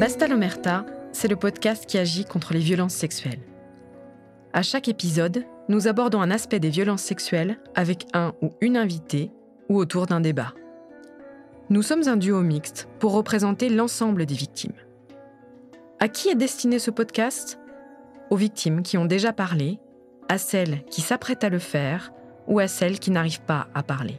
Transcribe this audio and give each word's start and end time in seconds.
Basta 0.00 0.26
l'Omerta, 0.26 0.86
c'est 1.12 1.28
le 1.28 1.36
podcast 1.36 1.84
qui 1.84 1.98
agit 1.98 2.24
contre 2.24 2.54
les 2.54 2.60
violences 2.60 2.94
sexuelles. 2.94 3.42
À 4.54 4.62
chaque 4.62 4.88
épisode, 4.88 5.44
nous 5.68 5.88
abordons 5.88 6.22
un 6.22 6.30
aspect 6.30 6.58
des 6.58 6.70
violences 6.70 7.02
sexuelles 7.02 7.58
avec 7.74 8.06
un 8.14 8.32
ou 8.40 8.48
une 8.62 8.78
invitée 8.78 9.30
ou 9.68 9.76
autour 9.76 10.06
d'un 10.06 10.22
débat. 10.22 10.54
Nous 11.68 11.82
sommes 11.82 12.08
un 12.08 12.16
duo 12.16 12.40
mixte 12.40 12.88
pour 12.98 13.12
représenter 13.12 13.68
l'ensemble 13.68 14.24
des 14.24 14.34
victimes. 14.34 14.72
À 15.98 16.08
qui 16.08 16.30
est 16.30 16.34
destiné 16.34 16.78
ce 16.78 16.90
podcast? 16.90 17.58
Aux 18.30 18.36
victimes 18.36 18.80
qui 18.80 18.96
ont 18.96 19.04
déjà 19.04 19.34
parlé, 19.34 19.80
à 20.30 20.38
celles 20.38 20.82
qui 20.86 21.02
s'apprêtent 21.02 21.44
à 21.44 21.50
le 21.50 21.58
faire 21.58 22.10
ou 22.48 22.58
à 22.58 22.68
celles 22.68 23.00
qui 23.00 23.10
n'arrivent 23.10 23.42
pas 23.42 23.68
à 23.74 23.82
parler. 23.82 24.18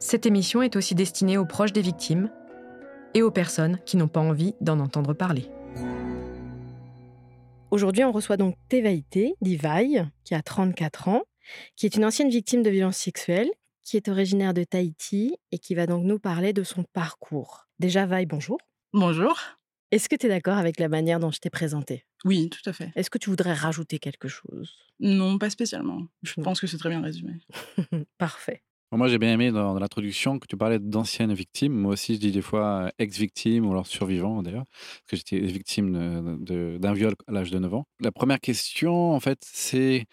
Cette 0.00 0.26
émission 0.26 0.60
est 0.60 0.74
aussi 0.74 0.96
destinée 0.96 1.38
aux 1.38 1.46
proches 1.46 1.72
des 1.72 1.82
victimes 1.82 2.30
et 3.14 3.22
aux 3.22 3.30
personnes 3.30 3.78
qui 3.84 3.96
n'ont 3.96 4.08
pas 4.08 4.20
envie 4.20 4.54
d'en 4.60 4.80
entendre 4.80 5.14
parler. 5.14 5.48
Aujourd'hui, 7.70 8.04
on 8.04 8.12
reçoit 8.12 8.36
donc 8.36 8.56
Tevaïté, 8.68 9.34
d'Ivaï, 9.40 10.06
qui 10.24 10.34
a 10.34 10.42
34 10.42 11.08
ans, 11.08 11.22
qui 11.76 11.86
est 11.86 11.96
une 11.96 12.04
ancienne 12.04 12.28
victime 12.28 12.62
de 12.62 12.70
violences 12.70 12.98
sexuelles, 12.98 13.50
qui 13.82 13.96
est 13.96 14.08
originaire 14.08 14.54
de 14.54 14.64
Tahiti 14.64 15.36
et 15.50 15.58
qui 15.58 15.74
va 15.74 15.86
donc 15.86 16.04
nous 16.04 16.18
parler 16.18 16.52
de 16.52 16.62
son 16.62 16.84
parcours. 16.92 17.66
Déjà, 17.78 18.06
Vaï, 18.06 18.26
bonjour. 18.26 18.58
Bonjour. 18.92 19.38
Est-ce 19.90 20.08
que 20.08 20.16
tu 20.16 20.26
es 20.26 20.28
d'accord 20.28 20.56
avec 20.56 20.78
la 20.78 20.88
manière 20.88 21.18
dont 21.20 21.30
je 21.30 21.38
t'ai 21.38 21.50
présenté 21.50 22.06
Oui, 22.24 22.48
tout 22.50 22.68
à 22.68 22.72
fait. 22.72 22.92
Est-ce 22.94 23.10
que 23.10 23.18
tu 23.18 23.30
voudrais 23.30 23.52
rajouter 23.52 23.98
quelque 23.98 24.28
chose? 24.28 24.74
Non, 25.00 25.38
pas 25.38 25.50
spécialement. 25.50 26.06
Je 26.22 26.40
pense 26.40 26.60
que 26.60 26.66
c'est 26.66 26.78
très 26.78 26.88
bien 26.88 27.02
résumé. 27.02 27.40
Parfait. 28.18 28.62
Moi, 28.92 29.08
j'ai 29.08 29.18
bien 29.18 29.32
aimé 29.32 29.50
dans, 29.50 29.78
l'introduction 29.78 30.38
que 30.38 30.46
tu 30.46 30.56
parlais 30.56 30.78
d'anciennes 30.78 31.32
victimes. 31.32 31.72
Moi 31.72 31.94
aussi, 31.94 32.14
je 32.14 32.20
dis 32.20 32.30
des 32.30 32.42
fois 32.42 32.84
euh, 32.84 32.90
ex-victime 32.98 33.66
ou 33.66 33.72
alors 33.72 33.86
survivant 33.86 34.42
d'ailleurs, 34.42 34.64
parce 34.68 35.02
que 35.08 35.16
j'étais 35.16 35.40
victime 35.40 36.38
d'un 36.44 36.92
viol 36.92 37.14
à 37.26 37.32
l'âge 37.32 37.50
de 37.50 37.58
9 37.58 37.72
ans. 37.72 37.84
La 38.00 38.12
première 38.12 38.38
question, 38.38 39.12
en 39.12 39.20
fait, 39.20 39.38
c'est 39.42 40.04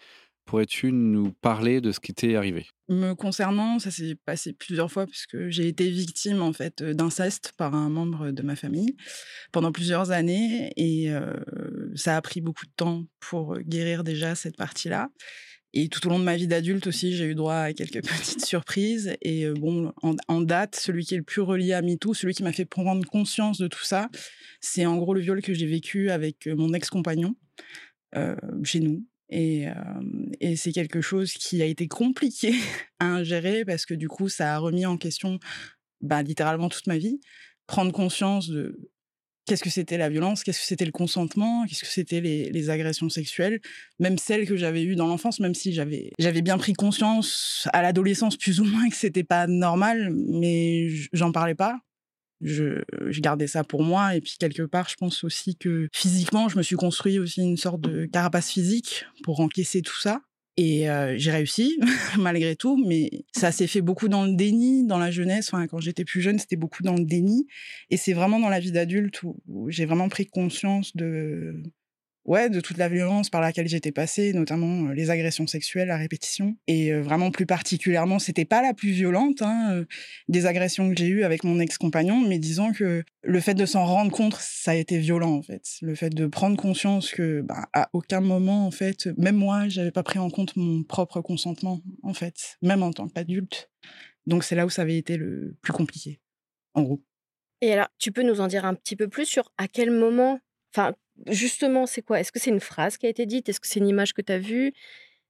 pourrais-tu 0.50 0.90
nous 0.90 1.32
parler 1.42 1.80
de 1.80 1.92
ce 1.92 2.00
qui 2.00 2.12
t'est 2.12 2.34
arrivé? 2.34 2.66
Me 2.88 3.12
concernant, 3.12 3.78
ça 3.78 3.92
s'est 3.92 4.16
passé 4.24 4.52
plusieurs 4.52 4.90
fois 4.90 5.06
puisque 5.06 5.48
j'ai 5.48 5.68
été 5.68 5.88
victime 5.88 6.42
en 6.42 6.52
fait 6.52 6.82
d'inceste 6.82 7.52
par 7.56 7.74
un 7.74 7.88
membre 7.88 8.32
de 8.32 8.42
ma 8.42 8.56
famille 8.56 8.96
pendant 9.52 9.70
plusieurs 9.70 10.10
années 10.10 10.72
et 10.76 11.12
euh, 11.12 11.34
ça 11.94 12.16
a 12.16 12.22
pris 12.22 12.40
beaucoup 12.40 12.66
de 12.66 12.72
temps 12.74 13.04
pour 13.20 13.60
guérir 13.60 14.02
déjà 14.02 14.34
cette 14.34 14.56
partie-là. 14.56 15.10
Et 15.72 15.88
tout 15.88 16.04
au 16.06 16.10
long 16.10 16.18
de 16.18 16.24
ma 16.24 16.36
vie 16.36 16.48
d'adulte 16.48 16.86
aussi, 16.86 17.14
j'ai 17.14 17.26
eu 17.26 17.34
droit 17.34 17.54
à 17.54 17.72
quelques 17.72 18.02
petites 18.06 18.44
surprises. 18.44 19.16
Et 19.22 19.46
euh, 19.46 19.54
bon, 19.54 19.92
en, 20.02 20.40
date, 20.40 20.76
celui 20.76 21.04
qui 21.04 21.14
est 21.14 21.18
le 21.18 21.22
plus 21.22 21.40
relié 21.40 21.72
à 21.72 21.82
MeToo, 21.82 22.14
celui 22.14 22.34
qui 22.34 22.42
m'a 22.42 22.52
fait 22.52 22.64
prendre 22.64 23.06
conscience 23.06 23.58
de 23.58 23.68
tout 23.68 23.84
ça, 23.84 24.08
c'est 24.60 24.86
en 24.86 24.96
gros 24.96 25.14
le 25.14 25.20
viol 25.20 25.40
que 25.42 25.54
j'ai 25.54 25.66
vécu 25.66 26.10
avec 26.10 26.46
euh, 26.46 26.56
mon 26.56 26.72
ex-compagnon 26.74 27.36
euh, 28.16 28.34
chez 28.64 28.80
nous. 28.80 29.04
Et, 29.32 29.66
et 30.40 30.56
c'est 30.56 30.72
quelque 30.72 31.00
chose 31.00 31.34
qui 31.34 31.62
a 31.62 31.64
été 31.64 31.86
compliqué 31.86 32.52
à 32.98 33.06
ingérer 33.06 33.64
parce 33.64 33.86
que 33.86 33.94
du 33.94 34.08
coup, 34.08 34.28
ça 34.28 34.56
a 34.56 34.58
remis 34.58 34.86
en 34.86 34.96
question 34.96 35.38
bah, 36.00 36.24
littéralement 36.24 36.68
toute 36.68 36.88
ma 36.88 36.98
vie. 36.98 37.20
Prendre 37.68 37.92
conscience 37.92 38.48
de 38.48 38.90
qu'est-ce 39.46 39.62
que 39.62 39.70
c'était 39.70 39.98
la 39.98 40.08
violence, 40.08 40.44
qu'est-ce 40.44 40.60
que 40.60 40.66
c'était 40.66 40.84
le 40.84 40.92
consentement, 40.92 41.66
qu'est-ce 41.66 41.82
que 41.82 41.88
c'était 41.88 42.20
les, 42.20 42.70
agressions 42.70 43.08
sexuelles, 43.08 43.60
même 43.98 44.18
celles 44.18 44.46
que 44.46 44.56
j'avais 44.56 44.82
eues 44.82 44.94
dans 44.94 45.06
l'enfance, 45.06 45.40
même 45.40 45.54
si 45.54 45.72
j'avais 45.72 46.12
j'avais 46.18 46.42
bien 46.42 46.58
pris 46.58 46.72
conscience 46.72 47.68
à 47.72 47.82
l'adolescence 47.82 48.36
plus 48.36 48.60
ou 48.60 48.64
moins 48.64 48.88
que 48.88 48.96
c'était 48.96 49.24
pas 49.24 49.46
normal, 49.46 50.12
mais 50.14 50.88
j'en 51.12 51.32
parlais 51.32 51.54
pas. 51.54 51.78
Je, 52.42 52.82
je, 53.08 53.20
gardais 53.20 53.46
ça 53.46 53.64
pour 53.64 53.82
moi 53.82 54.16
et 54.16 54.22
puis 54.22 54.36
quelque 54.40 54.62
part 54.62 54.88
je 54.88 54.94
pense 54.94 55.24
aussi 55.24 55.56
que 55.56 55.88
physiquement 55.92 56.48
je 56.48 56.56
me 56.56 56.62
suis 56.62 56.76
construit 56.76 57.18
aussi 57.18 57.42
une 57.42 57.58
sorte 57.58 57.82
de 57.82 58.06
carapace 58.06 58.50
physique 58.50 59.04
pour 59.24 59.40
encaisser 59.40 59.82
tout 59.82 60.00
ça 60.00 60.22
et 60.56 60.86
j'ai 61.16 61.30
réussi, 61.30 61.78
malgré 62.18 62.56
tout, 62.56 62.82
mais 62.86 63.24
ça 63.32 63.52
s'est 63.52 63.66
fait 63.66 63.80
beaucoup 63.80 64.08
dans 64.08 64.24
le 64.24 64.34
déni, 64.34 64.86
dans 64.86 64.98
la 64.98 65.10
jeunesse. 65.10 65.48
Enfin, 65.52 65.66
quand 65.66 65.80
j'étais 65.80 66.04
plus 66.04 66.20
jeune, 66.20 66.38
c'était 66.38 66.56
beaucoup 66.56 66.82
dans 66.82 66.94
le 66.94 67.04
déni. 67.04 67.46
Et 67.88 67.96
c'est 67.96 68.12
vraiment 68.12 68.38
dans 68.38 68.48
la 68.48 68.60
vie 68.60 68.72
d'adulte 68.72 69.22
où 69.22 69.70
j'ai 69.70 69.86
vraiment 69.86 70.08
pris 70.08 70.26
conscience 70.26 70.94
de, 70.96 71.62
ouais, 72.24 72.50
de 72.50 72.60
toute 72.60 72.76
la 72.76 72.88
violence 72.88 73.30
par 73.30 73.40
laquelle 73.40 73.68
j'étais 73.68 73.92
passée, 73.92 74.32
notamment 74.32 74.88
les 74.90 75.10
agressions 75.10 75.46
sexuelles 75.46 75.90
à 75.90 75.96
répétition. 75.96 76.56
Et 76.66 76.92
vraiment 76.92 77.30
plus 77.30 77.46
particulièrement, 77.46 78.18
c'était 78.18 78.44
pas 78.44 78.62
la 78.62 78.74
plus 78.74 78.90
violente 78.90 79.42
hein, 79.42 79.84
des 80.28 80.46
agressions 80.46 80.90
que 80.90 80.96
j'ai 80.96 81.08
eues 81.08 81.24
avec 81.24 81.44
mon 81.44 81.58
ex-compagnon, 81.60 82.20
mais 82.20 82.38
disons 82.38 82.72
que 82.72 83.02
le 83.22 83.40
fait 83.40 83.54
de 83.54 83.66
s'en 83.66 83.84
rendre 83.84 84.12
compte, 84.12 84.34
ça 84.38 84.72
a 84.72 84.74
été 84.74 84.98
violent 84.98 85.32
en 85.32 85.42
fait. 85.42 85.64
Le 85.82 85.94
fait 85.94 86.10
de 86.10 86.26
prendre 86.26 86.56
conscience 86.56 87.10
que, 87.10 87.40
bah, 87.42 87.68
à 87.72 87.90
aucun 87.92 88.20
moment 88.20 88.66
en 88.66 88.70
fait, 88.70 89.08
même 89.16 89.36
moi, 89.36 89.68
j'avais 89.68 89.90
pas 89.90 90.02
pris 90.02 90.18
en 90.18 90.30
compte 90.30 90.56
mon 90.56 90.82
propre 90.82 91.20
consentement 91.20 91.80
en 92.02 92.14
fait, 92.14 92.56
même 92.62 92.82
en 92.82 92.92
tant 92.92 93.08
qu'adulte. 93.08 93.70
Donc 94.26 94.44
c'est 94.44 94.54
là 94.54 94.66
où 94.66 94.70
ça 94.70 94.82
avait 94.82 94.98
été 94.98 95.16
le 95.16 95.56
plus 95.62 95.72
compliqué, 95.72 96.20
en 96.74 96.82
gros. 96.82 97.02
Et 97.62 97.72
alors, 97.72 97.88
tu 97.98 98.12
peux 98.12 98.22
nous 98.22 98.40
en 98.40 98.46
dire 98.46 98.64
un 98.64 98.74
petit 98.74 98.96
peu 98.96 99.08
plus 99.08 99.26
sur 99.26 99.52
à 99.58 99.68
quel 99.68 99.90
moment, 99.90 100.40
enfin, 100.74 100.94
justement, 101.26 101.86
c'est 101.86 102.02
quoi? 102.02 102.20
Est-ce 102.20 102.32
que 102.32 102.38
c'est 102.38 102.50
une 102.50 102.60
phrase 102.60 102.96
qui 102.96 103.06
a 103.06 103.08
été 103.08 103.26
dite? 103.26 103.48
Est-ce 103.48 103.60
que 103.60 103.66
c'est 103.66 103.80
une 103.80 103.88
image 103.88 104.12
que 104.12 104.22
tu 104.22 104.32
as 104.32 104.38
vue? 104.38 104.72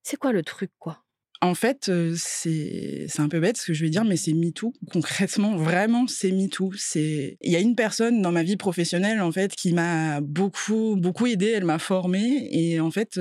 C'est 0.03 0.17
quoi 0.17 0.33
le 0.33 0.43
truc, 0.43 0.71
quoi? 0.79 1.05
En 1.43 1.55
fait, 1.55 1.91
c'est 2.17 3.07
un 3.17 3.29
peu 3.29 3.41
bête 3.41 3.57
ce 3.57 3.67
que 3.67 3.73
je 3.73 3.83
vais 3.83 3.89
dire, 3.89 4.05
mais 4.05 4.17
c'est 4.17 4.35
MeToo. 4.35 4.75
Concrètement, 4.93 5.57
vraiment, 5.57 6.07
c'est 6.07 6.33
MeToo. 6.33 6.73
Il 6.95 7.37
y 7.43 7.57
a 7.57 7.61
une 7.61 7.75
personne 7.75 8.21
dans 8.21 8.31
ma 8.31 8.43
vie 8.43 8.59
professionnelle 8.59 9.23
en 9.23 9.33
fait 9.33 9.55
qui 9.55 9.73
m'a 9.73 10.21
beaucoup 10.21 10.97
beaucoup 10.99 11.27
aidé. 11.27 11.47
Elle 11.47 11.65
m'a 11.65 11.79
formée 11.79 12.47
et 12.51 12.79
en 12.79 12.91
fait, 12.91 13.19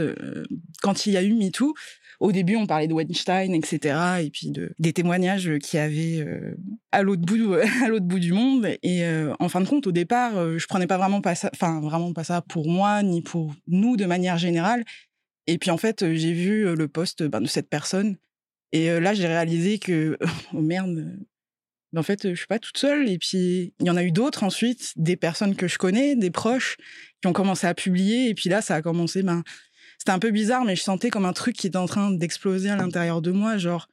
quand 0.81 1.05
il 1.05 1.13
y 1.13 1.17
a 1.17 1.23
eu 1.23 1.31
MeToo, 1.33 1.73
au 2.19 2.31
début, 2.31 2.57
on 2.57 2.67
parlait 2.67 2.87
de 2.87 2.93
Weinstein, 2.93 3.53
etc., 3.53 4.21
et 4.21 4.29
puis 4.29 4.51
de, 4.51 4.73
des 4.77 4.91
témoignages 4.91 5.57
qui 5.59 5.77
avaient 5.77 6.19
euh, 6.19 6.55
à 6.91 7.01
l'autre 7.01 7.21
bout, 7.21 7.37
bout 8.01 8.19
du 8.19 8.33
monde. 8.33 8.65
Et 8.83 9.05
euh, 9.05 9.33
en 9.39 9.47
fin 9.47 9.61
de 9.61 9.67
compte, 9.67 9.87
au 9.87 9.91
départ, 9.91 10.37
euh, 10.37 10.57
je 10.57 10.67
prenais 10.67 10.87
pas 10.87 10.97
vraiment 10.97 11.21
pas 11.21 11.35
ça, 11.35 11.49
vraiment 11.59 12.13
pas 12.13 12.25
ça 12.25 12.41
pour 12.41 12.67
moi 12.67 13.03
ni 13.03 13.21
pour 13.21 13.53
nous 13.67 13.95
de 13.95 14.05
manière 14.05 14.37
générale. 14.37 14.83
Et 15.47 15.57
puis 15.57 15.71
en 15.71 15.77
fait, 15.77 16.13
j'ai 16.13 16.33
vu 16.33 16.75
le 16.75 16.87
poste 16.87 17.23
ben, 17.23 17.41
de 17.41 17.47
cette 17.47 17.69
personne, 17.69 18.17
et 18.71 18.99
là, 18.99 19.13
j'ai 19.13 19.25
réalisé 19.25 19.79
que 19.79 20.17
oh 20.53 20.61
merde. 20.61 21.17
En 21.95 22.03
fait, 22.03 22.29
je 22.29 22.35
suis 22.35 22.45
pas 22.45 22.59
toute 22.59 22.77
seule. 22.77 23.09
Et 23.09 23.17
puis, 23.17 23.73
il 23.79 23.87
y 23.87 23.89
en 23.89 23.97
a 23.97 24.03
eu 24.03 24.11
d'autres 24.11 24.43
ensuite, 24.43 24.93
des 24.95 25.15
personnes 25.15 25.55
que 25.55 25.67
je 25.67 25.79
connais, 25.79 26.15
des 26.15 26.29
proches, 26.29 26.77
qui 27.19 27.27
ont 27.27 27.33
commencé 27.33 27.65
à 27.65 27.73
publier. 27.73 28.29
Et 28.29 28.35
puis 28.35 28.47
là, 28.47 28.61
ça 28.61 28.75
a 28.75 28.81
commencé, 28.83 29.23
ben, 29.23 29.43
c'était 29.99 30.11
un 30.11 30.19
peu 30.19 30.31
bizarre, 30.31 30.63
mais 30.63 30.75
je 30.75 30.81
sentais 30.81 31.09
comme 31.09 31.25
un 31.25 31.33
truc 31.33 31.55
qui 31.55 31.67
était 31.67 31.77
en 31.77 31.85
train 31.85 32.09
d'exploser 32.09 32.69
à 32.69 32.77
l'intérieur 32.77 33.21
de 33.21 33.31
moi, 33.31 33.57
genre 33.57 33.87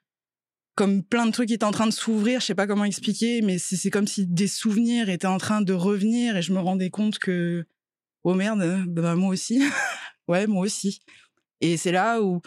comme 0.76 1.02
plein 1.02 1.26
de 1.26 1.32
trucs 1.32 1.48
qui 1.48 1.54
étaient 1.54 1.64
en 1.64 1.72
train 1.72 1.86
de 1.86 1.92
s'ouvrir, 1.92 2.40
je 2.40 2.46
sais 2.46 2.54
pas 2.54 2.66
comment 2.66 2.84
expliquer, 2.84 3.40
mais 3.42 3.58
c'est 3.58 3.90
comme 3.90 4.06
si 4.06 4.26
des 4.26 4.46
souvenirs 4.46 5.08
étaient 5.08 5.26
en 5.26 5.38
train 5.38 5.62
de 5.62 5.72
revenir 5.72 6.36
et 6.36 6.42
je 6.42 6.52
me 6.52 6.60
rendais 6.60 6.90
compte 6.90 7.18
que 7.18 7.66
oh 8.24 8.34
merde, 8.34 8.84
ben 8.86 9.16
moi 9.16 9.30
aussi, 9.30 9.60
ouais 10.28 10.46
moi 10.46 10.64
aussi. 10.64 11.00
Et 11.60 11.76
c'est 11.76 11.92
là 11.92 12.20
où 12.22 12.42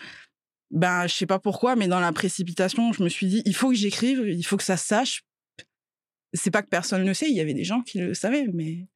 ben 0.72 1.08
je 1.08 1.16
sais 1.16 1.26
pas 1.26 1.40
pourquoi, 1.40 1.76
mais 1.76 1.88
dans 1.88 2.00
la 2.00 2.14
précipitation, 2.14 2.94
je 2.94 3.04
me 3.04 3.10
suis 3.10 3.28
dit 3.28 3.42
il 3.46 3.56
faut 3.56 3.70
que 3.70 3.76
j'écrive, 3.76 4.20
il 4.28 4.44
faut 4.44 4.58
que 4.58 4.64
ça 4.64 4.78
sache. 4.78 5.24
C'est 6.34 6.52
pas 6.52 6.62
que 6.62 6.70
personne 6.70 7.04
ne 7.04 7.14
sait, 7.14 7.30
il 7.30 7.36
y 7.36 7.42
avait 7.42 7.56
des 7.56 7.64
gens 7.64 7.82
qui 7.82 7.98
le 7.98 8.14
savaient, 8.14 8.48
mais 8.54 8.88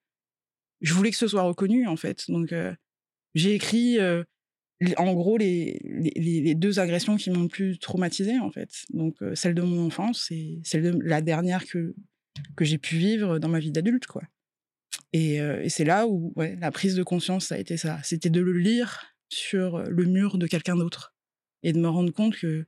je 0.81 0.94
voulais 0.94 1.09
que 1.09 1.18
ce 1.18 1.28
soit 1.28 1.41
reconnu 1.41 1.88
en 1.88 1.97
fait. 1.97 2.29
Donc 2.29 2.53
euh, 2.53 2.73
j'ai 3.34 3.56
écrit 3.56 4.00
euh, 4.00 4.23
en 4.97 5.13
gros 5.13 5.38
les, 5.38 5.79
les, 5.84 6.56
deux 6.56 6.79
agressions 6.79 7.16
qui 7.16 7.29
m'ont 7.31 7.44
le 7.44 7.47
plus 7.47 7.79
traumatisé 7.79 8.39
en 8.39 8.51
fait. 8.51 8.84
Donc 8.89 9.22
euh, 9.22 9.35
celle 9.35 9.56
de 9.56 9.61
mon 9.61 9.85
enfance 9.85 10.29
et 10.31 10.59
celle 10.63 10.84
de 10.84 11.00
la 11.01 11.22
dernière 11.22 11.66
que 11.66 11.96
que 12.55 12.66
j'ai 12.66 12.78
pu 12.78 12.97
vivre 12.97 13.40
dans 13.40 13.49
ma 13.49 13.59
vie 13.59 13.72
d'adulte 13.72 14.08
quoi. 14.08 14.23
Et, 15.11 15.40
euh, 15.40 15.61
et 15.61 15.70
c'est 15.70 15.85
là 15.85 16.08
où 16.08 16.34
ouais, 16.35 16.55
la 16.59 16.72
prise 16.72 16.96
de 16.96 17.03
conscience 17.03 17.47
ça 17.47 17.55
a 17.55 17.58
été 17.58 17.78
ça, 17.78 17.99
c'était 18.03 18.29
de 18.29 18.41
le 18.41 18.53
lire 18.53 19.16
sur 19.29 19.84
le 19.84 20.05
mur 20.05 20.37
de 20.37 20.47
quelqu'un 20.47 20.76
d'autre 20.76 21.16
et 21.61 21.73
de 21.73 21.79
me 21.79 21.87
rendre 21.87 22.11
compte 22.11 22.35
que 22.35 22.66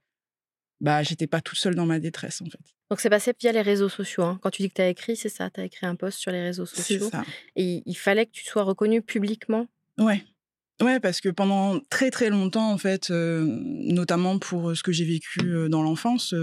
bah 0.82 1.04
j'étais 1.04 1.28
pas 1.28 1.42
toute 1.42 1.58
seule 1.58 1.76
dans 1.76 1.86
ma 1.86 2.00
détresse 2.00 2.42
en 2.42 2.46
fait. 2.46 2.76
Donc 2.90 3.00
c'est 3.00 3.10
passé 3.10 3.34
via 3.40 3.52
les 3.52 3.62
réseaux 3.62 3.90
sociaux. 3.90 4.24
Hein. 4.24 4.40
Quand 4.42 4.52
tu 4.52 4.62
dis 4.62 4.70
que 4.70 4.76
tu 4.76 4.82
as 4.82 4.90
écrit, 4.90 5.16
c'est 5.16 5.30
ça, 5.30 5.50
tu 5.50 5.60
as 5.60 5.66
écrit 5.66 5.86
un 5.88 5.96
post 5.96 6.20
sur 6.20 6.32
les 6.32 6.42
réseaux 6.42 6.66
sociaux. 6.66 7.10
Ça. 7.10 7.24
Et 7.56 7.82
il 7.86 7.96
fallait 7.96 8.26
que 8.26 8.32
tu 8.32 8.44
sois 8.44 8.64
reconnu 8.64 9.02
publiquement? 9.02 9.68
Ouais, 9.98 10.24
Ouais, 10.82 11.00
parce 11.00 11.22
que 11.22 11.30
pendant 11.30 11.80
très 11.90 12.12
très 12.12 12.30
longtemps, 12.30 12.70
en 12.70 12.78
fait, 12.78 13.10
euh, 13.10 13.46
notamment 13.48 14.40
pour 14.40 14.72
euh, 14.72 14.76
ce 14.76 14.84
que 14.84 14.92
j'ai 14.92 15.06
vécu 15.06 15.40
euh, 15.44 15.70
dans 15.70 15.82
l'enfance, 15.82 16.36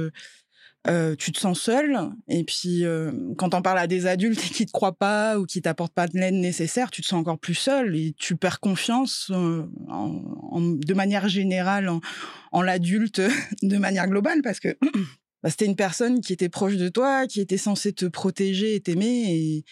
tu 1.19 1.33
te 1.33 1.39
sens 1.39 1.61
seul. 1.61 1.99
Et 2.29 2.43
puis, 2.45 2.85
quand 3.37 3.55
on 3.55 3.63
parle 3.63 3.79
à 3.79 3.87
des 3.87 4.07
adultes 4.07 4.41
qui 4.55 4.65
te 4.65 4.73
croient 4.73 4.97
pas 4.97 5.39
ou 5.39 5.45
qui 5.45 5.61
t'apportent 5.61 5.95
pas 5.95 6.09
de 6.09 6.19
l'aide 6.19 6.35
nécessaire, 6.35 6.91
tu 6.91 7.03
te 7.03 7.07
sens 7.07 7.21
encore 7.21 7.39
plus 7.39 7.55
seul 7.55 7.95
et 7.95 8.15
tu 8.19 8.37
perds 8.37 8.61
confiance 8.61 9.31
de 9.31 10.95
manière 10.95 11.29
générale 11.29 11.91
en, 12.53 12.63
l'adulte 12.63 13.21
de 13.63 13.77
manière 13.77 14.09
globale 14.09 14.41
parce 14.43 14.59
que 14.59 14.77
bah, 15.43 15.51
c'était 15.51 15.67
une 15.67 15.77
personne 15.77 16.21
qui 16.21 16.33
était 16.33 16.49
proche 16.49 16.77
de 16.77 16.89
toi, 16.89 17.27
qui 17.29 17.41
était 17.41 17.59
censée 17.59 17.93
te 17.93 18.07
protéger 18.07 18.75
et 18.75 18.81
t'aimer 18.81 19.65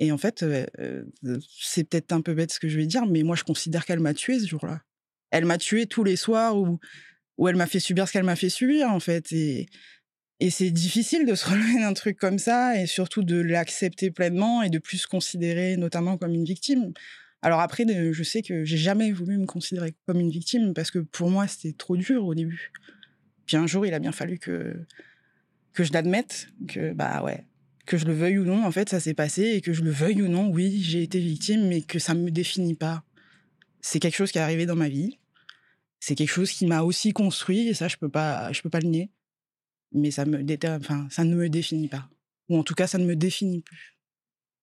Et 0.00 0.12
en 0.12 0.18
fait, 0.18 0.44
c'est 1.60 1.84
peut-être 1.84 2.12
un 2.12 2.20
peu 2.20 2.34
bête 2.34 2.52
ce 2.52 2.60
que 2.60 2.68
je 2.68 2.76
vais 2.76 2.86
dire, 2.86 3.06
mais 3.06 3.22
moi, 3.22 3.36
je 3.36 3.44
considère 3.44 3.84
qu'elle 3.84 4.00
m'a 4.00 4.14
tué 4.14 4.38
ce 4.38 4.46
jour-là. 4.46 4.82
Elle 5.30 5.44
m'a 5.44 5.58
tué 5.58 5.86
tous 5.86 6.04
les 6.04 6.16
soirs 6.16 6.56
où, 6.56 6.78
où 7.36 7.48
elle 7.48 7.56
m'a 7.56 7.66
fait 7.66 7.80
subir 7.80 8.06
ce 8.06 8.12
qu'elle 8.12 8.24
m'a 8.24 8.36
fait 8.36 8.48
subir, 8.48 8.90
en 8.90 9.00
fait. 9.00 9.32
Et, 9.32 9.68
et 10.40 10.50
c'est 10.50 10.70
difficile 10.70 11.26
de 11.26 11.34
se 11.34 11.46
relever 11.50 11.80
d'un 11.80 11.94
truc 11.94 12.18
comme 12.18 12.38
ça 12.38 12.80
et 12.80 12.86
surtout 12.86 13.22
de 13.22 13.40
l'accepter 13.40 14.10
pleinement 14.10 14.62
et 14.62 14.70
de 14.70 14.78
plus 14.78 14.98
se 14.98 15.06
considérer 15.06 15.76
notamment 15.76 16.16
comme 16.16 16.34
une 16.34 16.44
victime. 16.44 16.92
Alors 17.42 17.60
après, 17.60 17.84
je 17.86 18.22
sais 18.22 18.42
que 18.42 18.64
j'ai 18.64 18.76
jamais 18.76 19.12
voulu 19.12 19.38
me 19.38 19.46
considérer 19.46 19.94
comme 20.06 20.18
une 20.18 20.30
victime 20.30 20.74
parce 20.74 20.90
que 20.90 20.98
pour 20.98 21.30
moi, 21.30 21.46
c'était 21.46 21.72
trop 21.76 21.96
dur 21.96 22.24
au 22.24 22.34
début. 22.34 22.72
Puis 23.46 23.56
un 23.56 23.66
jour, 23.66 23.86
il 23.86 23.94
a 23.94 24.00
bien 24.00 24.12
fallu 24.12 24.38
que, 24.38 24.74
que 25.72 25.84
je 25.84 25.92
l'admette, 25.92 26.48
que 26.66 26.92
bah 26.92 27.22
ouais, 27.22 27.46
que 27.88 27.96
je 27.96 28.04
le 28.04 28.12
veuille 28.12 28.38
ou 28.38 28.44
non, 28.44 28.64
en 28.66 28.70
fait, 28.70 28.90
ça 28.90 29.00
s'est 29.00 29.14
passé 29.14 29.44
et 29.44 29.60
que 29.62 29.72
je 29.72 29.82
le 29.82 29.90
veuille 29.90 30.20
ou 30.20 30.28
non, 30.28 30.50
oui, 30.50 30.80
j'ai 30.82 31.02
été 31.02 31.18
victime, 31.18 31.66
mais 31.68 31.80
que 31.80 31.98
ça 31.98 32.12
ne 32.12 32.22
me 32.22 32.30
définit 32.30 32.74
pas. 32.74 33.02
C'est 33.80 33.98
quelque 33.98 34.14
chose 34.14 34.30
qui 34.30 34.36
est 34.36 34.42
arrivé 34.42 34.66
dans 34.66 34.76
ma 34.76 34.90
vie. 34.90 35.18
C'est 35.98 36.14
quelque 36.14 36.30
chose 36.30 36.50
qui 36.50 36.66
m'a 36.66 36.82
aussi 36.82 37.12
construit 37.12 37.66
et 37.66 37.74
ça, 37.74 37.88
je 37.88 37.96
peux 37.96 38.10
pas, 38.10 38.52
je 38.52 38.60
peux 38.60 38.68
pas 38.68 38.80
le 38.80 38.88
nier. 38.88 39.10
Mais 39.92 40.10
ça 40.10 40.26
me 40.26 40.44
enfin, 40.76 41.08
ça 41.10 41.24
ne 41.24 41.34
me 41.34 41.48
définit 41.48 41.88
pas. 41.88 42.10
Ou 42.50 42.58
en 42.58 42.62
tout 42.62 42.74
cas, 42.74 42.86
ça 42.86 42.98
ne 42.98 43.06
me 43.06 43.16
définit 43.16 43.62
plus. 43.62 43.96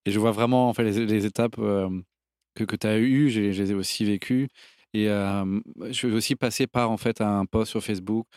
Et 0.06 0.12
je 0.12 0.20
vois 0.20 0.32
vraiment 0.32 0.70
en 0.70 0.74
fait 0.76 0.84
les, 0.84 1.26
étapes 1.26 1.56
que, 1.56 2.64
que 2.64 2.76
tu 2.76 2.88
as 2.88 3.00
eues, 3.00 3.32
je, 3.32 3.42
les 3.42 3.72
ai 3.72 3.74
aussi 3.74 4.06
vécues. 4.06 4.50
Et 4.94 5.08
je 5.08 5.92
suis 5.92 6.12
aussi 6.12 6.36
passé 6.36 6.68
par 6.68 6.92
en 6.92 6.98
fait 6.98 7.22
un 7.22 7.48
post 7.48 7.72
sur 7.72 7.84
Facebook 7.84 8.28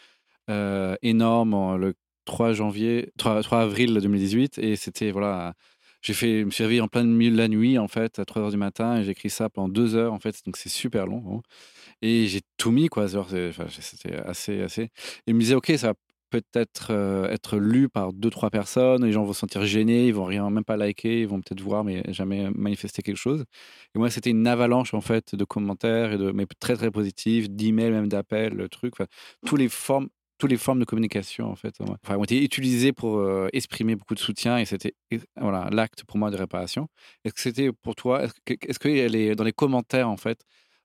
énorme 1.02 1.76
le 1.76 1.94
3 2.28 2.52
janvier, 2.52 3.10
3, 3.19 3.42
3 3.42 3.60
avril 3.62 3.94
2018. 3.94 4.58
Et 4.58 4.76
c'était, 4.76 5.10
voilà, 5.10 5.54
j'ai 6.02 6.12
fait, 6.12 6.40
je 6.40 6.44
me 6.44 6.50
suis 6.50 6.62
réveillé 6.62 6.80
en 6.82 6.88
plein 6.88 7.04
milieu 7.04 7.32
de 7.32 7.38
la 7.38 7.48
nuit, 7.48 7.78
en 7.78 7.88
fait, 7.88 8.19
à 8.19 8.25
3 8.26 8.42
heures 8.42 8.50
du 8.50 8.58
matin. 8.58 8.98
Et 8.98 9.04
j'ai 9.04 9.12
écrit 9.12 9.30
ça 9.30 9.48
pendant 9.48 9.69
2 9.69 9.96
heures, 9.96 10.12
en 10.12 10.20
fait. 10.20 10.36
Donc 10.44 10.56
c'est 10.58 10.69
super 10.69 11.06
long. 11.06 11.42
Et 12.02 12.26
j'ai 12.28 12.42
tout 12.58 12.70
mis, 12.70 12.88
quoi. 12.88 13.08
C'était 13.08 14.16
assez, 14.26 14.60
assez. 14.62 14.82
Et 14.82 14.90
il 15.28 15.34
me 15.34 15.40
disait, 15.40 15.54
OK, 15.54 15.72
ça 15.78 15.88
va 15.88 15.94
peut-être 16.30 16.90
être 17.30 17.56
lu 17.58 17.88
par 17.88 18.12
deux 18.12 18.31
trois 18.31 18.50
personnes 18.50 19.02
les 19.04 19.12
gens 19.12 19.24
vont 19.24 19.32
se 19.32 19.40
sentir 19.40 19.64
gênés 19.64 20.08
ils 20.08 20.14
vont 20.14 20.24
rien 20.24 20.50
même 20.50 20.64
pas 20.64 20.76
liker 20.76 21.22
ils 21.22 21.26
vont 21.26 21.40
peut-être 21.40 21.60
voir 21.62 21.84
mais 21.84 22.02
jamais 22.12 22.50
manifester 22.54 23.00
quelque 23.02 23.16
chose 23.16 23.44
et 23.94 23.98
moi 23.98 24.10
c'était 24.10 24.28
une 24.31 24.46
avalanche 24.46 24.92
en 24.94 25.00
fait 25.00 25.34
de 25.34 25.44
commentaires 25.44 26.12
et 26.12 26.19
de 26.19 26.31
mais 26.32 26.46
très 26.60 26.76
très 26.76 26.90
positifs 26.90 27.48
d'emails 27.48 27.92
même 27.92 28.08
d'appels 28.08 28.52
le 28.52 28.69
truc 28.69 28.94
toutes 29.46 29.58
les 29.58 29.70
formes 29.70 30.08
toutes 30.38 30.50
les 30.50 30.56
formes 30.56 30.79
de 30.81 30.85
communication 30.85 31.50
en 31.50 31.56
fait 31.56 31.75
ont 31.81 32.25
été 32.25 32.43
utilisées 32.43 32.93
pour 32.93 33.19
euh, 33.19 33.49
exprimer 33.52 33.96
beaucoup 33.96 34.14
de 34.14 34.20
soutien 34.20 34.56
et 34.58 34.64
c'était 34.64 34.94
voilà 35.38 35.69
l'acte 35.70 36.05
pour 36.05 36.17
moi 36.19 36.31
de 36.31 36.37
réparation. 36.37 36.88
Est-ce 37.25 37.35
que 37.35 37.40
c'était 37.40 37.73
pour 37.73 37.96
toi 37.96 38.25
Est-ce 38.25 38.79
que, 38.79 39.35
dans 39.35 39.44
les 39.44 39.52
commentaires 39.52 40.08
en 40.08 40.17
fait, 40.17 40.40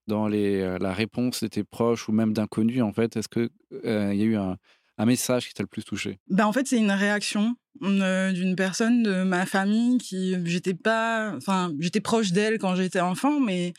dans 0.08 0.30
euh, 0.32 0.78
la 0.80 0.94
réponse 0.94 1.44
de 1.44 1.48
tes 1.48 1.64
proches 1.64 2.10
ou 2.10 2.12
même 2.12 2.34
d'inconnus 2.34 2.82
en 2.82 2.92
fait, 2.92 3.16
est-ce 3.16 3.30
que 3.30 3.50
euh, 3.86 4.14
il 4.14 4.20
y 4.20 4.24
a 4.24 4.26
eu 4.26 4.36
un, 4.36 4.58
un 4.98 5.06
message 5.06 5.48
qui 5.48 5.54
t'a 5.54 5.64
le 5.64 5.68
plus 5.68 5.84
touché? 5.84 6.20
Ben, 6.28 6.46
En 6.46 6.54
fait, 6.54 6.68
c'est 6.68 6.78
une 6.78 6.92
réaction 6.92 7.56
d'une 7.82 8.56
personne 8.56 9.02
de 9.02 9.24
ma 9.24 9.46
famille 9.46 9.98
qui 9.98 10.36
j'étais 10.46 10.76
pas 10.76 11.34
enfin 11.36 11.72
j'étais 11.80 12.02
proche 12.02 12.32
d'elle 12.32 12.60
quand 12.60 12.76
j'étais 12.76 13.00
enfant 13.00 13.40
mais 13.40 13.74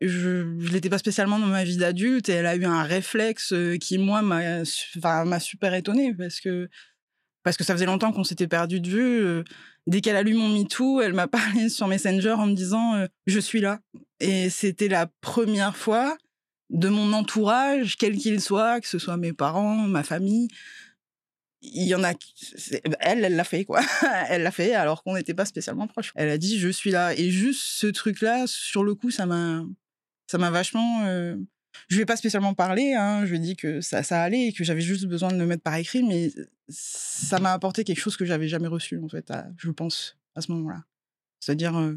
je 0.00 0.42
ne 0.42 0.68
l'étais 0.68 0.90
pas 0.90 0.98
spécialement 0.98 1.38
dans 1.38 1.46
ma 1.46 1.64
vie 1.64 1.76
d'adulte 1.76 2.28
et 2.28 2.32
elle 2.32 2.46
a 2.46 2.56
eu 2.56 2.64
un 2.64 2.82
réflexe 2.82 3.54
qui 3.80 3.98
moi 3.98 4.22
m'a 4.22 4.62
m'a 5.24 5.40
super 5.40 5.74
étonnée 5.74 6.14
parce 6.14 6.40
que 6.40 6.68
parce 7.42 7.56
que 7.56 7.64
ça 7.64 7.74
faisait 7.74 7.86
longtemps 7.86 8.12
qu'on 8.12 8.24
s'était 8.24 8.48
perdu 8.48 8.80
de 8.80 8.88
vue 8.88 9.44
dès 9.86 10.00
qu'elle 10.00 10.16
a 10.16 10.22
lu 10.22 10.34
mon 10.34 10.48
MeToo 10.48 11.00
elle 11.00 11.14
m'a 11.14 11.28
parlé 11.28 11.68
sur 11.68 11.88
Messenger 11.88 12.32
en 12.32 12.46
me 12.46 12.54
disant 12.54 13.06
je 13.26 13.40
suis 13.40 13.60
là 13.60 13.80
et 14.20 14.50
c'était 14.50 14.88
la 14.88 15.06
première 15.20 15.76
fois 15.76 16.16
de 16.68 16.88
mon 16.88 17.12
entourage 17.12 17.96
quel 17.96 18.16
qu'il 18.16 18.40
soit 18.40 18.80
que 18.80 18.88
ce 18.88 18.98
soit 18.98 19.16
mes 19.16 19.32
parents 19.32 19.76
ma 19.88 20.02
famille 20.02 20.48
il 21.62 21.88
y 21.88 21.94
en 21.94 22.04
a 22.04 22.12
elle 23.00 23.24
elle 23.24 23.36
l'a 23.36 23.44
fait 23.44 23.64
quoi. 23.64 23.80
Elle 24.28 24.42
l'a 24.42 24.50
fait 24.50 24.74
alors 24.74 25.02
qu'on 25.02 25.14
n'était 25.14 25.34
pas 25.34 25.44
spécialement 25.44 25.86
proches. 25.86 26.12
Elle 26.14 26.28
a 26.28 26.38
dit 26.38 26.58
je 26.58 26.68
suis 26.68 26.90
là 26.90 27.14
et 27.14 27.30
juste 27.30 27.62
ce 27.62 27.86
truc 27.86 28.20
là 28.20 28.44
sur 28.46 28.84
le 28.84 28.94
coup 28.94 29.10
ça 29.10 29.26
m'a 29.26 29.64
ça 30.26 30.38
m'a 30.38 30.50
vachement. 30.50 31.04
Euh... 31.04 31.36
Je 31.88 31.98
vais 31.98 32.06
pas 32.06 32.16
spécialement 32.16 32.54
parler, 32.54 32.94
hein, 32.94 33.26
je 33.26 33.30
lui 33.30 33.36
ai 33.36 33.40
dit 33.40 33.56
que 33.56 33.80
ça, 33.80 34.02
ça 34.02 34.22
allait 34.22 34.48
et 34.48 34.52
que 34.52 34.64
j'avais 34.64 34.80
juste 34.80 35.04
besoin 35.06 35.30
de 35.30 35.38
le 35.38 35.46
mettre 35.46 35.62
par 35.62 35.74
écrit, 35.76 36.02
mais 36.02 36.32
ça 36.68 37.38
m'a 37.38 37.52
apporté 37.52 37.84
quelque 37.84 38.00
chose 38.00 38.16
que 38.16 38.24
j'avais 38.24 38.48
jamais 38.48 38.66
reçu, 38.66 38.98
en 39.02 39.08
fait, 39.08 39.32
je 39.58 39.70
pense, 39.70 40.16
à 40.34 40.40
ce 40.40 40.52
moment-là. 40.52 40.84
C'est-à-dire 41.38 41.76
euh, 41.76 41.94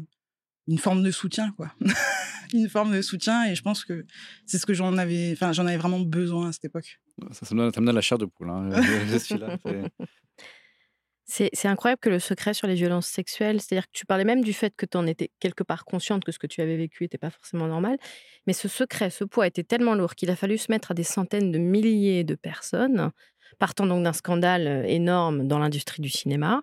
une 0.68 0.78
forme 0.78 1.02
de 1.02 1.10
soutien, 1.10 1.52
quoi. 1.52 1.74
une 2.52 2.68
forme 2.68 2.94
de 2.94 3.02
soutien, 3.02 3.44
et 3.46 3.54
je 3.54 3.62
pense 3.62 3.84
que 3.84 4.06
c'est 4.46 4.58
ce 4.58 4.66
que 4.66 4.74
j'en 4.74 4.96
avais, 4.98 5.32
enfin, 5.32 5.52
j'en 5.52 5.66
avais 5.66 5.78
vraiment 5.78 6.00
besoin 6.00 6.48
à 6.48 6.52
cette 6.52 6.66
époque. 6.66 7.00
Ça, 7.32 7.46
ça, 7.46 7.54
me, 7.54 7.70
donne, 7.70 7.94
la 7.94 8.00
chair 8.00 8.18
de 8.18 8.26
poule, 8.26 8.50
hein. 8.50 8.70
je, 9.06 9.18
suis 9.18 9.38
là. 9.38 9.58
C'est 11.32 11.68
incroyable 11.68 12.00
que 12.00 12.10
le 12.10 12.18
secret 12.18 12.54
sur 12.54 12.66
les 12.66 12.74
violences 12.74 13.06
sexuelles, 13.06 13.60
c'est-à-dire 13.60 13.86
que 13.86 13.92
tu 13.92 14.04
parlais 14.04 14.24
même 14.24 14.42
du 14.42 14.52
fait 14.52 14.74
que 14.74 14.84
tu 14.84 14.96
en 14.96 15.06
étais 15.06 15.30
quelque 15.38 15.62
part 15.62 15.84
consciente 15.84 16.24
que 16.24 16.32
ce 16.32 16.40
que 16.40 16.48
tu 16.48 16.60
avais 16.60 16.76
vécu 16.76 17.04
n'était 17.04 17.18
pas 17.18 17.30
forcément 17.30 17.68
normal, 17.68 17.98
mais 18.48 18.52
ce 18.52 18.66
secret, 18.66 19.10
ce 19.10 19.22
poids 19.22 19.46
était 19.46 19.62
tellement 19.62 19.94
lourd 19.94 20.16
qu'il 20.16 20.28
a 20.30 20.36
fallu 20.36 20.58
se 20.58 20.72
mettre 20.72 20.90
à 20.90 20.94
des 20.94 21.04
centaines 21.04 21.52
de 21.52 21.58
milliers 21.58 22.24
de 22.24 22.34
personnes, 22.34 23.12
partant 23.60 23.86
donc 23.86 24.02
d'un 24.02 24.12
scandale 24.12 24.66
euh, 24.66 24.82
énorme 24.84 25.46
dans 25.46 25.60
l'industrie 25.60 26.02
du 26.02 26.10
cinéma, 26.10 26.62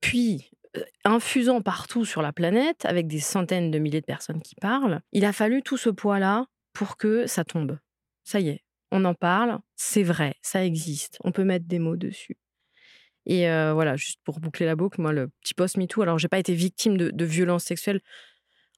puis 0.00 0.50
euh, 0.76 0.82
infusant 1.04 1.62
partout 1.62 2.04
sur 2.04 2.20
la 2.20 2.32
planète 2.32 2.84
avec 2.86 3.06
des 3.06 3.20
centaines 3.20 3.70
de 3.70 3.78
milliers 3.78 4.00
de 4.00 4.06
personnes 4.06 4.42
qui 4.42 4.56
parlent. 4.56 5.02
Il 5.12 5.24
a 5.24 5.32
fallu 5.32 5.62
tout 5.62 5.76
ce 5.76 5.88
poids-là 5.88 6.46
pour 6.72 6.96
que 6.96 7.28
ça 7.28 7.44
tombe. 7.44 7.78
Ça 8.24 8.40
y 8.40 8.48
est, 8.48 8.64
on 8.90 9.04
en 9.04 9.14
parle, 9.14 9.60
c'est 9.76 10.02
vrai, 10.02 10.34
ça 10.42 10.64
existe, 10.64 11.18
on 11.22 11.30
peut 11.30 11.44
mettre 11.44 11.66
des 11.66 11.78
mots 11.78 11.96
dessus. 11.96 12.36
Et 13.26 13.46
voilà, 13.46 13.96
juste 13.96 14.20
pour 14.24 14.40
boucler 14.40 14.66
la 14.66 14.76
boucle, 14.76 15.00
moi, 15.00 15.12
le 15.12 15.28
petit 15.42 15.54
post 15.54 15.76
MeToo, 15.76 16.02
alors 16.02 16.18
j'ai 16.18 16.28
pas 16.28 16.38
été 16.38 16.54
victime 16.54 16.96
de, 16.96 17.10
de 17.10 17.24
violences 17.24 17.64
sexuelles. 17.64 18.00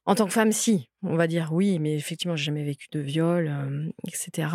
En 0.05 0.15
tant 0.15 0.25
que 0.25 0.33
femme, 0.33 0.51
si, 0.51 0.89
on 1.01 1.15
va 1.15 1.27
dire 1.27 1.49
oui, 1.53 1.79
mais 1.79 1.95
effectivement, 1.95 2.35
j'ai 2.35 2.45
jamais 2.45 2.63
vécu 2.63 2.87
de 2.91 2.99
viol, 2.99 3.93
etc. 4.05 4.47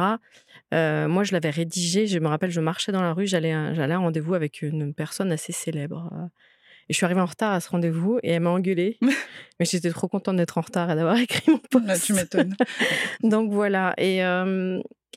moi, 0.72 1.24
je 1.24 1.32
l'avais 1.32 1.50
rédigé. 1.50 2.06
Je 2.06 2.18
me 2.18 2.28
rappelle, 2.28 2.50
je 2.50 2.60
marchais 2.60 2.92
dans 2.92 3.00
la 3.02 3.14
rue, 3.14 3.26
j'allais 3.26 3.52
à, 3.52 3.68
un 3.68 3.98
rendez-vous 3.98 4.34
avec 4.34 4.60
une 4.60 4.92
personne 4.92 5.32
assez 5.32 5.52
célèbre. 5.52 6.10
et 6.88 6.92
je 6.92 6.96
suis 6.96 7.06
arrivée 7.06 7.22
en 7.22 7.26
retard 7.26 7.54
à 7.54 7.60
ce 7.60 7.70
rendez-vous 7.70 8.18
et 8.22 8.32
elle 8.32 8.42
m'a 8.42 8.50
engueulée. 8.50 8.98
mais 9.58 9.64
j'étais 9.64 9.90
trop 9.90 10.06
contente 10.06 10.36
d'être 10.36 10.58
en 10.58 10.62
retard 10.62 10.90
et 10.90 10.94
d'avoir 10.94 11.16
écrit 11.18 11.50
mon 11.50 11.58
post. 11.58 11.86
Là, 11.86 11.98
tu 11.98 12.12
m'étonnes. 12.12 12.54
Donc 13.22 13.50
voilà. 13.50 13.94
Et, 13.96 14.22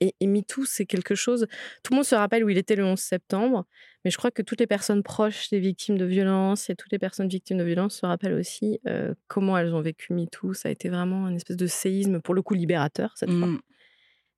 et, 0.02 0.16
et 0.20 0.28
MeToo, 0.28 0.66
c'est 0.66 0.86
quelque 0.86 1.16
chose. 1.16 1.48
Tout 1.84 1.94
le 1.94 1.98
monde 1.98 2.06
se 2.06 2.16
rappelle 2.16 2.44
où 2.44 2.50
il 2.50 2.58
était 2.58 2.76
le 2.76 2.84
11 2.84 3.00
septembre. 3.00 3.66
Mais 4.04 4.10
je 4.12 4.18
crois 4.18 4.32
que 4.32 4.42
toutes 4.42 4.60
les 4.60 4.68
personnes 4.68 5.04
proches 5.04 5.50
des 5.50 5.60
victimes 5.60 5.98
de 5.98 6.06
violences 6.06 6.70
et 6.70 6.76
toutes 6.76 6.92
les 6.92 7.00
personnes 7.00 7.28
victimes 7.28 7.60
de 7.60 7.64
violences 7.64 7.98
se 7.98 8.06
rappellent 8.06 8.34
aussi 8.34 8.80
euh, 8.88 9.14
comment 9.28 9.58
elles 9.58 9.74
ont 9.76 9.82
vécu 9.82 10.14
MeToo. 10.14 10.54
Ça 10.54 10.70
a 10.70 10.72
été 10.72 10.90
vraiment 10.90 11.30
une 11.30 11.36
espèce 11.36 11.58
de 11.58 11.68
séisme, 11.68 12.20
pour 12.20 12.34
le 12.34 12.42
coup 12.42 12.56
libérateur 12.56 13.14
cette 13.16 13.30
fois, 13.30 13.48
mmh. 13.48 13.62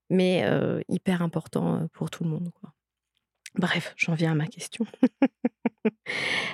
mais 0.10 0.44
euh, 0.44 0.82
hyper 0.90 1.22
important 1.22 1.76
euh, 1.76 1.86
pour 1.94 2.10
tout 2.10 2.26
le 2.26 2.30
monde. 2.30 2.50
Quoi. 2.60 2.74
Bref, 3.56 3.94
j'en 3.96 4.16
viens 4.16 4.34
à 4.34 4.36
ma 4.36 4.48
question. 4.48 4.86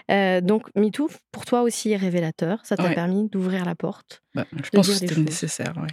donc, 0.46 0.70
MeToo, 0.76 1.10
pour 1.32 1.46
toi 1.46 1.64
aussi, 1.64 1.92
est 1.92 1.98
révélateur. 1.98 2.64
Ça 2.64 2.78
t'a 2.78 2.94
permis 2.94 3.28
d'ouvrir 3.30 3.66
la 3.66 3.74
porte. 3.74 4.22
Bah, 4.36 4.46
je 4.52 4.70
pense 4.70 4.88
que 4.88 4.94
c'était 4.94 5.20
nécessaire, 5.20 5.74
oui. 5.78 5.88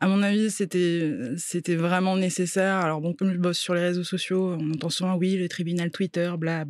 À 0.00 0.08
mon 0.08 0.22
avis, 0.22 0.50
c'était 0.50 1.12
c'était 1.36 1.76
vraiment 1.76 2.16
nécessaire. 2.16 2.76
Alors 2.76 3.00
bon, 3.00 3.14
comme 3.14 3.32
je 3.32 3.38
bosse 3.38 3.58
sur 3.58 3.74
les 3.74 3.80
réseaux 3.80 4.04
sociaux, 4.04 4.56
on 4.58 4.70
entend 4.72 4.90
souvent 4.90 5.16
oui, 5.16 5.36
le 5.36 5.48
tribunal 5.48 5.90
Twitter, 5.90 6.32
bla. 6.38 6.64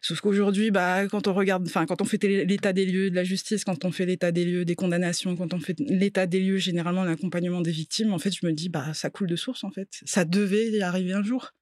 Sauf 0.00 0.20
qu'aujourd'hui, 0.20 0.70
bah 0.70 1.06
quand 1.08 1.28
on 1.28 1.34
regarde, 1.34 1.66
enfin 1.66 1.86
quand 1.86 2.00
on 2.02 2.04
fait 2.04 2.22
l'état 2.22 2.72
des 2.72 2.86
lieux 2.86 3.10
de 3.10 3.14
la 3.14 3.24
justice, 3.24 3.64
quand 3.64 3.84
on 3.84 3.92
fait 3.92 4.06
l'état 4.06 4.32
des 4.32 4.44
lieux 4.44 4.64
des 4.64 4.74
condamnations, 4.74 5.36
quand 5.36 5.54
on 5.54 5.60
fait 5.60 5.76
l'état 5.78 6.26
des 6.26 6.40
lieux 6.40 6.58
généralement 6.58 7.04
l'accompagnement 7.04 7.60
des 7.60 7.70
victimes, 7.70 8.12
en 8.12 8.18
fait, 8.18 8.32
je 8.32 8.46
me 8.46 8.52
dis 8.52 8.68
bah 8.68 8.94
ça 8.94 9.10
coule 9.10 9.28
de 9.28 9.36
source 9.36 9.64
en 9.64 9.70
fait. 9.70 9.88
Ça 10.04 10.24
devait 10.24 10.70
y 10.70 10.82
arriver 10.82 11.12
un 11.12 11.22
jour. 11.22 11.52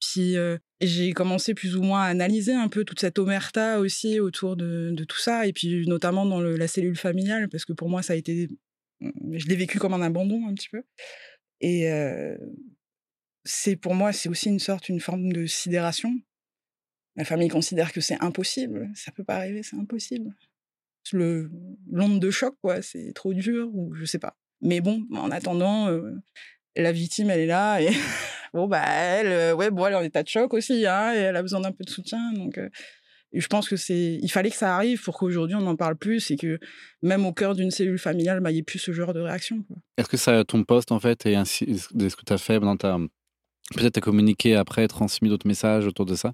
Puis 0.00 0.36
euh, 0.36 0.58
j'ai 0.80 1.12
commencé 1.12 1.54
plus 1.54 1.76
ou 1.76 1.82
moins 1.82 2.02
à 2.02 2.06
analyser 2.06 2.52
un 2.54 2.68
peu 2.68 2.84
toute 2.84 3.00
cette 3.00 3.18
omerta 3.18 3.80
aussi 3.80 4.20
autour 4.20 4.56
de, 4.56 4.94
tout 5.08 5.18
ça, 5.18 5.46
et 5.46 5.52
puis 5.52 5.86
notamment 5.86 6.24
dans 6.24 6.40
la 6.40 6.68
cellule 6.68 6.96
familiale, 6.96 7.48
parce 7.48 7.64
que 7.64 7.72
pour 7.72 7.88
moi 7.88 8.02
ça 8.02 8.12
a 8.12 8.16
été 8.16 8.48
je 9.00 9.46
l'ai 9.46 9.56
vécu 9.56 9.78
comme 9.78 9.94
un 9.94 10.02
abandon 10.02 10.46
un 10.48 10.54
petit 10.54 10.68
peu. 10.68 10.82
Et 11.60 11.88
c'est 13.44 13.76
pour 13.76 13.94
moi, 13.94 14.12
c'est 14.12 14.28
aussi 14.28 14.48
une 14.48 14.58
sorte, 14.58 14.88
une 14.88 15.00
forme 15.00 15.32
de 15.32 15.46
sidération. 15.46 16.12
La 17.16 17.24
famille 17.24 17.48
considère 17.48 17.92
que 17.92 18.00
c'est 18.00 18.20
impossible. 18.22 18.90
Ça 18.94 19.10
peut 19.12 19.24
pas 19.24 19.36
arriver, 19.36 19.62
c'est 19.62 19.76
impossible. 19.76 20.34
Le 21.12 21.50
l'onde 21.90 22.20
de 22.20 22.30
choc, 22.30 22.54
quoi, 22.60 22.82
c'est 22.82 23.12
trop 23.14 23.32
dur 23.32 23.70
ou 23.72 23.94
je 23.94 24.04
sais 24.04 24.18
pas. 24.18 24.36
Mais 24.60 24.80
bon, 24.80 25.06
en 25.12 25.30
attendant, 25.30 25.88
la 26.76 26.92
victime, 26.92 27.30
elle 27.30 27.40
est 27.40 27.46
là 27.46 27.80
et 27.80 27.88
bon 28.54 28.66
bah 28.66 28.84
elle, 28.84 29.54
ouais, 29.54 29.70
bon, 29.70 29.86
elle 29.86 29.94
est 29.94 29.96
en 29.96 30.02
état 30.02 30.22
de 30.22 30.28
choc 30.28 30.52
aussi, 30.54 30.86
hein, 30.86 31.14
et 31.14 31.18
elle 31.18 31.36
a 31.36 31.42
besoin 31.42 31.60
d'un 31.60 31.72
peu 31.72 31.84
de 31.84 31.90
soutien, 31.90 32.32
donc 32.32 32.60
Je 33.32 33.46
pense 33.46 33.68
que 33.68 33.76
c'est, 33.76 34.18
il 34.22 34.28
fallait 34.30 34.50
que 34.50 34.56
ça 34.56 34.74
arrive 34.74 35.02
pour 35.02 35.18
qu'aujourd'hui 35.18 35.56
on 35.56 35.66
en 35.66 35.76
parle 35.76 35.96
plus 35.96 36.30
et 36.30 36.36
que 36.36 36.58
même 37.02 37.26
au 37.26 37.32
cœur 37.32 37.54
d'une 37.54 37.70
cellule 37.70 37.98
familiale, 37.98 38.40
bah, 38.40 38.50
il 38.50 38.54
n'y 38.54 38.60
ait 38.60 38.62
plus 38.62 38.78
ce 38.78 38.92
genre 38.92 39.12
de 39.12 39.20
réaction. 39.20 39.64
Est-ce 39.96 40.08
que 40.08 40.16
ça, 40.16 40.44
ton 40.44 40.64
poste 40.64 40.92
en 40.92 41.00
fait, 41.00 41.26
et 41.26 41.36
ainsi, 41.36 41.78
ce 41.78 41.88
que 41.92 42.24
tu 42.26 42.32
as 42.32 42.38
fait 42.38 42.58
dans 42.60 42.76
ta 42.76 42.98
Peut-être 43.74 43.98
as 43.98 44.00
communiqué 44.00 44.54
après, 44.54 44.88
transmis 44.88 45.28
d'autres 45.28 45.46
messages 45.46 45.86
autour 45.86 46.06
de 46.06 46.14
ça, 46.14 46.32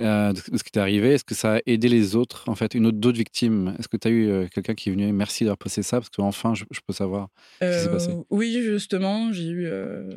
euh, 0.00 0.32
de 0.32 0.38
ce 0.38 0.64
qui 0.64 0.70
t'est 0.70 0.80
arrivé. 0.80 1.12
Est-ce 1.12 1.24
que 1.24 1.34
ça 1.34 1.56
a 1.56 1.60
aidé 1.66 1.88
les 1.88 2.16
autres, 2.16 2.48
en 2.48 2.54
fait, 2.54 2.74
une 2.74 2.86
autre 2.86 2.96
d'autres 2.96 3.18
victimes? 3.18 3.74
Est-ce 3.78 3.88
que 3.88 3.98
tu 3.98 4.08
as 4.08 4.10
eu 4.10 4.30
euh, 4.30 4.46
quelqu'un 4.52 4.74
qui 4.74 4.88
est 4.88 4.92
venu 4.92 5.12
merci 5.12 5.44
d'avoir 5.44 5.58
posté 5.58 5.82
ça? 5.82 5.98
Parce 5.98 6.08
qu'enfin, 6.08 6.54
je, 6.54 6.64
je 6.70 6.80
peux 6.86 6.94
savoir 6.94 7.28
ce 7.60 7.66
qui 7.66 7.84
s'est 7.84 7.90
passé. 7.90 8.10
Euh, 8.12 8.22
oui, 8.30 8.62
justement, 8.62 9.30
j'ai 9.30 9.48
eu 9.48 9.68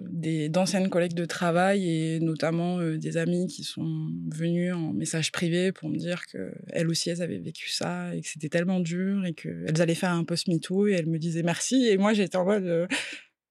des, 0.10 0.48
d'anciennes 0.48 0.90
collègues 0.90 1.16
de 1.16 1.26
travail 1.26 1.90
et 1.90 2.20
notamment 2.22 2.80
des 2.80 3.18
amis 3.18 3.48
qui 3.48 3.64
sont 3.64 4.08
venus 4.32 4.74
en 4.74 4.94
message 4.94 5.34
privé 5.34 5.74
pour 5.74 5.90
me 5.90 5.98
dire 5.98 6.26
qu'elles 6.28 6.88
aussi, 6.88 7.10
elles 7.10 7.22
avaient 7.22 7.40
vécu 7.40 7.70
ça 7.70 8.16
et 8.16 8.22
que 8.22 8.28
c'était 8.28 8.50
tellement 8.50 8.80
dur 8.80 9.26
et 9.26 9.34
qu'elles 9.34 9.82
allaient 9.82 9.96
faire 9.96 10.12
un 10.12 10.24
post-MeToo 10.24 10.88
et 10.88 10.94
elles 10.94 11.08
me 11.08 11.20
disaient 11.20 11.44
merci. 11.44 11.88
Et 11.88 11.98
moi, 11.98 12.14
j'étais 12.14 12.38
en 12.38 12.46
mode 12.46 12.88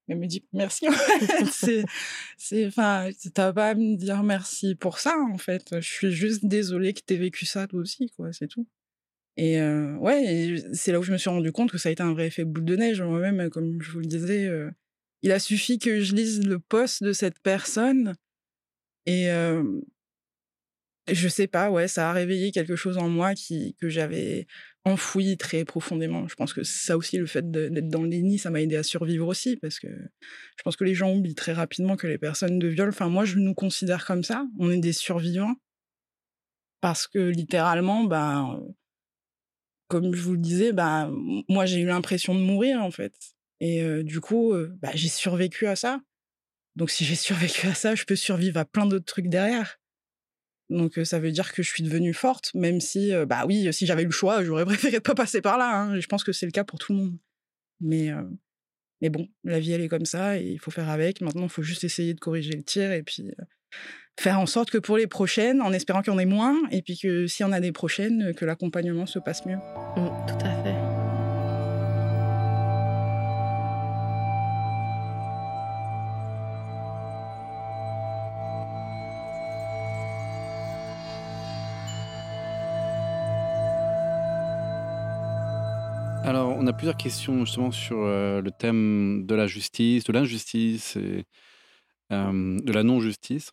elle 0.09 0.19
me 0.19 0.27
dit 0.27 0.45
merci. 0.53 0.87
c'est, 1.53 1.85
c'est, 2.37 2.67
enfin, 2.67 3.11
t'as 3.35 3.53
pas 3.53 3.71
à 3.71 3.75
me 3.75 3.97
dire 3.97 4.23
merci 4.23 4.75
pour 4.75 4.99
ça, 4.99 5.17
en 5.33 5.39
fait. 5.39 5.81
Je 5.81 5.89
suis 5.89 6.13
juste 6.13 6.45
désolée 6.45 6.93
que 6.93 7.01
t'aies 7.01 7.17
vécu 7.17 7.47
ça, 7.47 7.67
toi 7.67 7.81
aussi, 7.81 8.11
quoi, 8.17 8.33
c'est 8.33 8.49
tout. 8.49 8.67
Et 9.37 9.61
euh, 9.61 9.97
ouais, 9.97 10.57
c'est 10.73 10.93
là 10.93 10.99
où 10.99 11.03
je 11.03 11.13
me 11.13 11.19
suis 11.19 11.29
rendu 11.29 11.53
compte 11.53 11.71
que 11.71 11.79
ça 11.79 11.91
a 11.91 11.93
été 11.93 12.03
un 12.03 12.15
vrai 12.15 12.29
effet 12.29 12.45
boule 12.45 12.65
de 12.65 12.77
neige. 12.77 13.03
Moi-même, 13.03 13.51
comme 13.51 13.83
je 13.83 13.91
vous 13.93 14.01
le 14.01 14.07
disais, 14.07 14.47
euh, 14.47 14.71
il 15.23 15.33
a 15.33 15.39
suffi 15.39 15.79
que 15.79 16.01
je 16.01 16.15
lise 16.15 16.47
le 16.47 16.59
post 16.59 17.03
de 17.03 17.13
cette 17.13 17.39
personne 17.41 18.15
et 19.05 19.31
euh, 19.31 19.63
je 21.09 21.29
sais 21.29 21.47
pas, 21.47 21.71
ouais, 21.71 21.89
ça 21.89 22.11
a 22.11 22.13
réveillé 22.13 22.51
quelque 22.51 22.77
chose 22.77 22.99
en 22.99 23.09
moi 23.09 23.35
qui, 23.35 23.77
que 23.81 23.89
j'avais 23.89 24.47
enfoui 24.85 25.37
très 25.37 25.65
profondément. 25.65 26.29
Je 26.29 26.35
pense 26.35 26.53
que 26.53 26.63
ça 26.63 26.97
aussi, 26.97 27.19
le 27.19 27.27
fait 27.27 27.51
d'être 27.51 27.89
dans 27.89 28.03
le 28.03 28.09
déni, 28.09 28.39
ça 28.39 28.51
m'a 28.51 28.61
aidé 28.61 28.77
à 28.77 28.83
survivre 28.83 29.27
aussi, 29.27 29.57
parce 29.57 29.79
que 29.79 29.89
je 29.89 30.63
pense 30.63 30.77
que 30.77 30.85
les 30.85 30.95
gens 30.95 31.13
oublient 31.13 31.35
très 31.35 31.53
rapidement 31.53 31.97
que 31.97 32.07
les 32.07 32.19
personnes 32.19 32.59
de 32.59 32.69
viol, 32.69 32.89
enfin 32.89 33.09
moi 33.09 33.25
je 33.25 33.39
nous 33.39 33.55
considère 33.55 34.05
comme 34.05 34.23
ça, 34.23 34.47
on 34.59 34.71
est 34.71 34.79
des 34.79 34.93
survivants, 34.93 35.55
parce 36.81 37.07
que 37.07 37.19
littéralement, 37.19 38.05
bah, 38.05 38.61
comme 39.89 40.15
je 40.15 40.23
vous 40.23 40.33
le 40.33 40.39
disais, 40.39 40.73
bah, 40.73 41.11
moi 41.49 41.67
j'ai 41.67 41.81
eu 41.81 41.87
l'impression 41.87 42.35
de 42.35 42.41
mourir 42.41 42.83
en 42.83 42.91
fait. 42.91 43.15
Et 43.61 44.05
du 44.05 44.21
coup, 44.21 44.55
bah, 44.83 44.91
j'ai 44.95 45.09
survécu 45.09 45.67
à 45.67 45.77
ça. 45.77 46.01
Donc 46.77 46.91
si 46.91 47.05
j'ai 47.05 47.15
survécu 47.17 47.67
à 47.67 47.75
ça, 47.75 47.95
je 47.95 48.05
peux 48.05 48.17
survivre 48.17 48.59
à 48.59 48.65
plein 48.65 48.87
d'autres 48.87 49.05
trucs 49.05 49.29
derrière. 49.29 49.81
Donc 50.69 50.99
ça 51.05 51.19
veut 51.19 51.31
dire 51.31 51.53
que 51.53 51.63
je 51.63 51.69
suis 51.69 51.83
devenue 51.83 52.13
forte, 52.13 52.53
même 52.55 52.81
si, 52.81 53.13
bah 53.29 53.45
oui, 53.47 53.73
si 53.73 53.87
j'avais 53.87 54.03
eu 54.03 54.07
le 54.07 54.11
choix, 54.11 54.43
j'aurais 54.43 54.65
préféré 54.67 55.01
pas 55.01 55.15
passer 55.15 55.41
par 55.41 55.59
là. 55.59 55.81
Hein, 55.81 56.01
je 56.01 56.07
pense 56.07 56.25
que 56.25 56.33
c'est 56.33 56.47
le 56.47 56.53
cas 56.53 56.65
pour 56.65 56.79
tout 56.79 56.93
le 56.93 56.99
monde. 56.99 57.19
Mais, 57.81 58.11
mais 59.01 59.11
bon, 59.11 59.29
la 59.45 59.61
vie, 59.61 59.73
elle 59.73 59.83
est 59.83 59.89
comme 59.89 60.07
ça, 60.07 60.39
et 60.39 60.45
il 60.45 60.59
faut 60.59 60.71
faire 60.71 60.89
avec. 60.89 61.21
Maintenant, 61.21 61.45
il 61.45 61.51
faut 61.51 61.63
juste 61.63 61.85
essayer 61.85 62.15
de 62.15 62.21
corriger 62.21 62.55
le 62.57 62.63
tir, 62.63 62.91
et 62.91 63.03
puis 63.03 63.31
faire 64.19 64.41
en 64.41 64.47
sorte 64.47 64.71
que 64.71 64.79
pour 64.79 64.97
les 64.97 65.07
prochaines, 65.07 65.61
en 65.61 65.73
espérant 65.73 66.03
qu'il 66.03 66.13
y 66.13 66.17
en 66.17 66.19
ait 66.19 66.25
moins, 66.25 66.57
et 66.71 66.83
puis 66.83 66.99
que 66.99 67.27
si 67.27 67.45
on 67.45 67.53
a 67.53 67.61
des 67.61 67.73
prochaines, 67.73 68.35
que 68.35 68.45
l'accompagnement 68.45 69.07
se 69.07 69.19
passe 69.19 69.45
mieux. 69.47 69.57
Mmh, 69.57 70.27
tout 70.27 70.45
à 70.45 70.63
fait. 70.63 70.86
Alors, 86.27 86.57
on 86.59 86.67
a 86.67 86.73
plusieurs 86.73 86.97
questions 86.97 87.45
justement 87.45 87.71
sur 87.71 87.99
euh, 88.01 88.43
le 88.43 88.51
thème 88.51 89.27
de 89.27 89.35
la 89.37 89.47
justice, 89.47 90.03
de 90.03 90.13
l'injustice 90.13 90.97
et 90.97 91.25
euh, 92.11 92.59
de 92.61 92.73
la 92.73 92.83
non-justice. 92.83 93.53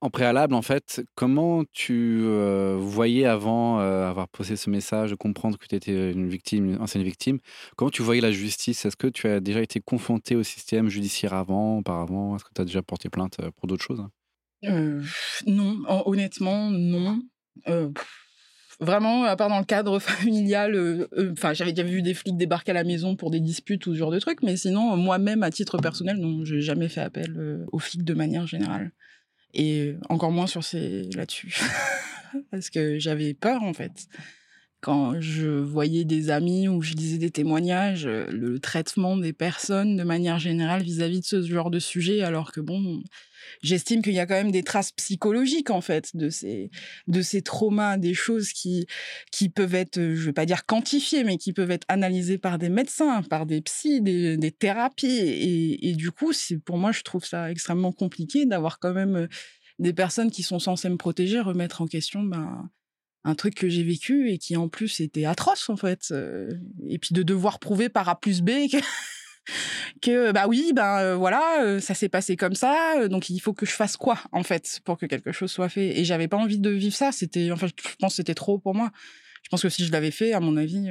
En 0.00 0.08
préalable, 0.08 0.54
en 0.54 0.62
fait, 0.62 1.02
comment 1.16 1.64
tu 1.72 2.20
euh, 2.22 2.76
voyais 2.78 3.24
avant 3.24 3.80
avoir 3.80 4.28
posé 4.28 4.54
ce 4.54 4.70
message, 4.70 5.10
de 5.10 5.16
comprendre 5.16 5.58
que 5.58 5.66
tu 5.66 5.74
étais 5.74 6.12
une 6.12 6.28
victime, 6.28 6.74
une 6.74 6.80
ancienne 6.80 7.02
victime, 7.02 7.40
comment 7.76 7.90
tu 7.90 8.02
voyais 8.02 8.20
la 8.20 8.30
justice? 8.30 8.84
Est-ce 8.84 8.96
que 8.96 9.08
tu 9.08 9.26
as 9.26 9.40
déjà 9.40 9.60
été 9.60 9.80
confronté 9.80 10.36
au 10.36 10.44
système 10.44 10.88
judiciaire 10.88 11.34
avant, 11.34 11.78
auparavant? 11.78 12.36
Est-ce 12.36 12.44
que 12.44 12.54
tu 12.54 12.62
as 12.62 12.66
déjà 12.66 12.82
porté 12.82 13.08
plainte 13.08 13.38
pour 13.56 13.66
d'autres 13.66 13.82
choses 13.82 14.06
Non, 14.62 15.82
honnêtement, 16.06 16.70
non 16.70 17.20
vraiment, 18.80 19.24
à 19.24 19.36
part 19.36 19.48
dans 19.48 19.58
le 19.58 19.64
cadre 19.64 19.98
familial, 20.00 20.74
euh, 20.74 21.08
euh, 21.16 21.32
enfin, 21.32 21.52
j'avais 21.54 21.72
déjà 21.72 21.86
vu 21.86 22.02
des 22.02 22.14
flics 22.14 22.36
débarquer 22.36 22.72
à 22.72 22.74
la 22.74 22.84
maison 22.84 23.16
pour 23.16 23.30
des 23.30 23.40
disputes 23.40 23.86
ou 23.86 23.94
ce 23.94 23.98
genre 23.98 24.10
de 24.10 24.18
trucs, 24.18 24.42
mais 24.42 24.56
sinon, 24.56 24.96
moi-même, 24.96 25.42
à 25.42 25.50
titre 25.50 25.78
personnel, 25.78 26.16
non, 26.16 26.44
j'ai 26.44 26.60
jamais 26.60 26.88
fait 26.88 27.00
appel 27.00 27.34
euh, 27.36 27.64
aux 27.72 27.78
flics 27.78 28.04
de 28.04 28.14
manière 28.14 28.46
générale. 28.46 28.92
Et 29.54 29.94
encore 30.08 30.32
moins 30.32 30.46
sur 30.46 30.62
ces 30.62 31.04
là-dessus. 31.14 31.58
Parce 32.50 32.68
que 32.68 32.98
j'avais 32.98 33.32
peur, 33.32 33.62
en 33.62 33.72
fait. 33.72 34.08
Quand 34.86 35.20
je 35.20 35.48
voyais 35.48 36.04
des 36.04 36.30
amis 36.30 36.68
ou 36.68 36.80
je 36.80 36.94
lisais 36.94 37.18
des 37.18 37.32
témoignages, 37.32 38.06
le 38.06 38.60
traitement 38.60 39.16
des 39.16 39.32
personnes 39.32 39.96
de 39.96 40.04
manière 40.04 40.38
générale 40.38 40.84
vis-à-vis 40.84 41.18
-vis 41.18 41.32
de 41.32 41.42
ce 41.42 41.52
genre 41.52 41.72
de 41.72 41.80
sujet, 41.80 42.22
alors 42.22 42.52
que 42.52 42.60
bon, 42.60 43.02
j'estime 43.62 44.00
qu'il 44.00 44.12
y 44.12 44.20
a 44.20 44.26
quand 44.26 44.36
même 44.36 44.52
des 44.52 44.62
traces 44.62 44.92
psychologiques 44.92 45.70
en 45.70 45.80
fait 45.80 46.14
de 46.14 46.30
ces 46.30 46.70
de 47.08 47.20
ces 47.20 47.42
traumas, 47.42 47.96
des 47.98 48.14
choses 48.14 48.50
qui 48.52 48.86
qui 49.32 49.48
peuvent 49.48 49.74
être, 49.74 49.98
je 49.98 50.24
vais 50.26 50.32
pas 50.32 50.46
dire 50.46 50.66
quantifiées, 50.66 51.24
mais 51.24 51.36
qui 51.36 51.52
peuvent 51.52 51.72
être 51.72 51.86
analysées 51.88 52.38
par 52.38 52.56
des 52.56 52.68
médecins, 52.68 53.22
par 53.22 53.44
des 53.44 53.62
psys, 53.62 54.00
des, 54.02 54.52
thérapies. 54.52 55.06
Et, 55.08 55.88
et 55.90 55.94
du 55.96 56.12
coup, 56.12 56.30
pour 56.64 56.78
moi, 56.78 56.92
je 56.92 57.02
trouve 57.02 57.24
ça 57.24 57.50
extrêmement 57.50 57.90
compliqué 57.92 58.46
d'avoir 58.46 58.78
quand 58.78 58.94
même 58.94 59.16
euh, 59.16 59.26
des 59.80 59.92
personnes 59.92 60.30
qui 60.30 60.44
sont 60.44 60.60
censées 60.60 60.90
me 60.90 60.96
protéger 60.96 61.40
remettre 61.40 61.82
en 61.82 61.86
question 61.86 62.22
ben 62.22 62.70
un 63.26 63.34
truc 63.34 63.56
que 63.56 63.68
j'ai 63.68 63.82
vécu 63.82 64.30
et 64.30 64.38
qui 64.38 64.56
en 64.56 64.68
plus 64.68 65.00
était 65.00 65.24
atroce 65.24 65.68
en 65.68 65.76
fait 65.76 66.14
et 66.88 66.98
puis 66.98 67.12
de 67.12 67.22
devoir 67.22 67.58
prouver 67.58 67.88
par 67.88 68.08
A 68.08 68.18
plus 68.18 68.40
B 68.40 68.50
que 70.00 70.30
bah 70.32 70.46
oui 70.48 70.72
ben 70.74 71.16
voilà 71.16 71.80
ça 71.80 71.94
s'est 71.94 72.08
passé 72.08 72.36
comme 72.36 72.54
ça 72.54 73.08
donc 73.08 73.28
il 73.28 73.40
faut 73.40 73.52
que 73.52 73.66
je 73.66 73.72
fasse 73.72 73.96
quoi 73.96 74.18
en 74.30 74.44
fait 74.44 74.80
pour 74.84 74.96
que 74.96 75.06
quelque 75.06 75.32
chose 75.32 75.50
soit 75.50 75.68
fait? 75.68 75.98
Et 75.98 76.04
j'avais 76.04 76.28
pas 76.28 76.36
envie 76.36 76.60
de 76.60 76.70
vivre 76.70 76.94
ça 76.94 77.10
c'était 77.10 77.50
enfin 77.50 77.66
je 77.66 77.96
pense 77.98 78.12
que 78.12 78.16
c'était 78.16 78.34
trop 78.34 78.58
pour 78.58 78.74
moi. 78.74 78.90
Je 79.42 79.48
pense 79.48 79.62
que 79.62 79.68
si 79.68 79.84
je 79.84 79.92
l'avais 79.92 80.10
fait 80.12 80.32
à 80.32 80.40
mon 80.40 80.56
avis 80.56 80.90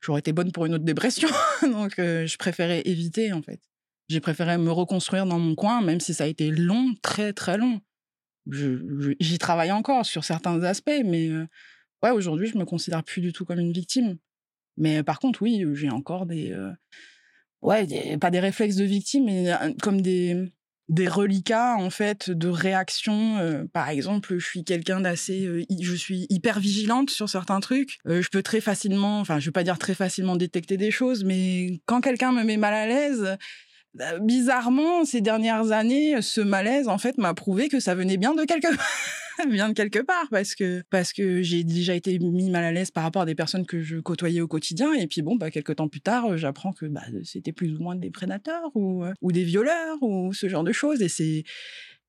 j'aurais 0.00 0.20
été 0.20 0.32
bonne 0.32 0.52
pour 0.52 0.66
une 0.66 0.74
autre 0.74 0.84
dépression 0.84 1.28
donc 1.62 1.94
je 1.96 2.36
préférais 2.36 2.82
éviter 2.84 3.32
en 3.32 3.42
fait. 3.42 3.60
J'ai 4.08 4.20
préféré 4.20 4.56
me 4.56 4.70
reconstruire 4.70 5.26
dans 5.26 5.40
mon 5.40 5.56
coin 5.56 5.80
même 5.82 6.00
si 6.00 6.14
ça 6.14 6.24
a 6.24 6.26
été 6.28 6.50
long 6.52 6.94
très 7.02 7.32
très 7.32 7.58
long 7.58 7.80
j'y 8.50 9.38
travaille 9.38 9.72
encore 9.72 10.04
sur 10.06 10.24
certains 10.24 10.62
aspects 10.62 10.90
mais 11.04 11.30
ouais 12.02 12.10
aujourd'hui 12.10 12.48
je 12.48 12.58
me 12.58 12.64
considère 12.64 13.02
plus 13.02 13.20
du 13.20 13.32
tout 13.32 13.44
comme 13.44 13.60
une 13.60 13.72
victime 13.72 14.16
mais 14.76 15.02
par 15.02 15.18
contre 15.18 15.42
oui 15.42 15.64
j'ai 15.74 15.90
encore 15.90 16.26
des 16.26 16.54
ouais, 17.62 18.16
pas 18.18 18.30
des 18.30 18.40
réflexes 18.40 18.76
de 18.76 18.84
victime, 18.84 19.24
mais 19.26 19.52
comme 19.82 20.00
des, 20.00 20.52
des 20.88 21.08
reliquats 21.08 21.76
en 21.76 21.90
fait 21.90 22.30
de 22.30 22.48
réactions. 22.48 23.66
par 23.72 23.88
exemple, 23.88 24.38
je 24.38 24.44
suis 24.44 24.64
quelqu'un 24.64 25.00
d'assez, 25.00 25.66
je 25.80 25.94
suis 25.94 26.26
hyper 26.30 26.60
vigilante 26.60 27.10
sur 27.10 27.28
certains 27.28 27.60
trucs. 27.60 27.98
je 28.06 28.28
peux 28.28 28.42
très 28.42 28.60
facilement, 28.60 29.20
enfin, 29.20 29.38
je 29.38 29.46
vais 29.46 29.52
pas 29.52 29.64
dire 29.64 29.78
très 29.78 29.94
facilement 29.94 30.36
détecter 30.36 30.76
des 30.76 30.90
choses, 30.90 31.24
mais 31.24 31.80
quand 31.86 32.00
quelqu'un 32.00 32.32
me 32.32 32.44
met 32.44 32.56
mal 32.56 32.74
à 32.74 32.86
l'aise, 32.86 33.36
bizarrement, 34.20 35.04
ces 35.04 35.20
dernières 35.20 35.72
années, 35.72 36.22
ce 36.22 36.40
malaise 36.40 36.88
en 36.88 36.98
fait 36.98 37.18
m'a 37.18 37.34
prouvé 37.34 37.68
que 37.68 37.80
ça 37.80 37.94
venait 37.94 38.16
bien 38.16 38.34
de 38.34 38.44
quelque 38.44 38.68
vient 39.48 39.68
de 39.68 39.74
quelque 39.74 40.00
part 40.00 40.26
parce 40.30 40.54
que 40.54 40.82
parce 40.90 41.12
que 41.12 41.42
j'ai 41.42 41.64
déjà 41.64 41.94
été 41.94 42.18
mis 42.18 42.50
mal 42.50 42.64
à 42.64 42.72
l'aise 42.72 42.90
par 42.90 43.04
rapport 43.04 43.22
à 43.22 43.26
des 43.26 43.34
personnes 43.34 43.66
que 43.66 43.80
je 43.80 43.98
côtoyais 43.98 44.40
au 44.40 44.48
quotidien 44.48 44.92
et 44.92 45.06
puis 45.06 45.22
bon 45.22 45.36
bah 45.36 45.50
quelques 45.50 45.76
temps 45.76 45.88
plus 45.88 46.00
tard 46.00 46.36
j'apprends 46.36 46.72
que 46.72 46.86
bah, 46.86 47.02
c'était 47.24 47.52
plus 47.52 47.74
ou 47.74 47.82
moins 47.82 47.96
des 47.96 48.10
prédateurs 48.10 48.70
ou 48.74 49.04
euh, 49.04 49.12
ou 49.22 49.32
des 49.32 49.44
violeurs 49.44 49.96
ou 50.02 50.32
ce 50.32 50.48
genre 50.48 50.64
de 50.64 50.72
choses 50.72 51.02
et 51.02 51.08
c'est 51.08 51.44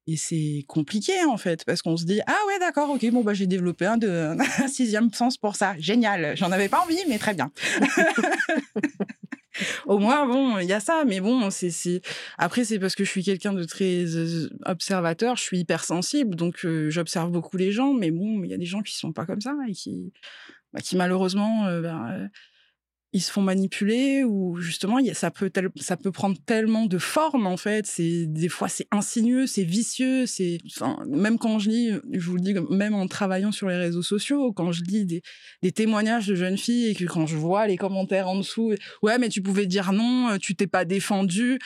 et 0.08 0.18
c'est 0.18 0.66
compliqué 0.68 1.14
en 1.28 1.38
fait 1.38 1.64
parce 1.64 1.82
qu'on 1.82 1.96
se 1.96 2.06
dit 2.06 2.22
ah 2.26 2.38
ouais 2.48 2.60
d'accord 2.60 2.90
ok 2.90 3.10
bon 3.12 3.22
bah 3.22 3.34
j'ai 3.34 3.48
développé 3.48 3.86
un, 3.86 3.98
de, 3.98 4.36
un 4.64 4.68
sixième 4.68 5.14
sens 5.14 5.38
pour 5.38 5.56
ça. 5.56 5.76
Génial. 5.78 6.36
J'en 6.36 6.52
avais 6.52 6.70
pas 6.70 6.82
envie 6.82 6.98
mais 7.08 7.18
très 7.18 7.34
bien 7.34 7.52
au 9.86 10.00
moins, 10.00 10.26
bon, 10.26 10.58
il 10.60 10.68
y 10.68 10.74
a 10.74 10.80
ça. 10.80 11.04
Mais 11.06 11.20
bon, 11.20 11.50
c'est, 11.50 12.02
après, 12.38 12.64
c'est 12.64 12.80
parce 12.80 12.96
que 12.96 13.04
je 13.04 13.10
suis 13.10 13.24
quelqu'un 13.24 13.54
de 13.54 13.64
très 13.64 14.06
euh, 14.16 14.50
observateur. 14.66 15.36
Je 15.36 15.44
suis 15.44 15.60
hypersensible, 15.60 16.36
donc 16.36 16.66
euh, 16.66 16.90
j'observe 16.90 17.32
beaucoup 17.32 17.58
les 17.58 17.72
gens. 17.72 17.94
Mais 17.94 18.12
bon, 18.12 18.44
il 18.44 18.50
y 18.50 18.54
a 18.54 18.58
des 18.58 18.66
gens 18.66 18.82
qui 18.82 18.96
sont 18.96 19.14
pas 19.14 19.26
comme 19.26 19.42
ça 19.42 19.56
et 19.68 19.74
qui, 19.74 20.14
bah, 20.74 20.82
qui 20.82 20.96
malheureusement, 20.96 21.66
euh, 21.68 21.82
ben, 21.82 22.30
ils 23.14 23.22
se 23.22 23.32
font 23.32 23.42
manipuler 23.42 24.24
ou 24.24 24.58
justement 24.60 25.00
ça 25.14 25.32
peut 25.32 25.52
ça 25.76 25.98
peut 25.98 26.12
prendre 26.12 26.38
tellement 26.46 26.86
de 26.86 26.98
formes 26.98 27.46
en 27.46 27.58
fait. 27.58 27.86
C'est 27.86 28.26
des 28.26 28.50
fois 28.50 28.70
c'est 28.70 28.88
insinueux 28.92 29.48
c'est 29.48 29.64
vicieux 29.64 30.26
c'est 30.26 30.60
même 31.08 31.38
quand 31.38 31.60
je 31.60 31.70
lis 31.70 31.92
je 32.12 32.30
vous 32.30 32.36
le 32.36 32.42
dis 32.42 32.56
même 32.70 32.94
en 32.94 33.08
travaillant 33.08 33.52
sur 33.52 33.68
les 33.68 33.76
réseaux 33.76 34.02
sociaux 34.02 34.54
quand 34.54 34.72
je 34.72 34.84
lis 34.84 35.06
des, 35.62 35.72
témoignages 35.72 36.28
de 36.28 36.36
jeunes 36.36 36.58
filles 36.58 36.88
et 36.88 36.96
que 36.96 37.06
quand 37.06 37.26
je 37.26 37.36
vois 37.36 37.68
les 37.68 37.78
commentaires 37.78 38.30
en 38.30 38.38
dessous 38.38 38.74
ouais 39.02 39.18
mais 39.18 39.30
tu 39.30 39.42
pouvais 39.42 39.66
dire 39.66 39.92
non 39.92 40.38
tu 40.40 40.56
t'es 40.56 40.68
pas 40.68 40.86
défendu. 40.86 41.60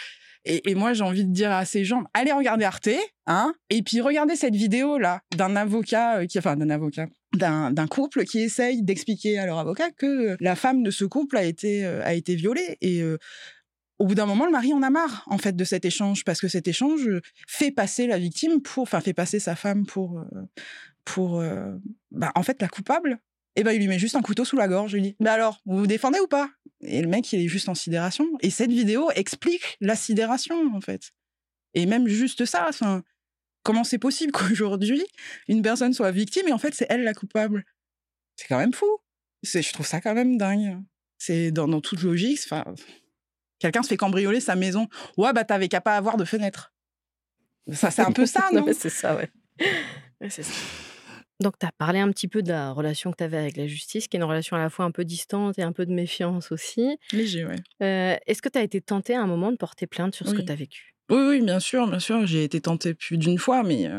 Et, 0.45 0.69
et 0.69 0.75
moi, 0.75 0.93
j'ai 0.93 1.03
envie 1.03 1.25
de 1.25 1.31
dire 1.31 1.51
à 1.51 1.65
ces 1.65 1.83
gens, 1.83 2.03
allez 2.13 2.31
regarder 2.31 2.65
Arte, 2.65 2.89
hein, 3.25 3.53
et 3.71 3.81
puis 3.81 3.99
regardez 3.99 4.35
cette 4.35 4.55
vidéo 4.55 4.99
là 4.99 5.21
d'un 5.35 5.55
avocat 5.55 6.19
euh, 6.19 6.25
qui, 6.27 6.37
enfin 6.37 6.55
d'un 6.55 6.69
avocat, 6.69 7.07
d'un 7.35 7.87
couple 7.87 8.25
qui 8.25 8.39
essaye 8.39 8.81
d'expliquer 8.81 9.37
à 9.37 9.45
leur 9.45 9.59
avocat 9.59 9.91
que 9.91 10.37
la 10.39 10.55
femme 10.55 10.83
de 10.83 10.91
ce 10.91 11.05
couple 11.05 11.37
a 11.37 11.43
été 11.43 11.85
euh, 11.85 12.03
a 12.03 12.13
été 12.13 12.35
violée 12.35 12.77
et 12.81 13.01
euh, 13.01 13.17
au 13.97 14.05
bout 14.05 14.15
d'un 14.15 14.25
moment, 14.25 14.45
le 14.45 14.51
mari 14.51 14.73
en 14.73 14.81
a 14.83 14.89
marre 14.89 15.23
en 15.27 15.37
fait 15.37 15.55
de 15.55 15.63
cet 15.63 15.85
échange 15.85 16.25
parce 16.25 16.41
que 16.41 16.49
cet 16.49 16.67
échange 16.67 17.09
fait 17.47 17.71
passer 17.71 18.07
la 18.07 18.17
victime 18.17 18.61
pour, 18.61 18.83
enfin 18.83 18.99
fait 18.99 19.13
passer 19.13 19.39
sa 19.39 19.55
femme 19.55 19.85
pour 19.85 20.21
pour 21.05 21.41
bah, 22.11 22.31
en 22.35 22.43
fait 22.43 22.61
la 22.61 22.67
coupable 22.67 23.19
et 23.55 23.63
ben 23.63 23.71
il 23.71 23.79
lui 23.79 23.87
met 23.87 23.99
juste 23.99 24.15
un 24.15 24.21
couteau 24.21 24.45
sous 24.45 24.57
la 24.57 24.67
gorge. 24.67 24.93
Il 24.93 25.01
dit 25.01 25.15
Mais 25.19 25.29
alors, 25.29 25.61
vous 25.65 25.77
vous 25.79 25.87
défendez 25.87 26.19
ou 26.19 26.27
pas? 26.27 26.49
Et 26.81 27.01
le 27.01 27.07
mec, 27.07 27.31
il 27.31 27.41
est 27.41 27.47
juste 27.47 27.69
en 27.69 27.75
sidération. 27.75 28.25
Et 28.41 28.49
cette 28.49 28.71
vidéo 28.71 29.09
explique 29.15 29.77
la 29.79 29.95
sidération, 29.95 30.55
en 30.75 30.81
fait. 30.81 31.11
Et 31.73 31.85
même 31.85 32.07
juste 32.07 32.45
ça, 32.45 32.69
comment 33.65 33.83
c'est 33.83 33.97
possible 33.97 34.31
qu'aujourd'hui, 34.31 35.03
une 35.49 35.61
personne 35.61 35.93
soit 35.93 36.11
victime 36.11 36.47
et 36.47 36.53
en 36.53 36.57
fait, 36.57 36.73
c'est 36.73 36.85
elle 36.89 37.03
la 37.03 37.13
coupable 37.13 37.65
C'est 38.37 38.47
quand 38.47 38.59
même 38.59 38.73
fou. 38.73 38.87
Je 39.43 39.73
trouve 39.73 39.85
ça 39.85 39.99
quand 39.99 40.13
même 40.13 40.37
dingue. 40.37 40.81
C'est 41.17 41.51
dans, 41.51 41.81
toute 41.81 42.01
logique. 42.01 42.39
Enfin, 42.45 42.63
quelqu'un 43.59 43.83
se 43.83 43.89
fait 43.89 43.97
cambrioler 43.97 44.39
sa 44.39 44.55
maison. 44.55 44.87
Ouais, 45.17 45.33
bah 45.33 45.43
t'avais 45.43 45.67
qu'à 45.67 45.81
pas 45.81 45.97
avoir 45.97 46.17
de 46.17 46.25
fenêtre. 46.25 46.73
Ça, 47.71 47.91
c'est 47.91 48.03
un 48.03 48.11
peu 48.11 48.25
ça, 48.25 48.49
non, 48.53 48.65
C'est 48.77 48.89
ça, 48.89 49.15
ouais. 49.15 49.31
c'est 50.29 50.43
ça. 50.43 50.53
Donc, 51.41 51.59
tu 51.59 51.65
as 51.65 51.71
parlé 51.71 51.99
un 51.99 52.09
petit 52.11 52.27
peu 52.27 52.43
de 52.43 52.49
la 52.49 52.71
relation 52.71 53.11
que 53.11 53.17
tu 53.17 53.23
avais 53.23 53.37
avec 53.37 53.57
la 53.57 53.67
justice, 53.67 54.07
qui 54.07 54.15
est 54.15 54.19
une 54.19 54.25
relation 54.25 54.55
à 54.55 54.59
la 54.59 54.69
fois 54.69 54.85
un 54.85 54.91
peu 54.91 55.03
distante 55.03 55.59
et 55.59 55.63
un 55.63 55.73
peu 55.73 55.85
de 55.85 55.93
méfiance 55.93 56.51
aussi. 56.51 56.97
Léger, 57.11 57.45
ouais. 57.45 57.57
Euh, 57.81 58.15
est-ce 58.25 58.41
que 58.41 58.49
tu 58.49 58.57
as 58.57 58.63
été 58.63 58.79
tentée 58.79 59.15
à 59.15 59.21
un 59.21 59.27
moment 59.27 59.51
de 59.51 59.57
porter 59.57 59.87
plainte 59.87 60.15
sur 60.15 60.27
ce 60.27 60.33
que 60.33 60.41
tu 60.41 60.51
as 60.51 60.55
vécu? 60.55 60.94
Oui, 61.09 61.41
bien 61.41 61.59
sûr, 61.59 61.87
bien 61.87 61.99
sûr. 61.99 62.25
J'ai 62.25 62.43
été 62.43 62.61
tentée 62.61 62.93
plus 62.93 63.17
d'une 63.17 63.37
fois, 63.37 63.63
mais 63.63 63.89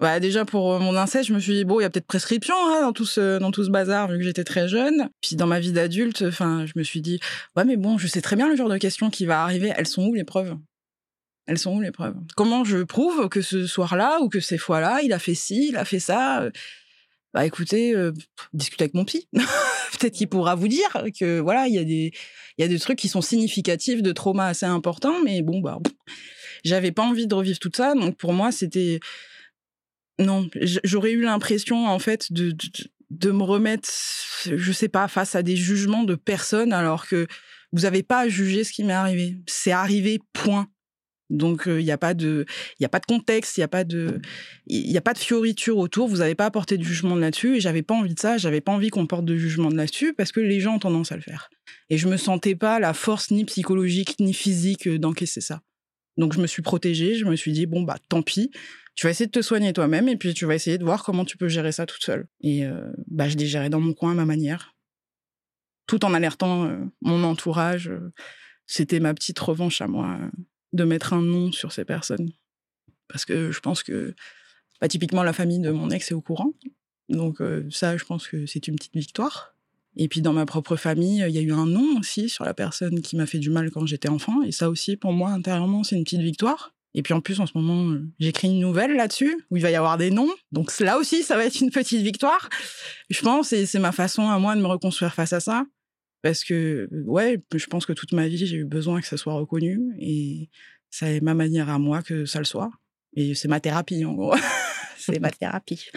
bah, 0.00 0.20
déjà 0.20 0.44
pour 0.44 0.78
mon 0.80 0.96
inceste, 0.96 1.28
je 1.28 1.34
me 1.34 1.40
suis 1.40 1.54
dit 1.54 1.64
bon, 1.64 1.80
il 1.80 1.82
y 1.82 1.86
a 1.86 1.90
peut-être 1.90 2.06
prescription 2.06 2.54
hein, 2.56 2.80
dans 2.82 2.92
tout 2.92 3.04
ce 3.04 3.70
bazar 3.70 4.08
vu 4.08 4.18
que 4.18 4.24
j'étais 4.24 4.44
très 4.44 4.68
jeune. 4.68 5.08
Puis 5.20 5.36
dans 5.36 5.46
ma 5.46 5.60
vie 5.60 5.72
d'adulte, 5.72 6.30
je 6.30 6.72
me 6.76 6.82
suis 6.82 7.00
dit 7.00 7.20
ouais, 7.56 7.64
mais 7.64 7.76
bon, 7.76 7.98
je 7.98 8.06
sais 8.06 8.20
très 8.20 8.36
bien 8.36 8.48
le 8.48 8.56
genre 8.56 8.68
de 8.68 8.78
questions 8.78 9.10
qui 9.10 9.26
va 9.26 9.42
arriver. 9.42 9.72
Elles 9.76 9.86
sont 9.86 10.04
où 10.04 10.14
les 10.14 10.24
preuves? 10.24 10.56
Elles 11.46 11.58
sont 11.58 11.74
où 11.74 11.80
les 11.80 11.90
preuves? 11.90 12.16
Comment 12.36 12.64
je 12.64 12.78
prouve 12.78 13.28
que 13.28 13.40
ce 13.40 13.66
soir-là 13.66 14.18
ou 14.20 14.28
que 14.28 14.40
ces 14.40 14.58
fois-là, 14.58 15.00
il 15.02 15.12
a 15.12 15.18
fait 15.18 15.34
ci, 15.34 15.68
il 15.70 15.76
a 15.76 15.84
fait 15.84 16.00
ça? 16.00 16.48
Bah 17.34 17.44
écoutez, 17.44 17.94
discutez 18.52 18.84
avec 18.84 18.94
mon 18.94 19.04
psy. 19.04 19.28
Peut-être 19.98 20.14
qu'il 20.14 20.28
pourra 20.28 20.54
vous 20.54 20.68
dire 20.68 21.04
que 21.18 21.40
voilà, 21.40 21.66
il 21.66 21.74
y 21.74 21.78
a 21.78 21.84
des 21.84 22.12
il 22.56 22.62
y 22.62 22.64
a 22.64 22.68
des 22.68 22.78
trucs 22.78 22.98
qui 22.98 23.08
sont 23.08 23.20
significatifs 23.20 24.02
de 24.02 24.12
trauma 24.12 24.46
assez 24.46 24.66
importants, 24.66 25.22
mais 25.24 25.42
bon 25.42 25.60
bah 25.60 25.78
j'avais 26.64 26.92
pas 26.92 27.02
envie 27.02 27.26
de 27.26 27.34
revivre 27.34 27.58
tout 27.58 27.70
ça, 27.74 27.94
donc 27.94 28.16
pour 28.16 28.32
moi 28.32 28.52
c'était 28.52 29.00
non, 30.18 30.48
j'aurais 30.82 31.12
eu 31.12 31.22
l'impression 31.22 31.86
en 31.86 31.98
fait 32.00 32.32
de, 32.32 32.50
de, 32.50 32.68
de 33.10 33.30
me 33.30 33.42
remettre, 33.42 33.88
je 34.44 34.72
sais 34.72 34.88
pas, 34.88 35.06
face 35.08 35.34
à 35.34 35.42
des 35.42 35.56
jugements 35.56 36.04
de 36.04 36.16
personnes 36.16 36.72
alors 36.72 37.06
que 37.06 37.26
vous 37.72 37.82
n'avez 37.82 38.02
pas 38.02 38.20
à 38.20 38.28
juger 38.28 38.64
ce 38.64 38.72
qui 38.72 38.84
m'est 38.84 38.92
arrivé. 38.92 39.36
C'est 39.46 39.72
arrivé, 39.72 40.20
point. 40.32 40.68
Donc 41.30 41.64
il 41.66 41.84
n'y 41.84 41.90
a 41.90 41.98
pas 41.98 42.14
de 42.14 42.46
il 42.78 42.82
y 42.82 42.86
a 42.86 42.88
pas 42.88 43.00
de 43.00 43.06
contexte, 43.06 43.56
il 43.58 43.60
y 43.60 43.64
a 43.64 43.68
pas 43.68 43.84
de 43.84 44.20
il 44.66 44.90
y 44.90 44.96
a 44.96 45.00
pas 45.00 45.12
de 45.12 45.18
fioriture 45.18 45.78
autour, 45.78 46.08
vous 46.08 46.18
n'avez 46.18 46.34
pas 46.34 46.46
apporté 46.46 46.78
de 46.78 46.82
jugement 46.82 47.16
là-dessus 47.16 47.56
et 47.56 47.60
j'avais 47.60 47.82
pas 47.82 47.94
envie 47.94 48.14
de 48.14 48.20
ça, 48.20 48.38
j'avais 48.38 48.60
pas 48.60 48.72
envie 48.72 48.88
qu'on 48.88 49.06
porte 49.06 49.24
de 49.24 49.36
jugement 49.36 49.68
là-dessus 49.68 50.14
parce 50.14 50.32
que 50.32 50.40
les 50.40 50.60
gens 50.60 50.76
ont 50.76 50.78
tendance 50.78 51.12
à 51.12 51.16
le 51.16 51.22
faire. 51.22 51.50
Et 51.90 51.98
je 51.98 52.08
me 52.08 52.16
sentais 52.16 52.54
pas 52.54 52.80
la 52.80 52.94
force 52.94 53.30
ni 53.30 53.44
psychologique 53.44 54.16
ni 54.20 54.32
physique 54.32 54.88
d'encaisser 54.88 55.40
ça. 55.40 55.60
Donc 56.16 56.32
je 56.32 56.40
me 56.40 56.46
suis 56.46 56.62
protégée, 56.62 57.14
je 57.14 57.24
me 57.24 57.36
suis 57.36 57.52
dit 57.52 57.66
bon 57.66 57.82
bah 57.82 57.96
tant 58.08 58.22
pis, 58.22 58.50
tu 58.94 59.06
vas 59.06 59.10
essayer 59.10 59.26
de 59.26 59.32
te 59.32 59.42
soigner 59.42 59.72
toi-même 59.72 60.08
et 60.08 60.16
puis 60.16 60.34
tu 60.34 60.44
vas 60.44 60.56
essayer 60.56 60.76
de 60.76 60.84
voir 60.84 61.04
comment 61.04 61.24
tu 61.24 61.36
peux 61.36 61.46
gérer 61.48 61.70
ça 61.70 61.86
toute 61.86 62.02
seule. 62.02 62.26
Et 62.40 62.66
euh, 62.66 62.90
bah 63.06 63.28
je 63.28 63.36
l'ai 63.36 63.46
géré 63.46 63.70
dans 63.70 63.80
mon 63.80 63.94
coin 63.94 64.10
à 64.10 64.14
ma 64.14 64.24
manière, 64.24 64.74
tout 65.86 66.04
en 66.04 66.12
alertant 66.12 66.64
euh, 66.64 66.78
mon 67.00 67.22
entourage. 67.22 67.88
Euh, 67.88 68.12
c'était 68.66 68.98
ma 68.98 69.14
petite 69.14 69.38
revanche 69.38 69.80
à 69.80 69.86
moi 69.86 70.18
de 70.72 70.84
mettre 70.84 71.12
un 71.12 71.22
nom 71.22 71.52
sur 71.52 71.72
ces 71.72 71.84
personnes. 71.84 72.30
Parce 73.08 73.24
que 73.24 73.50
je 73.50 73.60
pense 73.60 73.82
que, 73.82 74.14
bah, 74.80 74.88
typiquement, 74.88 75.22
la 75.22 75.32
famille 75.32 75.60
de 75.60 75.70
mon 75.70 75.90
ex 75.90 76.10
est 76.10 76.14
au 76.14 76.20
courant. 76.20 76.52
Donc, 77.08 77.40
euh, 77.40 77.66
ça, 77.70 77.96
je 77.96 78.04
pense 78.04 78.28
que 78.28 78.46
c'est 78.46 78.68
une 78.68 78.76
petite 78.76 78.94
victoire. 78.94 79.54
Et 79.96 80.08
puis, 80.08 80.20
dans 80.20 80.32
ma 80.32 80.46
propre 80.46 80.76
famille, 80.76 81.24
il 81.26 81.34
y 81.34 81.38
a 81.38 81.40
eu 81.42 81.52
un 81.52 81.66
nom 81.66 81.98
aussi 81.98 82.28
sur 82.28 82.44
la 82.44 82.54
personne 82.54 83.00
qui 83.00 83.16
m'a 83.16 83.26
fait 83.26 83.38
du 83.38 83.50
mal 83.50 83.70
quand 83.70 83.86
j'étais 83.86 84.08
enfant. 84.08 84.42
Et 84.42 84.52
ça 84.52 84.68
aussi, 84.68 84.96
pour 84.96 85.12
moi, 85.12 85.30
intérieurement, 85.30 85.82
c'est 85.84 85.96
une 85.96 86.04
petite 86.04 86.20
victoire. 86.20 86.74
Et 86.94 87.02
puis 87.02 87.14
en 87.14 87.20
plus, 87.20 87.40
en 87.40 87.46
ce 87.46 87.52
moment, 87.56 87.96
j'écris 88.18 88.48
une 88.48 88.60
nouvelle 88.60 88.96
là-dessus, 88.96 89.44
où 89.50 89.56
il 89.56 89.62
va 89.62 89.70
y 89.70 89.76
avoir 89.76 89.98
des 89.98 90.10
noms. 90.10 90.30
Donc 90.52 90.76
là 90.80 90.98
aussi, 90.98 91.22
ça 91.22 91.36
va 91.36 91.44
être 91.44 91.60
une 91.60 91.70
petite 91.70 92.02
victoire. 92.02 92.48
Je 93.10 93.20
pense, 93.20 93.52
et 93.52 93.66
c'est 93.66 93.78
ma 93.78 93.92
façon 93.92 94.28
à 94.28 94.38
moi 94.38 94.56
de 94.56 94.60
me 94.60 94.66
reconstruire 94.66 95.14
face 95.14 95.32
à 95.32 95.40
ça. 95.40 95.64
Parce 96.22 96.44
que, 96.44 96.88
ouais, 97.04 97.40
je 97.54 97.66
pense 97.66 97.86
que 97.86 97.92
toute 97.92 98.12
ma 98.12 98.28
vie, 98.28 98.46
j'ai 98.46 98.56
eu 98.56 98.64
besoin 98.64 99.00
que 99.00 99.06
ça 99.06 99.16
soit 99.16 99.34
reconnu. 99.34 99.94
Et 100.00 100.50
c'est 100.90 101.20
ma 101.20 101.34
manière 101.34 101.68
à 101.68 101.78
moi 101.78 102.02
que 102.02 102.26
ça 102.26 102.38
le 102.38 102.44
soit. 102.44 102.70
Et 103.14 103.34
c'est 103.34 103.48
ma 103.48 103.60
thérapie, 103.60 104.04
en 104.04 104.14
gros. 104.14 104.34
c'est 104.98 105.20
ma 105.20 105.30
thérapie. 105.30 105.90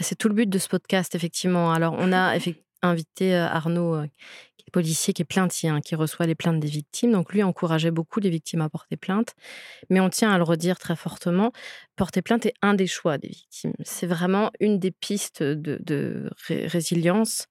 C'est 0.00 0.16
tout 0.16 0.28
le 0.28 0.34
but 0.34 0.48
de 0.48 0.58
ce 0.58 0.68
podcast, 0.68 1.14
effectivement. 1.14 1.72
Alors, 1.72 1.94
on 1.98 2.12
a 2.12 2.36
invité 2.82 3.34
Arnaud 3.34 4.02
policier 4.70 5.12
qui 5.12 5.22
est 5.22 5.24
plaintier, 5.24 5.68
hein, 5.68 5.80
qui 5.80 5.94
reçoit 5.94 6.26
les 6.26 6.34
plaintes 6.34 6.60
des 6.60 6.68
victimes. 6.68 7.12
Donc 7.12 7.32
lui 7.32 7.42
encourageait 7.42 7.90
beaucoup 7.90 8.20
les 8.20 8.30
victimes 8.30 8.62
à 8.62 8.68
porter 8.68 8.96
plainte. 8.96 9.34
Mais 9.90 10.00
on 10.00 10.08
tient 10.08 10.30
à 10.30 10.38
le 10.38 10.44
redire 10.44 10.78
très 10.78 10.96
fortement, 10.96 11.52
porter 11.96 12.22
plainte 12.22 12.46
est 12.46 12.54
un 12.62 12.74
des 12.74 12.86
choix 12.86 13.18
des 13.18 13.28
victimes. 13.28 13.74
C'est 13.84 14.06
vraiment 14.06 14.50
une 14.60 14.78
des 14.78 14.90
pistes 14.90 15.42
de, 15.42 16.30
résilience, 16.48 17.48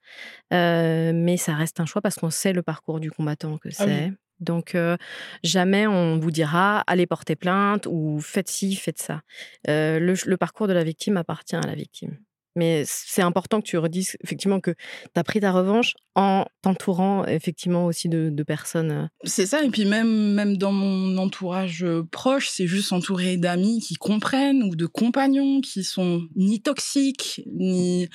euh, 0.53 1.11
mais 1.13 1.37
ça 1.37 1.53
reste 1.53 1.79
un 1.79 1.85
choix 1.85 2.01
parce 2.01 2.15
qu'on 2.15 2.29
sait 2.29 2.53
le 2.53 2.63
parcours 2.63 2.99
du 2.99 3.11
combattant 3.11 3.57
que 3.57 3.69
ah 3.69 3.85
c'est. 3.85 4.11
Donc, 4.39 4.73
euh, 4.75 4.97
jamais 5.43 5.85
on 5.85 6.17
vous 6.17 6.31
dira 6.31 6.81
allez 6.87 7.05
porter 7.05 7.35
plainte 7.35 7.87
ou 7.89 8.19
faites 8.21 8.49
ci, 8.49 8.75
faites 8.75 8.99
ça. 8.99 9.21
Euh, 9.67 9.99
le, 9.99 10.37
parcours 10.37 10.67
de 10.67 10.73
la 10.73 10.83
victime 10.83 11.17
appartient 11.17 11.55
à 11.55 11.61
la 11.61 11.75
victime. 11.75 12.17
Mais 12.59 12.83
c'est 12.85 13.21
important 13.21 13.61
que 13.61 13.65
tu 13.65 13.77
redises 13.77 14.17
effectivement 14.21 14.59
que 14.59 14.71
tu 14.71 15.19
as 15.19 15.23
pris 15.23 15.39
ta 15.39 15.53
revanche 15.53 15.93
en 16.13 16.45
t'entourant 16.61 17.25
effectivement 17.25 17.85
aussi 17.85 18.09
de, 18.09 18.43
personnes. 18.43 18.91
Euh. 18.91 19.07
C'est 19.23 19.45
ça, 19.45 19.63
et 19.63 19.69
puis 19.69 19.85
même, 19.85 20.33
même 20.33 20.57
dans 20.57 20.73
mon 20.73 21.17
entourage 21.17 21.85
euh, 21.85 22.03
proche, 22.11 22.49
c'est 22.49 22.67
juste 22.67 22.91
entouré 22.91 23.37
d'amis 23.37 23.79
qui 23.79 23.95
comprennent 23.95 24.61
ou 24.63 24.75
de 24.75 24.87
compagnons 24.87 25.61
qui 25.61 25.85
sont 25.85 26.21
ni 26.35 26.61
toxiques, 26.61 27.41
ni. 27.47 28.09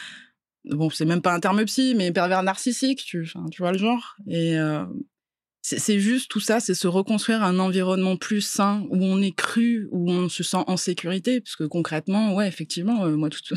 Bon, 0.66 0.90
c'est 0.90 1.06
même 1.06 1.22
pas 1.22 1.32
un 1.32 1.40
terme 1.40 1.64
psy, 1.64 1.94
mais 1.96 2.12
pervers 2.12 2.42
narcissique, 2.42 3.02
tu, 3.06 3.32
tu 3.50 3.62
vois 3.62 3.72
le 3.72 3.78
genre. 3.78 4.16
Et 4.28 4.58
euh, 4.58 4.84
c'est 5.62 5.98
juste 6.00 6.30
tout 6.30 6.40
ça, 6.40 6.60
c'est 6.60 6.74
se 6.74 6.88
reconstruire 6.88 7.42
un 7.42 7.58
environnement 7.58 8.18
plus 8.18 8.42
sain 8.42 8.86
où 8.90 9.02
on 9.02 9.22
est 9.22 9.34
cru, 9.34 9.88
où 9.92 10.10
on 10.10 10.28
se 10.28 10.42
sent 10.42 10.64
en 10.66 10.76
sécurité. 10.76 11.40
Parce 11.40 11.56
que 11.56 11.64
concrètement, 11.64 12.34
ouais, 12.34 12.46
effectivement, 12.48 13.08
moi, 13.08 13.30
tout, 13.30 13.54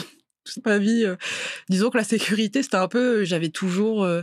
toute 0.54 0.66
ma 0.66 0.78
vie. 0.78 1.06
Euh, 1.06 1.16
disons 1.70 1.90
que 1.90 1.98
la 1.98 2.04
sécurité, 2.04 2.64
c'était 2.64 2.78
un 2.78 2.88
peu, 2.88 3.24
j'avais 3.24 3.50
toujours, 3.50 4.04
euh, 4.04 4.22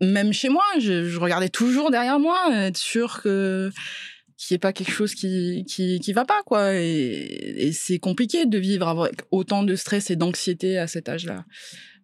même 0.00 0.32
chez 0.32 0.48
moi, 0.48 0.64
je, 0.78 1.16
regardais 1.18 1.48
toujours 1.48 1.90
derrière 1.90 2.18
moi, 2.18 2.38
être 2.52 2.76
sûr 2.76 3.22
que 3.22 3.70
qu'il 4.36 4.54
n'y 4.54 4.56
ait 4.56 4.58
pas 4.58 4.72
quelque 4.72 4.90
chose 4.90 5.14
qui, 5.14 5.64
qui, 5.68 6.00
qui 6.00 6.12
va 6.12 6.24
pas, 6.24 6.42
quoi. 6.44 6.74
Et, 6.74 7.70
c'est 7.72 8.00
compliqué 8.00 8.44
de 8.44 8.58
vivre 8.58 8.88
avec 8.88 9.22
autant 9.30 9.62
de 9.62 9.76
stress 9.76 10.10
et 10.10 10.16
d'anxiété 10.16 10.78
à 10.78 10.88
cet 10.88 11.08
âge-là. 11.08 11.44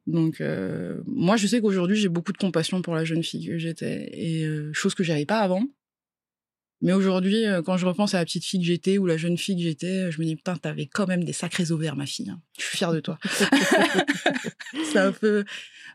Donc, 0.07 0.41
euh, 0.41 1.01
moi, 1.05 1.37
je 1.37 1.49
sais 1.49 1.61
qu'aujourd'hui, 1.61 1.97
j'ai 1.97 2.09
beaucoup 2.09 2.33
de 2.33 2.39
compassion 2.39 2.81
pour 2.81 2.95
la 2.95 3.05
jeune 3.05 3.25
fille 3.25 3.47
que 3.49 3.59
j'étais, 3.59 4.09
et 4.13 4.49
chose 4.73 4.95
que 4.95 5.03
j'avais 5.03 5.27
pas 5.27 5.41
avant. 5.41 5.65
Mais 6.81 6.93
aujourd'hui, 6.93 7.45
euh, 7.45 7.61
quand 7.63 7.77
je 7.77 7.87
repense 7.87 8.15
à 8.15 8.19
la 8.19 8.25
petite 8.25 8.45
fille 8.45 8.61
que 8.61 8.67
j'étais 8.67 8.99
ou 8.99 9.07
la 9.07 9.17
jeune 9.17 9.37
fille 9.37 9.57
que 9.57 9.63
j'étais, 9.63 10.11
je 10.13 10.21
me 10.21 10.27
dis 10.27 10.37
putain, 10.37 10.57
t'avais 10.57 10.87
quand 10.87 11.07
même 11.07 11.25
des 11.25 11.33
sacrés 11.33 11.73
ovaires, 11.73 11.97
ma 11.97 12.07
fille. 12.07 12.31
Hein. 12.31 12.41
Je 12.59 12.65
suis 12.65 12.77
fière 12.79 12.93
de 12.93 13.01
toi. 13.01 13.19
c'est 14.93 14.99
un 14.99 15.13
peu, 15.13 15.45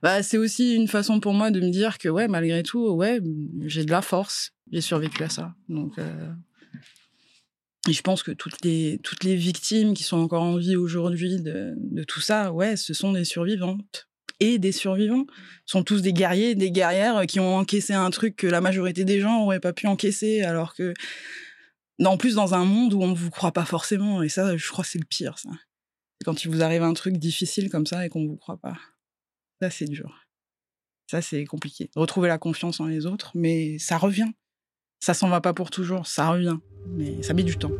bah, 0.01 0.21
c'est 0.23 0.37
aussi 0.37 0.75
une 0.75 0.87
façon 0.89 1.19
pour 1.19 1.33
moi 1.33 1.51
de 1.51 1.61
me 1.61 1.69
dire 1.69 1.97
que 1.97 2.09
ouais, 2.09 2.27
malgré 2.27 2.63
tout, 2.63 2.89
ouais, 2.89 3.21
j'ai 3.65 3.85
de 3.85 3.91
la 3.91 4.01
force. 4.01 4.51
J'ai 4.71 4.81
survécu 4.81 5.23
à 5.23 5.29
ça. 5.29 5.55
Donc, 5.69 5.97
euh... 5.99 6.31
et 7.87 7.93
je 7.93 8.01
pense 8.01 8.23
que 8.23 8.31
toutes 8.31 8.63
les 8.65 8.99
toutes 9.03 9.23
les 9.23 9.35
victimes 9.35 9.93
qui 9.93 10.03
sont 10.03 10.17
encore 10.17 10.43
en 10.43 10.57
vie 10.57 10.75
aujourd'hui 10.75 11.39
de, 11.39 11.73
de 11.77 12.03
tout 12.03 12.21
ça, 12.21 12.51
ouais, 12.51 12.75
ce 12.75 12.93
sont 12.93 13.13
des 13.13 13.23
survivantes. 13.23 14.09
Et 14.39 14.57
des 14.57 14.71
survivants. 14.71 15.25
sont 15.65 15.83
tous 15.83 16.01
des 16.01 16.13
guerriers, 16.13 16.55
des 16.55 16.71
guerrières 16.71 17.25
qui 17.25 17.39
ont 17.39 17.55
encaissé 17.55 17.93
un 17.93 18.09
truc 18.09 18.35
que 18.35 18.47
la 18.47 18.61
majorité 18.61 19.05
des 19.05 19.19
gens 19.19 19.39
n'auraient 19.39 19.59
pas 19.59 19.73
pu 19.73 19.87
encaisser, 19.87 20.41
alors 20.41 20.73
que 20.73 20.93
en 22.03 22.17
plus 22.17 22.35
dans 22.35 22.53
un 22.53 22.65
monde 22.65 22.93
où 22.93 23.01
on 23.01 23.07
ne 23.07 23.15
vous 23.15 23.29
croit 23.29 23.51
pas 23.51 23.65
forcément. 23.65 24.23
Et 24.23 24.29
ça, 24.29 24.57
je 24.57 24.69
crois 24.69 24.83
c'est 24.83 24.99
le 24.99 25.05
pire, 25.05 25.37
ça. 25.37 25.49
Quand 26.25 26.43
il 26.43 26.51
vous 26.51 26.61
arrive 26.61 26.83
un 26.83 26.93
truc 26.93 27.17
difficile 27.17 27.69
comme 27.69 27.85
ça 27.85 28.05
et 28.05 28.09
qu'on 28.09 28.21
ne 28.21 28.29
vous 28.29 28.37
croit 28.37 28.57
pas. 28.57 28.77
Ça, 29.61 29.69
c'est 29.69 29.85
dur. 29.85 30.25
Ça, 31.07 31.21
c'est 31.21 31.45
compliqué. 31.45 31.89
Retrouver 31.95 32.29
la 32.29 32.37
confiance 32.37 32.79
en 32.79 32.85
les 32.85 33.05
autres, 33.05 33.31
mais 33.35 33.77
ça 33.77 33.97
revient. 33.97 34.31
Ça 34.99 35.13
s'en 35.13 35.27
va 35.27 35.41
pas 35.41 35.53
pour 35.53 35.69
toujours, 35.69 36.07
ça 36.07 36.29
revient. 36.29 36.57
Mais 36.87 37.21
ça 37.23 37.33
met 37.33 37.43
du 37.43 37.57
temps. 37.57 37.71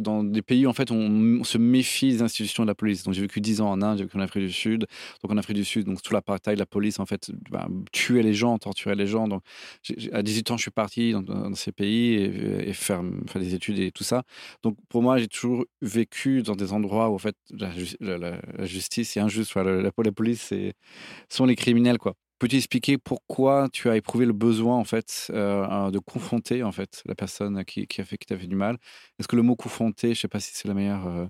Dans 0.00 0.24
des 0.24 0.42
pays 0.42 0.66
en 0.66 0.72
fait 0.72 0.90
on, 0.90 1.44
se 1.44 1.58
méfie 1.58 2.12
des 2.12 2.22
institutions 2.22 2.64
de 2.64 2.68
la 2.68 2.74
police. 2.74 3.04
Donc 3.04 3.14
j'ai 3.14 3.22
vécu 3.22 3.40
10 3.40 3.60
ans 3.60 3.70
en 3.70 3.82
Inde, 3.82 3.98
j'ai 3.98 4.04
vécu 4.04 4.16
en 4.16 4.20
Afrique 4.20 4.44
du 4.44 4.52
Sud. 4.52 4.86
Donc 5.22 5.32
en 5.32 5.36
Afrique 5.36 5.56
du 5.56 5.64
Sud, 5.64 5.86
donc 5.86 5.98
sous 6.04 6.12
l'apartheid, 6.12 6.58
la 6.58 6.66
police 6.66 6.98
en 7.00 7.06
fait 7.06 7.30
bah, 7.50 7.68
tuait 7.92 8.22
les 8.22 8.34
gens, 8.34 8.58
torturait 8.58 8.94
les 8.94 9.06
gens. 9.06 9.28
Donc 9.28 9.42
à 10.12 10.22
18 10.22 10.50
ans, 10.50 10.56
je 10.56 10.62
suis 10.62 10.70
parti 10.70 11.12
dans, 11.12 11.54
ces 11.54 11.72
pays 11.72 12.14
et, 12.14 12.72
faire, 12.72 13.02
des 13.34 13.54
études 13.54 13.78
et 13.78 13.92
tout 13.92 14.04
ça. 14.04 14.24
Donc 14.62 14.76
pour 14.88 15.02
moi, 15.02 15.18
j'ai 15.18 15.28
toujours 15.28 15.64
vécu 15.82 16.42
dans 16.42 16.56
des 16.56 16.72
endroits 16.72 17.10
où 17.10 17.14
en 17.14 17.18
fait 17.18 17.36
la, 17.50 17.70
justice 18.66 19.16
est 19.16 19.20
injuste. 19.20 19.54
la, 19.54 19.82
la, 19.82 19.92
police 19.92 20.52
sont 21.28 21.46
les 21.46 21.56
criminels 21.56 21.98
quoi. 21.98 22.14
Peux-tu 22.40 22.56
expliquer 22.56 22.96
pourquoi 22.96 23.68
tu 23.70 23.90
as 23.90 23.96
éprouvé 23.96 24.24
le 24.24 24.32
besoin 24.32 24.78
en 24.78 24.84
fait 24.84 25.26
euh, 25.28 25.90
de 25.90 25.98
confronter 25.98 26.62
en 26.62 26.72
fait 26.72 27.02
la 27.04 27.14
personne 27.14 27.62
qui, 27.66 27.86
a 27.98 28.04
fait 28.04 28.16
qui 28.16 28.26
t'a 28.26 28.38
fait 28.38 28.46
du 28.46 28.56
mal? 28.56 28.78
Est-ce 29.18 29.28
que 29.28 29.36
le 29.36 29.42
mot 29.42 29.56
confronter, 29.56 30.08
je 30.08 30.12
ne 30.12 30.14
sais 30.14 30.28
pas 30.28 30.40
si 30.40 30.52
c'est 30.54 30.66
la 30.66 30.72
meilleure 30.72 31.06
euh, 31.06 31.26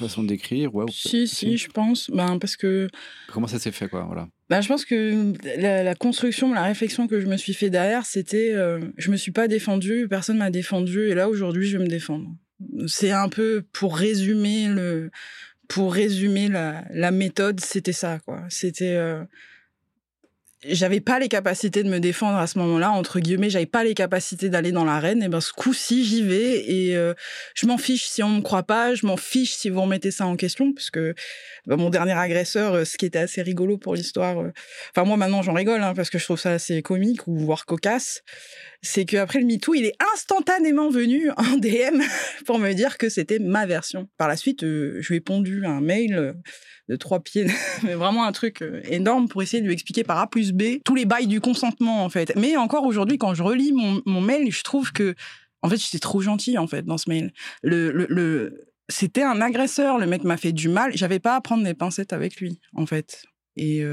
façon 0.00 0.24
de 0.24 0.28
décrire 0.28 0.74
ouais, 0.74 0.86
si, 0.90 1.28
si, 1.28 1.56
je 1.56 1.68
pense. 1.68 2.10
Ben, 2.10 2.40
parce 2.40 2.56
que 2.56 2.88
comment 3.32 3.46
ça 3.46 3.60
s'est 3.60 3.70
fait 3.70 3.88
quoi 3.88 4.02
voilà? 4.02 4.26
Ben, 4.50 4.60
je 4.60 4.66
pense 4.66 4.84
que 4.84 5.34
la, 5.56 5.94
construction, 5.94 6.52
la 6.52 6.64
réflexion 6.64 7.06
que 7.06 7.20
je 7.20 7.26
me 7.26 7.36
suis 7.36 7.54
fait 7.54 7.70
derrière, 7.70 8.04
c'était 8.04 8.54
je 8.54 8.58
euh, 8.58 8.80
je 8.96 9.12
me 9.12 9.16
suis 9.16 9.30
pas 9.30 9.46
défendue, 9.46 10.08
personne 10.10 10.38
m'a 10.38 10.50
défendu, 10.50 11.10
et 11.10 11.14
là 11.14 11.28
aujourd'hui 11.28 11.68
je 11.68 11.78
vais 11.78 11.84
me 11.84 11.88
défendre. 11.88 12.28
C'est 12.88 13.12
un 13.12 13.28
peu 13.28 13.62
pour 13.72 13.96
résumer 13.96 14.66
le, 14.66 15.12
pour 15.68 15.94
résumer 15.94 16.48
la, 16.48 16.84
la 16.90 17.12
méthode, 17.12 17.60
c'était 17.60 17.92
ça 17.92 18.18
quoi. 18.18 18.42
C'était 18.48 18.96
j'avais 20.68 21.00
pas 21.00 21.18
les 21.18 21.28
capacités 21.28 21.82
de 21.82 21.88
me 21.88 22.00
défendre 22.00 22.38
à 22.38 22.46
ce 22.46 22.58
moment-là 22.58 22.90
entre 22.90 23.20
guillemets 23.20 23.50
j'avais 23.50 23.66
pas 23.66 23.84
les 23.84 23.94
capacités 23.94 24.48
d'aller 24.48 24.72
dans 24.72 24.84
l'arène 24.84 25.22
et 25.22 25.28
ben 25.28 25.40
ce 25.40 25.52
coup-ci 25.52 26.04
j'y 26.04 26.22
vais 26.22 26.70
et 26.70 26.96
euh, 26.96 27.14
je 27.54 27.66
m'en 27.66 27.78
fiche 27.78 28.06
si 28.06 28.22
on 28.22 28.28
me 28.28 28.40
croit 28.40 28.62
pas 28.62 28.94
je 28.94 29.06
m'en 29.06 29.16
fiche 29.16 29.54
si 29.54 29.70
vous 29.70 29.82
remettez 29.82 30.10
ça 30.10 30.26
en 30.26 30.36
question 30.36 30.72
parce 30.72 30.90
que 30.90 31.14
ben, 31.66 31.76
mon 31.76 31.90
dernier 31.90 32.12
agresseur 32.12 32.74
euh, 32.74 32.84
ce 32.84 32.96
qui 32.96 33.06
était 33.06 33.18
assez 33.18 33.42
rigolo 33.42 33.78
pour 33.78 33.94
l'histoire 33.94 34.40
euh, 34.40 34.52
enfin 34.90 35.06
moi 35.06 35.16
maintenant 35.16 35.42
j'en 35.42 35.54
rigole 35.54 35.82
hein, 35.82 35.94
parce 35.94 36.10
que 36.10 36.18
je 36.18 36.24
trouve 36.24 36.40
ça 36.40 36.52
assez 36.52 36.82
comique 36.82 37.26
ou 37.26 37.36
voire 37.36 37.66
cocasse 37.66 38.22
c'est 38.84 39.04
qu'après 39.04 39.40
le 39.40 39.46
MeToo 39.46 39.74
il 39.74 39.86
est 39.86 39.96
instantanément 40.14 40.90
venu 40.90 41.30
en 41.36 41.56
DM 41.56 42.02
pour 42.46 42.58
me 42.58 42.72
dire 42.72 42.98
que 42.98 43.08
c'était 43.08 43.38
ma 43.38 43.66
version 43.66 44.08
par 44.16 44.28
la 44.28 44.36
suite 44.36 44.60
je 44.62 45.08
lui 45.08 45.16
ai 45.16 45.20
pondu 45.20 45.66
un 45.66 45.80
mail 45.80 46.34
de 46.88 46.96
trois 46.96 47.20
pieds, 47.20 47.46
mais 47.82 47.94
vraiment 47.94 48.24
un 48.24 48.32
truc 48.32 48.62
euh, 48.62 48.80
énorme 48.84 49.28
pour 49.28 49.42
essayer 49.42 49.60
de 49.60 49.66
lui 49.66 49.74
expliquer 49.74 50.04
par 50.04 50.18
A 50.18 50.28
plus 50.28 50.52
B 50.52 50.80
tous 50.84 50.94
les 50.94 51.04
bails 51.04 51.26
du 51.26 51.40
consentement 51.40 52.04
en 52.04 52.08
fait. 52.08 52.32
Mais 52.36 52.56
encore 52.56 52.84
aujourd'hui, 52.84 53.18
quand 53.18 53.34
je 53.34 53.42
relis 53.42 53.72
mon, 53.72 54.20
mail, 54.20 54.50
je 54.52 54.62
trouve 54.62 54.92
que 54.92 55.14
en 55.62 55.68
fait 55.68 55.76
j'étais 55.76 55.98
trop 55.98 56.20
gentil 56.20 56.58
en 56.58 56.66
fait 56.66 56.84
dans 56.84 56.98
ce 56.98 57.08
mail. 57.08 57.32
C'était 58.90 59.22
un 59.22 59.40
agresseur, 59.40 59.98
le 59.98 60.06
mec 60.06 60.24
m'a 60.24 60.36
fait 60.36 60.52
du 60.52 60.68
mal, 60.68 60.92
j'avais 60.94 61.18
pas 61.18 61.36
à 61.36 61.40
prendre 61.40 61.64
des 61.64 61.72
pincettes 61.72 62.12
avec 62.12 62.36
lui 62.36 62.60
en 62.74 62.84
fait. 62.84 63.24
Et 63.56 63.84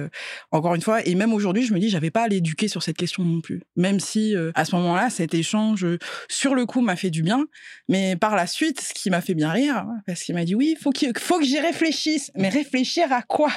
encore 0.51 0.75
une 0.75 0.81
fois, 0.81 1.05
et 1.05 1.15
même 1.15 1.33
aujourd'hui, 1.33 1.63
je 1.63 1.73
me 1.73 1.79
dis, 1.79 1.89
j'avais 1.89 2.11
pas 2.11 2.23
à 2.23 2.27
l'éduquer 2.27 2.67
sur 2.67 2.83
cette 2.83 2.97
question 2.97 3.23
non 3.23 3.41
plus. 3.41 3.61
Même 3.75 3.99
si 3.99 4.35
à 4.55 4.65
ce 4.65 4.75
moment-là, 4.75 5.09
cet 5.09 5.33
échange 5.33 5.85
sur 6.29 6.55
le 6.55 6.65
coup 6.65 6.81
m'a 6.81 6.95
fait 6.95 7.09
du 7.09 7.23
bien, 7.23 7.45
mais 7.87 8.15
par 8.15 8.35
la 8.35 8.47
suite, 8.47 8.81
ce 8.81 8.93
qui 8.93 9.09
m'a 9.09 9.21
fait 9.21 9.33
bien 9.33 9.51
rire, 9.51 9.85
parce 10.05 10.23
qu'il 10.23 10.35
m'a 10.35 10.45
dit 10.45 10.55
oui, 10.55 10.75
faut 10.81 10.91
faut 11.17 11.39
que 11.39 11.45
j'y 11.45 11.59
réfléchisse. 11.59 12.31
Mais 12.35 12.49
réfléchir 12.49 13.11
à 13.11 13.21
quoi? 13.21 13.51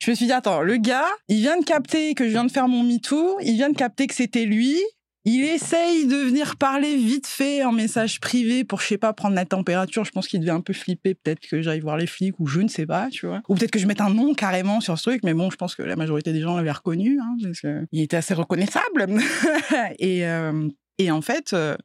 Je 0.00 0.10
me 0.10 0.16
suis 0.16 0.26
dit 0.26 0.32
attends, 0.32 0.62
le 0.62 0.76
gars, 0.78 1.06
il 1.28 1.38
vient 1.38 1.58
de 1.58 1.64
capter 1.64 2.14
que 2.14 2.24
je 2.24 2.30
viens 2.30 2.44
de 2.44 2.50
faire 2.50 2.66
mon 2.68 2.82
MeToo, 2.82 3.38
il 3.40 3.54
vient 3.54 3.70
de 3.70 3.76
capter 3.76 4.06
que 4.08 4.14
c'était 4.14 4.44
lui, 4.44 4.80
il 5.24 5.44
essaye 5.44 6.06
de 6.06 6.16
venir 6.16 6.56
parler 6.56 6.96
vite 6.96 7.28
fait 7.28 7.64
en 7.64 7.70
message 7.70 8.18
privé 8.18 8.64
pour, 8.64 8.80
je 8.80 8.88
sais 8.88 8.98
pas, 8.98 9.12
prendre 9.12 9.36
la 9.36 9.44
température. 9.44 10.04
Je 10.04 10.10
pense 10.10 10.26
qu'il 10.26 10.40
devait 10.40 10.50
un 10.50 10.60
peu 10.60 10.72
flipper, 10.72 11.14
peut-être 11.14 11.40
que 11.40 11.62
j'aille 11.62 11.80
voir 11.80 11.96
les 11.96 12.08
flics 12.08 12.38
ou 12.40 12.46
je 12.46 12.60
ne 12.60 12.68
sais 12.68 12.86
pas, 12.86 13.08
tu 13.08 13.26
vois. 13.26 13.40
Ou 13.48 13.54
peut-être 13.54 13.70
que 13.70 13.78
je 13.78 13.86
mette 13.86 14.00
un 14.00 14.10
nom 14.10 14.34
carrément 14.34 14.80
sur 14.80 14.98
ce 14.98 15.10
truc, 15.10 15.20
mais 15.22 15.34
bon, 15.34 15.50
je 15.50 15.56
pense 15.56 15.76
que 15.76 15.82
la 15.82 15.94
majorité 15.94 16.32
des 16.32 16.40
gens 16.40 16.56
l'avaient 16.56 16.72
reconnu, 16.72 17.20
hein, 17.20 17.36
parce 17.42 17.60
qu'il 17.60 18.00
était 18.00 18.16
assez 18.16 18.34
reconnaissable. 18.34 19.06
et, 20.00 20.26
euh, 20.26 20.68
et 20.98 21.10
en 21.10 21.22
fait, 21.22 21.52
euh, 21.52 21.76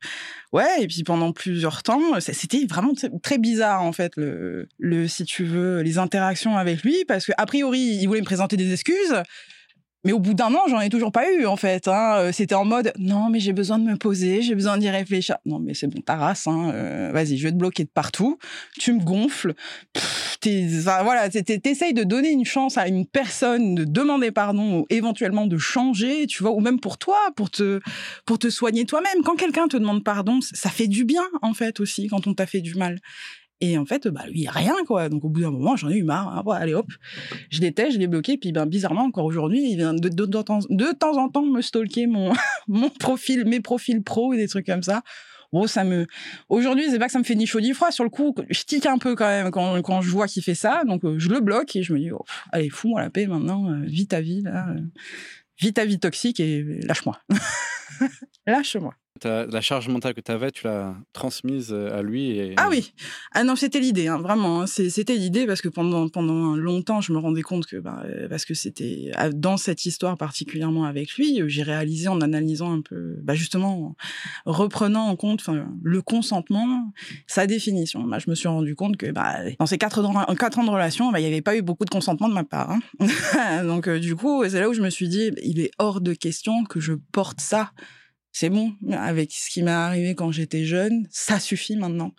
ouais, 0.52 0.82
et 0.84 0.88
puis 0.88 1.04
pendant 1.04 1.32
plusieurs 1.32 1.84
temps, 1.84 2.19
c'était 2.19 2.65
vraiment 2.65 2.93
très 3.21 3.38
bizarre, 3.38 3.84
en 3.84 3.91
fait, 3.91 4.13
le, 4.17 4.67
si 5.08 5.26
tu 5.26 5.43
veux, 5.43 5.82
les 5.82 5.97
interactions 6.00 6.58
avec 6.58 6.82
lui, 6.84 7.06
parce 7.08 7.26
que 7.26 7.32
a 7.38 7.45
priori, 7.45 7.80
il 7.80 8.08
voulait 8.08 8.21
me 8.21 8.26
présenter 8.26 8.58
des 8.58 8.73
excuses. 8.73 9.15
Mais 10.03 10.13
au 10.13 10.19
bout 10.19 10.33
d'un 10.33 10.53
an, 10.53 10.62
j'en 10.69 10.79
ai 10.79 10.89
toujours 10.89 11.12
pas 11.12 11.31
eu, 11.31 11.45
en 11.45 11.55
fait. 11.57 11.88
Hein. 11.88 12.17
Euh, 12.17 12.31
c'était 12.31 12.55
en 12.55 12.65
mode, 12.65 12.93
non, 12.97 13.29
mais 13.29 13.39
j'ai 13.39 13.51
besoin 13.51 13.79
de 13.79 13.83
me 13.83 13.97
poser, 13.97 14.41
j'ai 14.41 14.55
besoin 14.55 14.77
d'y 14.77 14.89
réfléchir. 14.89 15.38
Non, 15.45 15.60
mais 15.60 15.73
c'est 15.73 15.88
bon, 15.88 16.01
ta 16.01 16.15
race, 16.15 16.47
hein. 16.47 16.71
Euh, 16.73 17.12
vas-y, 17.12 17.38
je 17.38 17.43
vais 17.43 17.51
te 17.51 17.57
bloquer 17.57 17.83
de 17.83 17.89
partout. 17.89 18.38
Tu 18.79 18.93
me 18.93 19.03
gonfles. 19.03 19.53
Enfin, 20.45 21.03
voilà, 21.03 21.29
t'essayes 21.29 21.93
de 21.93 22.03
donner 22.03 22.29
une 22.29 22.45
chance 22.45 22.77
à 22.77 22.88
une 22.88 23.05
personne, 23.05 23.75
de 23.75 23.83
demander 23.83 24.31
pardon, 24.31 24.79
ou 24.79 24.86
éventuellement 24.89 25.47
de 25.47 25.57
changer, 25.57 26.27
tu 26.27 26.43
vois, 26.43 26.51
ou 26.51 26.60
même 26.60 26.79
pour 26.79 26.97
toi, 26.97 27.17
pour 27.36 27.49
te, 27.49 27.81
pour 28.25 28.39
te 28.39 28.49
soigner 28.49 28.86
toi-même. 28.86 29.23
Quand 29.25 29.36
quelqu'un 29.36 29.67
te 29.67 29.77
demande 29.77 30.03
pardon, 30.03 30.39
ça 30.41 30.69
fait 30.69 30.88
du 30.88 31.05
bien, 31.05 31.23
en 31.41 31.53
fait, 31.53 31.79
aussi, 31.79 32.07
quand 32.07 32.27
on 32.27 32.33
t'a 32.33 32.45
fait 32.45 32.62
du 32.62 32.75
mal. 32.75 32.99
Et 33.60 33.78
en 33.78 33.86
fait, 33.86 34.08
bah, 34.08 34.22
lui, 34.28 34.48
rien, 34.48 34.76
quoi. 34.86 35.10
Donc, 35.10 35.26
au 35.26 35.30
bout 35.30 35.41
d'un 35.41 35.52
moment, 35.52 35.76
j'en 35.76 35.89
ai 35.89 35.96
eu 35.96 36.04
marre. 36.04 36.28
Hein. 36.28 36.56
allez, 36.56 36.74
hop, 36.74 36.88
je 37.50 37.62
l'étais, 37.62 37.89
je 37.91 37.98
l'ai 37.98 38.08
bloqué. 38.08 38.38
Puis, 38.38 38.52
ben, 38.52 38.65
bizarrement, 38.65 39.04
encore 39.04 39.26
aujourd'hui, 39.26 39.72
il 39.72 39.78
vient 39.78 39.93
de, 39.93 40.10
de, 40.10 40.26
de, 40.26 40.91
temps 40.91 41.17
en 41.17 41.30
temps 41.30 41.46
me 41.46 41.62
stalker 41.62 42.06
mon, 42.06 42.34
mon 42.67 42.89
profil, 42.89 43.46
mes 43.46 43.60
profils 43.60 44.04
pro 44.04 44.34
et 44.34 44.38
des 44.38 44.48
trucs 44.48 44.67
comme 44.67 44.84
ça. 44.84 45.02
Bon, 45.54 45.65
ça 45.65 45.84
me. 45.84 46.06
Aujourd'hui, 46.50 46.86
c'est 46.89 47.00
pas 47.00 47.06
que 47.06 47.12
ça 47.12 47.20
me 47.20 47.24
fait 47.24 47.36
ni 47.36 47.48
chaud 47.48 47.62
ni 47.62 47.74
froid. 47.74 47.91
Sur 47.91 48.04
le 48.04 48.10
coup, 48.10 48.36
je 48.50 48.63
tique 48.63 48.86
un 48.86 48.98
peu 48.98 49.15
quand 49.15 49.28
même 49.28 49.50
quand, 49.50 49.82
quand 49.82 50.02
je 50.02 50.10
vois 50.10 50.28
qu'il 50.28 50.43
fait 50.43 50.56
ça. 50.56 50.84
Donc, 50.86 51.04
euh, 51.06 51.17
je 51.17 51.30
le 51.30 51.39
bloque 51.39 51.76
et 51.76 51.84
je 51.84 51.93
me 51.93 52.00
dis, 52.00 52.12
oh, 52.12 52.26
allez, 52.52 52.70
fous-moi 52.70 53.02
la 53.02 53.10
paix 53.10 53.28
maintenant. 53.28 53.72
Euh, 53.72 53.86
vis 53.86 54.08
ta 54.08 54.22
vie, 54.22 54.41
là. 54.41 54.67
Euh, 54.70 54.82
vis 55.60 55.74
ta 55.74 55.86
vie 55.86 56.00
toxique 56.00 56.39
et 56.39 56.63
lâche-moi. 56.84 57.20
lâche-moi 58.46 58.93
la 59.25 59.62
charge 59.62 59.88
mentale 59.88 60.13
que 60.13 60.21
tu 60.21 60.32
avais, 60.32 60.51
tu 60.51 60.65
l'as 60.65 60.95
transmise 61.13 61.69
euh, 61.71 61.97
à 61.97 62.01
lui. 62.01 62.53
Ah 62.58 62.67
oui, 62.69 62.93
ah 63.34 63.43
non, 63.43 63.56
c'était 63.56 63.80
l'idée, 63.80 64.08
hein, 64.08 64.17
vraiment. 64.17 64.62
Hein. 64.62 64.67
C'était 64.67 65.15
l'idée 65.15 65.45
parce 65.45 65.62
que 65.62 65.69
pendant, 65.69 66.10
pendant 66.10 66.56
longtemps, 66.56 67.01
je 67.01 67.13
me 67.13 67.17
rendais 67.17 67.41
compte 67.41 67.65
que, 67.65 67.77
bah, 67.77 68.03
euh, 68.06 68.27
parce 68.30 68.45
que 68.45 68.53
c'était 68.53 69.12
dans 69.34 69.58
cette 69.58 69.86
histoire 69.86 70.17
particulièrement 70.17 70.86
avec 70.86 71.13
lui, 71.13 71.41
j'ai 71.47 71.63
réalisé 71.63 72.08
en 72.08 72.21
analysant 72.21 72.73
un 72.73 72.82
peu, 72.82 73.17
bah, 73.23 73.36
justement, 73.36 73.95
en 74.45 74.51
reprenant 74.51 75.08
en 75.08 75.15
compte 75.15 75.43
le 75.84 76.01
consentement, 76.01 76.91
sa 77.27 77.47
définition. 77.47 78.03
Bah, 78.03 78.19
je 78.19 78.30
me 78.30 78.36
suis 78.36 78.47
rendu 78.47 78.75
compte 78.75 78.97
que 78.97 79.08
dans 79.08 79.65
ces 79.65 79.77
quatre, 79.77 80.01
quatre 80.38 80.60
ans 80.60 80.63
de 80.63 80.69
relation, 80.69 81.15
il 81.15 81.19
n'y 81.19 81.27
avait 81.27 81.41
pas 81.41 81.56
eu 81.56 81.62
beaucoup 81.62 81.86
de 81.86 81.89
consentement 81.89 82.30
de 82.30 82.34
ma 82.34 82.43
part. 82.43 82.71
Hein. 82.71 83.63
Donc, 83.63 83.88
euh, 83.88 83.99
du 83.99 84.15
coup, 84.15 84.43
c'est 84.47 84.60
là 84.60 84.69
où 84.69 84.73
je 84.73 84.82
me 84.82 84.89
suis 84.89 85.10
dit, 85.10 85.32
il 85.43 85.60
est 85.60 85.71
hors 85.77 86.01
de 86.01 86.13
question 86.13 86.63
que 86.65 86.80
je 86.80 86.93
porte 86.93 87.41
ça 87.41 87.71
c'est 88.39 88.52
bon, 88.52 88.76
avec 88.91 89.32
ce 89.32 89.50
qui 89.50 89.63
m'est 89.63 89.71
arrivé 89.71 90.13
quand 90.13 90.32
j'étais 90.32 90.63
jeune, 90.63 91.08
ça 91.10 91.39
suffit 91.39 91.76
maintenant. 91.76 92.13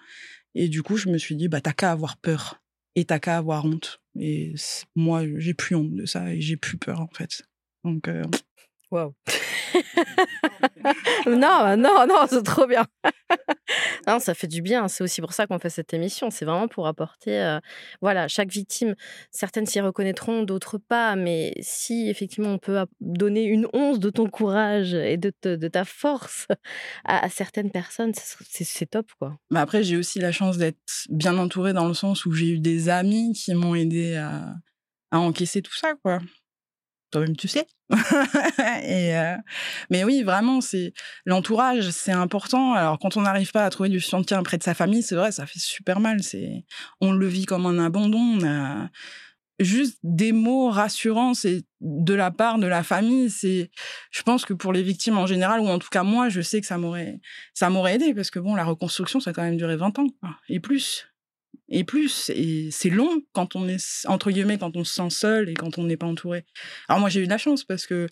Et 0.57 0.69
du 0.69 0.83
coup, 0.83 0.97
je 0.97 1.09
me 1.11 1.17
suis 1.17 1.37
dit, 1.37 1.47
bah, 1.47 1.61
t'as 1.61 1.73
qu'à 1.73 1.93
avoir 1.93 2.17
peur 2.17 2.61
et 2.97 3.05
t'as 3.05 3.21
qu'à 3.21 3.37
avoir 3.37 3.65
honte. 3.65 4.03
Et 4.19 4.53
moi, 4.97 5.23
j'ai 5.37 5.55
plus 5.55 5.77
honte 5.77 5.95
de 5.95 6.07
ça 6.07 6.35
et 6.35 6.41
j'ai 6.41 6.57
plus 6.57 6.77
peur, 6.77 7.01
en 7.01 7.09
fait. 7.15 7.43
Donc, 7.85 8.09
euh, 8.09 8.25
Waouh 8.91 9.15
non, 11.27 11.77
non, 11.77 12.07
non, 12.07 12.27
c'est 12.29 12.43
trop 12.43 12.67
bien. 12.67 12.87
non, 14.07 14.19
ça 14.19 14.35
fait 14.35 14.47
du 14.47 14.63
bien. 14.63 14.89
C'est 14.89 15.05
aussi 15.05 15.21
pour 15.21 15.33
ça 15.33 15.47
qu'on 15.47 15.59
fait 15.59 15.71
cette 15.71 15.93
émission. 15.95 16.31
C'est 16.31 16.45
vraiment 16.45 16.69
pour 16.69 16.87
apporter, 16.87 17.41
euh, 17.41 17.59
voilà, 18.01 18.29
chaque 18.29 18.51
victime. 18.51 18.95
Certaines 19.31 19.67
s'y 19.67 19.81
reconnaîtront, 19.81 20.43
d'autres 20.43 20.79
pas. 20.79 21.17
Mais 21.17 21.55
si 21.61 22.09
effectivement 22.09 22.51
on 22.51 22.59
peut 22.59 22.85
donner 23.01 23.45
une 23.45 23.69
once 23.73 23.99
de 23.99 24.11
ton 24.11 24.29
courage 24.29 24.95
et 24.95 25.17
de, 25.17 25.33
de 25.43 25.69
ta 25.69 25.85
force 25.85 26.47
à, 27.05 27.29
certaines 27.29 27.71
personnes, 27.71 28.13
c'est 28.15 28.91
top, 28.91 29.07
quoi. 29.19 29.37
Mais 29.51 29.61
après, 29.61 29.83
j'ai 29.83 29.97
aussi 29.97 30.19
la 30.19 30.33
chance 30.33 30.59
d'être 30.59 30.79
bien 31.11 31.37
entourée 31.39 31.73
dans 31.73 31.89
le 31.89 31.95
sens 31.95 32.27
où 32.27 32.33
j'ai 32.33 32.51
eu 32.51 32.59
des 32.59 32.89
amis 32.89 33.33
qui 33.33 33.55
m'ont 33.55 33.75
aidé 33.75 34.17
à, 34.17 34.55
à 35.11 35.19
encaisser 35.19 35.63
tout 35.63 35.75
ça, 35.75 35.95
quoi 36.03 36.21
toi-même 37.11 37.37
tu 37.37 37.49
sais. 37.49 37.67
euh, 38.61 39.37
mais 39.91 40.05
oui, 40.05 40.23
vraiment, 40.23 40.61
c'est 40.61 40.93
l'entourage, 41.25 41.91
c'est 41.91 42.13
important. 42.13 42.75
Alors 42.75 42.99
quand 42.99 43.17
on 43.17 43.23
n'arrive 43.23 43.51
pas 43.51 43.65
à 43.65 43.71
trouver 43.71 43.89
du 43.89 44.01
soutien 44.01 44.43
près 44.43 44.59
de 44.59 44.63
sa 44.63 44.75
famille, 44.75 45.03
c'est 45.03 45.15
vrai, 45.15 45.33
ça 45.33 45.47
fait 45.47 45.59
super 45.59 46.01
mal. 46.01 46.23
C'est, 46.23 46.65
on 47.01 47.13
le 47.13 47.27
vit 47.27 47.47
comme 47.47 47.67
un 47.67 47.85
abandon. 47.85 48.39
Juste 49.61 49.99
des 50.05 50.31
mots 50.31 50.71
rassurants, 50.71 51.33
de 51.81 52.15
la 52.15 52.31
part 52.31 52.59
de 52.59 52.67
la 52.69 52.85
famille. 52.85 53.29
C'est, 53.29 53.71
je 54.13 54.23
pense 54.23 54.45
que 54.45 54.55
pour 54.55 54.73
les 54.73 54.83
victimes 54.83 55.19
en 55.19 55.27
général, 55.27 55.61
ou 55.61 55.67
en 55.67 55.79
tout 55.79 55.89
cas 55.91 56.05
moi, 56.05 56.29
je 56.29 56.41
sais 56.41 56.61
que 56.61 56.67
ça 56.67 56.79
m'aurait, 56.79 57.21
ça 57.55 57.69
m'aurait 57.71 57.95
aidé 57.95 58.15
parce 58.15 58.31
que 58.31 58.39
bon, 58.39 58.55
la 58.55 58.65
reconstruction, 58.65 59.19
ça 59.19 59.31
a 59.31 59.33
quand 59.33 59.43
même 59.43 59.57
duré 59.57 59.77
20 59.77 59.99
ans 59.99 60.07
et 60.49 60.61
plus 60.61 61.09
et 61.69 61.85
plus. 61.85 62.31
Et 62.35 62.71
c'est 62.71 62.91
long 62.91 63.23
quand 63.33 63.57
on 63.57 63.69
est, 63.69 64.07
entre 64.07 64.31
guillemets, 64.31 64.59
quand 64.59 64.77
on 64.77 64.85
se 64.85 64.95
sent 64.95 65.11
seul 65.11 65.49
et 65.49 65.55
quand 65.55 65.79
on 65.79 65.85
n'est 65.85 65.97
pas 65.97 66.07
entouré. 66.07 66.45
Alors 66.89 67.01
moi, 67.01 67.09
j'ai 67.09 67.21
eu 67.21 67.25
de 67.25 67.31
la 67.31 67.39
chance 67.39 67.65
parce 67.65 67.87
que 67.87 68.09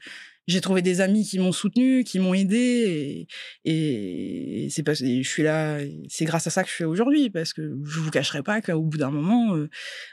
j'ai 0.47 0.61
trouvé 0.61 0.81
des 0.81 1.01
amis 1.01 1.25
qui 1.25 1.39
m'ont 1.39 1.53
soutenu, 1.53 2.05
qui 2.05 2.19
m'ont 2.19 2.35
aidé. 2.35 3.27
Et, 3.65 4.69
c'est 4.71 4.83
pas, 4.83 4.95
je 4.95 5.23
suis 5.23 5.43
là, 5.43 5.79
c'est 6.09 6.25
grâce 6.25 6.47
à 6.47 6.51
ça 6.51 6.63
que 6.63 6.69
je 6.69 6.75
suis 6.75 6.85
aujourd'hui 6.85 7.31
parce 7.31 7.53
que 7.53 7.77
je 7.85 8.01
vous 8.01 8.11
cacherai 8.11 8.43
pas 8.43 8.61
qu'au 8.61 8.83
bout 8.83 8.99
d'un 8.99 9.11
moment, 9.11 9.57
euh, 9.57 9.69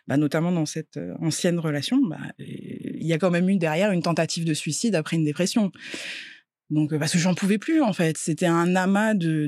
bah, 0.08 0.18
notamment 0.18 0.52
dans 0.52 0.66
cette 0.66 0.98
euh, 0.98 1.14
ancienne 1.22 1.60
relation, 1.60 1.98
bah, 1.98 2.18
il 2.40 3.06
y 3.06 3.14
a 3.14 3.20
quand 3.20 3.32
même 3.32 3.50
eu 3.50 3.58
derrière 3.58 3.92
une 3.92 4.02
tentative 4.02 4.46
de 4.46 4.54
suicide 4.54 4.96
après 4.96 5.18
une 5.18 5.26
dépression. 5.26 5.72
Donc, 6.70 6.98
parce 6.98 7.14
que 7.14 7.20
j'en 7.20 7.36
pouvais 7.36 7.60
plus, 7.60 7.82
en 7.82 7.94
fait. 7.94 8.18
C'était 8.18 8.48
un 8.48 8.76
amas 8.76 9.14
de, 9.14 9.48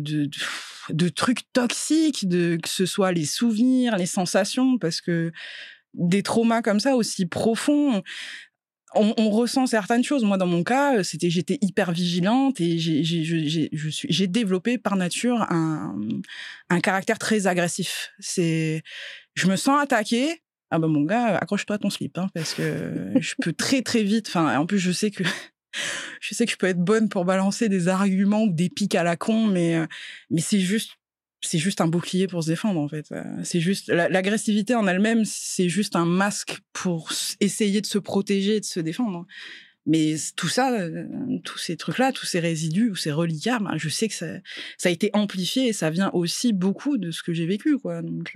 trucs 1.09 1.51
toxiques, 1.53 2.27
de, 2.27 2.57
que 2.61 2.69
ce 2.69 2.85
soit 2.85 3.11
les 3.11 3.25
souvenirs, 3.25 3.97
les 3.97 4.05
sensations, 4.05 4.77
parce 4.77 5.01
que 5.01 5.31
des 5.93 6.23
traumas 6.23 6.61
comme 6.61 6.79
ça, 6.79 6.95
aussi 6.95 7.25
profonds, 7.25 8.03
on, 8.95 9.29
ressent 9.29 9.65
certaines 9.65 10.03
choses. 10.03 10.23
Moi, 10.23 10.37
dans 10.37 10.47
mon 10.47 10.63
cas, 10.63 11.03
c'était 11.03 11.29
j'étais 11.29 11.57
hyper 11.61 11.91
vigilante 11.91 12.61
et 12.61 12.77
j'ai 12.77 14.27
développé 14.27 14.77
par 14.77 14.95
nature 14.95 15.41
un, 15.49 15.95
un 16.69 16.79
caractère 16.79 17.19
très 17.19 17.47
agressif. 17.47 18.11
C'est, 18.19 18.83
je 19.33 19.47
me 19.47 19.55
sens 19.55 19.81
attaquée. 19.81 20.41
Ah 20.71 20.79
ben 20.79 20.87
mon 20.87 21.03
gars, 21.03 21.37
accroche-toi 21.37 21.75
à 21.75 21.79
ton 21.79 21.89
slip, 21.89 22.17
hein, 22.17 22.27
parce 22.33 22.53
que 22.53 23.13
je 23.19 23.35
peux 23.41 23.53
très 23.53 23.81
très 23.81 24.03
vite. 24.03 24.27
Enfin, 24.27 24.57
en 24.57 24.65
plus, 24.65 24.79
je 24.79 24.91
sais 24.91 25.11
que 25.11 25.23
je 26.21 26.35
sais 26.35 26.45
que 26.45 26.51
je 26.51 26.57
peux 26.57 26.67
être 26.67 26.83
bonne 26.83 27.09
pour 27.09 27.25
balancer 27.25 27.69
des 27.69 27.87
arguments 27.87 28.43
ou 28.43 28.51
des 28.51 28.69
pics 28.69 28.95
à 28.95 29.03
la 29.03 29.15
con, 29.15 29.45
mais, 29.47 29.75
euh, 29.75 29.85
mais 30.29 30.41
c'est 30.41 30.59
juste 30.59 30.91
c'est 31.41 31.59
juste 31.59 31.79
un 31.79 31.87
bouclier 31.87 32.25
pour 32.25 32.43
se 32.43 32.49
défendre 32.49 32.79
en 32.79 32.87
fait. 32.87 33.11
Euh, 33.11 33.23
c'est 33.43 33.59
juste 33.59 33.89
l'agressivité 33.89 34.73
en 34.73 34.87
elle-même, 34.87 35.25
c'est 35.25 35.69
juste 35.69 35.95
un 35.95 36.05
masque 36.05 36.59
pour 36.73 37.11
essayer 37.39 37.81
de 37.81 37.85
se 37.85 37.99
protéger, 37.99 38.59
de 38.59 38.65
se 38.65 38.79
défendre. 38.79 39.27
Mais 39.85 40.15
tout 40.35 40.47
ça, 40.47 40.73
euh, 40.73 41.05
tous 41.43 41.59
ces 41.59 41.77
trucs-là, 41.77 42.11
tous 42.11 42.25
ces 42.25 42.39
résidus 42.39 42.89
ou 42.89 42.95
ces 42.95 43.11
reliquats, 43.11 43.59
ben, 43.59 43.77
je 43.77 43.89
sais 43.89 44.07
que 44.07 44.15
ça, 44.15 44.25
a 44.85 44.89
été 44.89 45.11
amplifié 45.13 45.67
et 45.67 45.73
ça 45.73 45.91
vient 45.91 46.09
aussi 46.13 46.51
beaucoup 46.51 46.97
de 46.97 47.11
ce 47.11 47.21
que 47.21 47.33
j'ai 47.33 47.45
vécu, 47.45 47.77
quoi. 47.77 48.01
Donc 48.01 48.35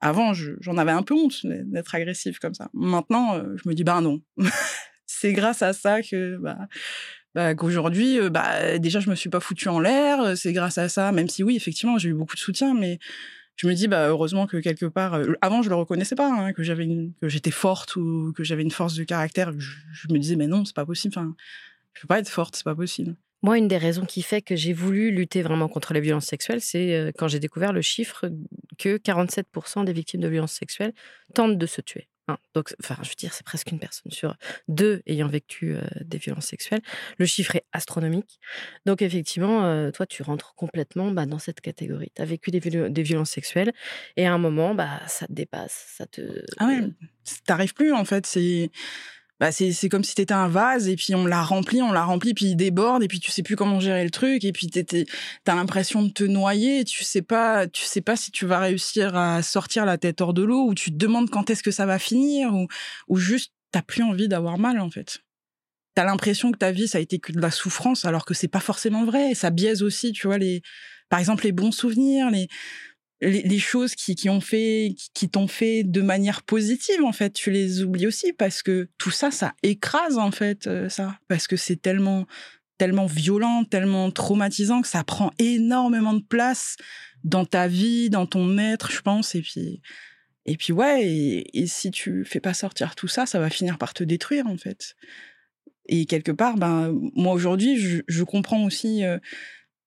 avant, 0.00 0.32
j'en 0.32 0.78
avais 0.78 0.92
un 0.92 1.02
peu 1.02 1.12
honte 1.12 1.44
d'être 1.44 1.94
agressif 1.94 2.38
comme 2.38 2.54
ça. 2.54 2.70
Maintenant, 2.72 3.38
je 3.56 3.68
me 3.68 3.74
dis 3.74 3.84
ben 3.84 4.00
non, 4.00 4.22
c'est 5.24 5.32
grâce 5.32 5.62
à 5.62 5.72
ça 5.72 6.02
que 6.02 6.36
bah, 6.36 6.58
bah, 7.34 7.54
qu'aujourd'hui, 7.54 8.18
bah, 8.28 8.78
déjà, 8.78 9.00
je 9.00 9.08
me 9.08 9.14
suis 9.14 9.30
pas 9.30 9.40
foutu 9.40 9.68
en 9.70 9.80
l'air. 9.80 10.36
C'est 10.36 10.52
grâce 10.52 10.76
à 10.76 10.90
ça, 10.90 11.12
même 11.12 11.30
si 11.30 11.42
oui, 11.42 11.56
effectivement, 11.56 11.96
j'ai 11.96 12.10
eu 12.10 12.14
beaucoup 12.14 12.34
de 12.34 12.40
soutien, 12.40 12.74
mais 12.74 12.98
je 13.56 13.66
me 13.66 13.72
dis, 13.72 13.88
bah, 13.88 14.08
heureusement 14.08 14.46
que 14.46 14.58
quelque 14.58 14.84
part, 14.84 15.18
avant, 15.40 15.62
je 15.62 15.70
le 15.70 15.76
reconnaissais 15.76 16.14
pas, 16.14 16.30
hein, 16.30 16.52
que 16.52 16.62
j'avais 16.62 16.86
que 17.22 17.28
j'étais 17.30 17.50
forte 17.50 17.96
ou 17.96 18.34
que 18.36 18.44
j'avais 18.44 18.62
une 18.62 18.70
force 18.70 18.96
de 18.96 19.04
caractère. 19.04 19.52
Je, 19.58 20.12
me 20.12 20.18
disais, 20.18 20.36
mais 20.36 20.46
non, 20.46 20.66
c'est 20.66 20.76
pas 20.76 20.84
possible. 20.84 21.14
Enfin, 21.16 21.34
je 21.94 22.02
peux 22.02 22.08
pas 22.08 22.18
être 22.18 22.28
forte, 22.28 22.54
c'est 22.56 22.64
pas 22.64 22.74
possible. 22.74 23.16
Moi, 23.42 23.56
une 23.56 23.68
des 23.68 23.78
raisons 23.78 24.04
qui 24.04 24.20
fait 24.20 24.42
que 24.42 24.56
j'ai 24.56 24.74
voulu 24.74 25.10
lutter 25.10 25.40
vraiment 25.40 25.68
contre 25.68 25.94
les 25.94 26.00
violences 26.00 26.26
sexuelles, 26.26 26.60
c'est 26.60 27.14
quand 27.16 27.28
j'ai 27.28 27.40
découvert 27.40 27.72
le 27.72 27.80
chiffre 27.80 28.26
que 28.78 28.98
47% 28.98 29.84
des 29.84 29.92
victimes 29.94 30.20
de 30.20 30.28
violences 30.28 30.52
sexuelles 30.52 30.92
tentent 31.32 31.56
de 31.56 31.66
se 31.66 31.80
tuer. 31.80 32.08
Hein, 32.28 32.38
donc, 32.54 32.74
enfin, 32.82 32.96
je 33.02 33.08
veux 33.08 33.14
dire, 33.16 33.34
c'est 33.34 33.44
presque 33.44 33.70
une 33.70 33.78
personne 33.78 34.10
sur 34.10 34.36
deux 34.68 35.02
ayant 35.06 35.28
vécu 35.28 35.76
des 36.00 36.18
violences 36.18 36.46
sexuelles. 36.46 36.80
Le 37.18 37.26
chiffre 37.26 37.56
est 37.56 37.66
astronomique. 37.72 38.40
Donc, 38.86 39.02
effectivement, 39.02 39.90
toi, 39.92 40.06
tu 40.06 40.22
rentres 40.22 40.54
complètement 40.54 41.10
bah, 41.10 41.26
dans 41.26 41.38
cette 41.38 41.60
catégorie. 41.60 42.10
Tu 42.14 42.22
as 42.22 42.24
vécu 42.24 42.50
des, 42.50 43.02
violences 43.02 43.30
sexuelles 43.30 43.72
et 44.16 44.26
à 44.26 44.32
un 44.32 44.38
moment, 44.38 44.74
bah, 44.74 45.00
ça 45.06 45.26
te 45.26 45.32
dépasse, 45.32 45.84
ça 45.96 46.06
te. 46.06 46.44
Ah 46.58 46.66
ouais, 46.66 46.80
t'arrives 47.44 47.74
plus 47.74 47.92
en 47.92 48.04
fait. 48.04 48.26
C'est 48.26 48.70
bah 49.44 49.52
c'est 49.52 49.90
comme 49.90 50.04
si 50.04 50.14
t'étais 50.14 50.32
un 50.32 50.48
vase 50.48 50.88
et 50.88 50.96
puis 50.96 51.14
on 51.14 51.26
l'a 51.26 51.42
rempli, 51.42 51.82
on 51.82 51.92
l'a 51.92 52.04
rempli, 52.04 52.32
puis 52.32 52.46
il 52.46 52.56
déborde 52.56 53.02
et 53.02 53.08
puis 53.08 53.20
tu 53.20 53.30
sais 53.30 53.42
plus 53.42 53.56
comment 53.56 53.78
gérer 53.78 54.02
le 54.02 54.08
truc 54.08 54.42
et 54.42 54.52
puis 54.52 54.70
t'as 54.70 55.54
l'impression 55.54 56.02
de 56.02 56.08
te 56.08 56.24
noyer, 56.24 56.80
et 56.80 56.84
tu 56.84 57.04
sais 57.04 57.20
pas, 57.20 57.66
tu 57.66 57.84
sais 57.84 58.00
pas 58.00 58.16
si 58.16 58.30
tu 58.30 58.46
vas 58.46 58.58
réussir 58.58 59.14
à 59.16 59.42
sortir 59.42 59.84
la 59.84 59.98
tête 59.98 60.22
hors 60.22 60.32
de 60.32 60.42
l'eau 60.42 60.68
ou 60.68 60.74
tu 60.74 60.90
te 60.90 60.96
demandes 60.96 61.28
quand 61.28 61.50
est-ce 61.50 61.62
que 61.62 61.72
ça 61.72 61.84
va 61.84 61.98
finir 61.98 62.54
ou, 62.54 62.68
ou 63.08 63.18
juste 63.18 63.52
t'as 63.70 63.82
plus 63.82 64.02
envie 64.02 64.28
d'avoir 64.28 64.56
mal 64.56 64.80
en 64.80 64.88
fait. 64.88 65.18
T'as 65.94 66.04
l'impression 66.04 66.50
que 66.50 66.56
ta 66.56 66.72
vie 66.72 66.88
ça 66.88 66.96
a 66.96 67.02
été 67.02 67.18
que 67.18 67.32
de 67.32 67.40
la 67.42 67.50
souffrance 67.50 68.06
alors 68.06 68.24
que 68.24 68.32
c'est 68.32 68.48
pas 68.48 68.60
forcément 68.60 69.04
vrai 69.04 69.32
et 69.32 69.34
ça 69.34 69.50
biaise 69.50 69.82
aussi, 69.82 70.12
tu 70.12 70.26
vois 70.26 70.38
les, 70.38 70.62
par 71.10 71.20
exemple 71.20 71.44
les 71.44 71.52
bons 71.52 71.72
souvenirs, 71.72 72.30
les 72.30 72.48
les, 73.24 73.58
choses 73.58 73.94
qui, 73.94 74.28
ont 74.28 74.40
fait, 74.40 74.94
qui, 75.14 75.28
t'ont 75.28 75.46
fait 75.46 75.82
de 75.82 76.02
manière 76.02 76.42
positive, 76.42 77.02
en 77.04 77.12
fait, 77.12 77.30
tu 77.30 77.50
les 77.50 77.82
oublies 77.82 78.06
aussi 78.06 78.32
parce 78.32 78.62
que 78.62 78.88
tout 78.98 79.10
ça, 79.10 79.30
ça 79.30 79.54
écrase, 79.62 80.18
en 80.18 80.30
fait, 80.30 80.66
euh, 80.66 80.88
ça. 80.88 81.18
Parce 81.28 81.46
que 81.46 81.56
c'est 81.56 81.80
tellement, 81.80 82.26
tellement 82.78 83.06
violent, 83.06 83.64
tellement 83.64 84.10
traumatisant 84.10 84.82
que 84.82 84.88
ça 84.88 85.04
prend 85.04 85.32
énormément 85.38 86.14
de 86.14 86.22
place 86.22 86.76
dans 87.24 87.44
ta 87.44 87.68
vie, 87.68 88.10
dans 88.10 88.26
ton 88.26 88.58
être, 88.58 88.92
je 88.92 89.00
pense. 89.00 89.34
Et 89.34 89.40
puis, 89.40 89.80
et 90.46 90.56
puis 90.56 90.72
ouais, 90.72 91.44
et, 91.52 91.66
si 91.66 91.90
tu 91.90 92.24
fais 92.24 92.40
pas 92.40 92.54
sortir 92.54 92.94
tout 92.94 93.08
ça, 93.08 93.26
ça 93.26 93.40
va 93.40 93.48
finir 93.48 93.78
par 93.78 93.94
te 93.94 94.04
détruire, 94.04 94.46
en 94.46 94.56
fait. 94.56 94.94
Et 95.86 96.06
quelque 96.06 96.32
part, 96.32 96.56
ben, 96.56 96.94
moi 97.14 97.34
aujourd'hui, 97.34 97.78
je, 97.78 98.02
je 98.08 98.24
comprends 98.24 98.64
aussi 98.64 99.04
euh, 99.04 99.18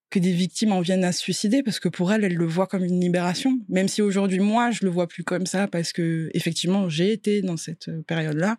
que 0.09 0.19
des 0.19 0.31
victimes 0.31 0.71
en 0.71 0.81
viennent 0.81 1.03
à 1.03 1.11
se 1.11 1.19
suicider 1.19 1.63
parce 1.63 1.79
que 1.79 1.89
pour 1.89 2.11
elles, 2.13 2.23
elles 2.23 2.35
le 2.35 2.45
voient 2.45 2.67
comme 2.67 2.83
une 2.83 3.01
libération. 3.01 3.59
Même 3.67 3.87
si 3.87 4.01
aujourd'hui, 4.01 4.39
moi, 4.39 4.71
je 4.71 4.85
le 4.85 4.91
vois 4.91 5.07
plus 5.07 5.23
comme 5.23 5.45
ça 5.45 5.67
parce 5.67 5.91
que, 5.91 6.29
effectivement, 6.33 6.87
j'ai 6.87 7.11
été 7.11 7.41
dans 7.41 7.57
cette 7.57 7.89
euh, 7.89 8.01
période-là. 8.03 8.57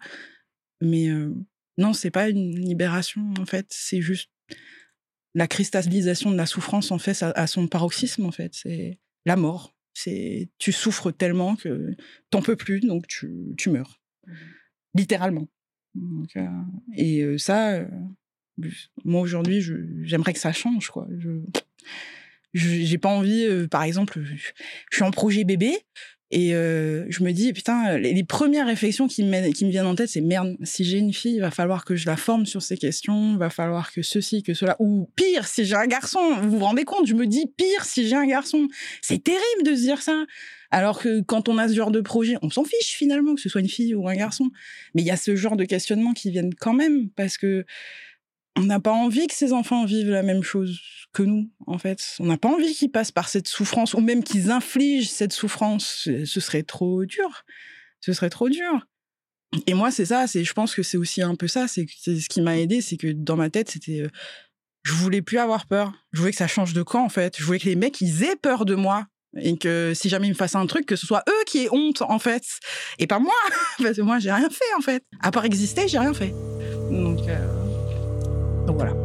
Mais 0.80 1.08
euh, 1.08 1.34
non, 1.78 1.92
c'est 1.92 2.10
pas 2.10 2.28
une 2.28 2.54
libération, 2.54 3.32
en 3.38 3.46
fait. 3.46 3.66
C'est 3.70 4.02
juste 4.02 4.30
la 5.34 5.46
cristallisation 5.46 6.30
de 6.30 6.36
la 6.36 6.46
souffrance, 6.46 6.90
en 6.90 6.98
fait, 6.98 7.22
à, 7.22 7.46
son 7.46 7.66
paroxysme, 7.66 8.26
en 8.26 8.32
fait. 8.32 8.52
C'est 8.54 8.98
la 9.24 9.36
mort. 9.36 9.74
C'est 9.94 10.50
tu 10.58 10.70
souffres 10.70 11.10
tellement 11.10 11.56
que 11.56 11.96
t'en 12.30 12.42
peux 12.42 12.56
plus, 12.56 12.80
donc 12.80 13.06
tu, 13.06 13.54
tu 13.56 13.70
meurs. 13.70 14.00
Mmh. 14.26 14.32
Littéralement. 14.94 15.48
Euh, 16.36 16.46
et 16.94 17.38
ça, 17.38 17.84
moi, 19.04 19.20
aujourd'hui, 19.20 19.64
j'aimerais 20.02 20.32
que 20.32 20.40
ça 20.40 20.52
change, 20.52 20.90
quoi. 20.90 21.06
Je 21.18 21.30
j'ai 22.54 22.98
pas 22.98 23.10
envie, 23.10 23.44
euh, 23.44 23.68
par 23.68 23.82
exemple, 23.82 24.20
je 24.90 24.96
suis 24.96 25.04
en 25.04 25.10
projet 25.10 25.44
bébé 25.44 25.76
et 26.30 26.54
euh, 26.54 27.06
je 27.08 27.22
me 27.24 27.32
dis, 27.32 27.54
putain, 27.54 27.96
les, 27.96 28.24
premières 28.24 28.66
réflexions 28.66 29.08
qui 29.08 29.24
me, 29.24 29.50
qui 29.52 29.64
me 29.64 29.70
viennent 29.70 29.86
en 29.86 29.94
tête, 29.94 30.10
c'est 30.10 30.20
merde, 30.20 30.56
si 30.62 30.84
j'ai 30.84 30.98
une 30.98 31.14
fille, 31.14 31.36
il 31.36 31.40
va 31.40 31.50
falloir 31.50 31.86
que 31.86 31.96
je 31.96 32.06
la 32.06 32.18
forme 32.18 32.44
sur 32.44 32.60
ces 32.60 32.76
questions, 32.76 33.32
il 33.32 33.38
va 33.38 33.48
falloir 33.48 33.92
que 33.92 34.02
ceci, 34.02 34.42
que 34.42 34.52
cela, 34.52 34.76
ou 34.78 35.08
pire, 35.16 35.46
si 35.46 35.64
j'ai 35.64 35.74
un 35.74 35.86
garçon, 35.86 36.20
vous 36.42 36.58
vous 36.58 36.64
rendez 36.64 36.84
compte, 36.84 37.06
je 37.06 37.14
me 37.14 37.26
dis, 37.26 37.46
pire, 37.56 37.84
si 37.84 38.06
j'ai 38.06 38.16
un 38.16 38.26
garçon. 38.26 38.68
C'est 39.00 39.24
terrible 39.24 39.62
de 39.64 39.74
se 39.74 39.80
dire 39.80 40.02
ça. 40.02 40.24
Alors 40.70 41.00
que 41.00 41.22
quand 41.22 41.48
on 41.48 41.56
a 41.56 41.66
ce 41.66 41.72
genre 41.72 41.90
de 41.90 42.02
projet, 42.02 42.36
on 42.42 42.50
s'en 42.50 42.64
fiche 42.64 42.90
finalement, 42.90 43.34
que 43.34 43.40
ce 43.40 43.48
soit 43.48 43.62
une 43.62 43.68
fille 43.68 43.94
ou 43.94 44.06
un 44.06 44.14
garçon. 44.14 44.50
Mais 44.94 45.00
il 45.00 45.06
y 45.06 45.10
a 45.10 45.16
ce 45.16 45.34
genre 45.34 45.56
de 45.56 45.64
questionnements 45.64 46.12
qui 46.12 46.30
viennent 46.30 46.54
quand 46.54 46.74
même, 46.74 47.08
parce 47.08 47.38
que 47.38 47.64
on 48.58 48.64
n'a 48.64 48.80
pas 48.80 48.92
envie 48.92 49.26
que 49.26 49.34
ces 49.34 49.52
enfants 49.52 49.84
vivent 49.84 50.10
la 50.10 50.22
même 50.22 50.42
chose 50.42 50.80
que 51.12 51.22
nous, 51.22 51.50
en 51.66 51.78
fait. 51.78 52.16
On 52.18 52.26
n'a 52.26 52.36
pas 52.36 52.48
envie 52.48 52.74
qu'ils 52.74 52.90
passent 52.90 53.12
par 53.12 53.28
cette 53.28 53.48
souffrance, 53.48 53.94
ou 53.94 54.00
même 54.00 54.22
qu'ils 54.22 54.50
infligent 54.50 55.08
cette 55.08 55.32
souffrance. 55.32 56.08
Ce 56.24 56.40
serait 56.40 56.64
trop 56.64 57.04
dur. 57.04 57.44
Ce 58.00 58.12
serait 58.12 58.30
trop 58.30 58.48
dur. 58.48 58.86
Et 59.66 59.74
moi, 59.74 59.90
c'est 59.90 60.06
ça, 60.06 60.26
c'est, 60.26 60.44
je 60.44 60.52
pense 60.52 60.74
que 60.74 60.82
c'est 60.82 60.98
aussi 60.98 61.22
un 61.22 61.34
peu 61.34 61.48
ça, 61.48 61.68
c'est, 61.68 61.86
ce 61.88 62.28
qui 62.28 62.42
m'a 62.42 62.58
aidé, 62.58 62.80
c'est 62.80 62.96
que 62.96 63.12
dans 63.12 63.36
ma 63.36 63.48
tête, 63.48 63.70
c'était, 63.70 64.02
euh, 64.02 64.08
je 64.82 64.92
voulais 64.92 65.22
plus 65.22 65.38
avoir 65.38 65.66
peur. 65.66 65.92
Je 66.12 66.20
voulais 66.20 66.32
que 66.32 66.36
ça 66.36 66.48
change 66.48 66.74
de 66.74 66.82
camp, 66.82 67.04
en 67.04 67.08
fait. 67.08 67.36
Je 67.38 67.44
voulais 67.44 67.58
que 67.58 67.66
les 67.66 67.76
mecs, 67.76 68.00
ils 68.00 68.24
aient 68.24 68.36
peur 68.36 68.64
de 68.64 68.74
moi. 68.74 69.06
Et 69.40 69.56
que 69.56 69.92
si 69.94 70.08
jamais 70.08 70.26
ils 70.26 70.30
me 70.30 70.34
fassent 70.34 70.54
un 70.54 70.66
truc, 70.66 70.86
que 70.86 70.96
ce 70.96 71.06
soit 71.06 71.22
eux 71.28 71.44
qui 71.46 71.64
aient 71.64 71.68
honte, 71.70 72.02
en 72.02 72.18
fait. 72.18 72.42
Et 72.98 73.06
pas 73.06 73.18
moi. 73.18 73.34
Parce 73.78 73.96
que 73.96 74.02
moi, 74.02 74.18
j'ai 74.18 74.32
rien 74.32 74.48
fait, 74.50 74.74
en 74.76 74.80
fait. 74.80 75.04
À 75.20 75.30
part 75.30 75.44
exister, 75.44 75.86
j'ai 75.86 75.98
rien 75.98 76.14
fait. 76.14 76.34
Donc, 76.90 77.20
euh, 77.28 77.57
donc 78.68 78.97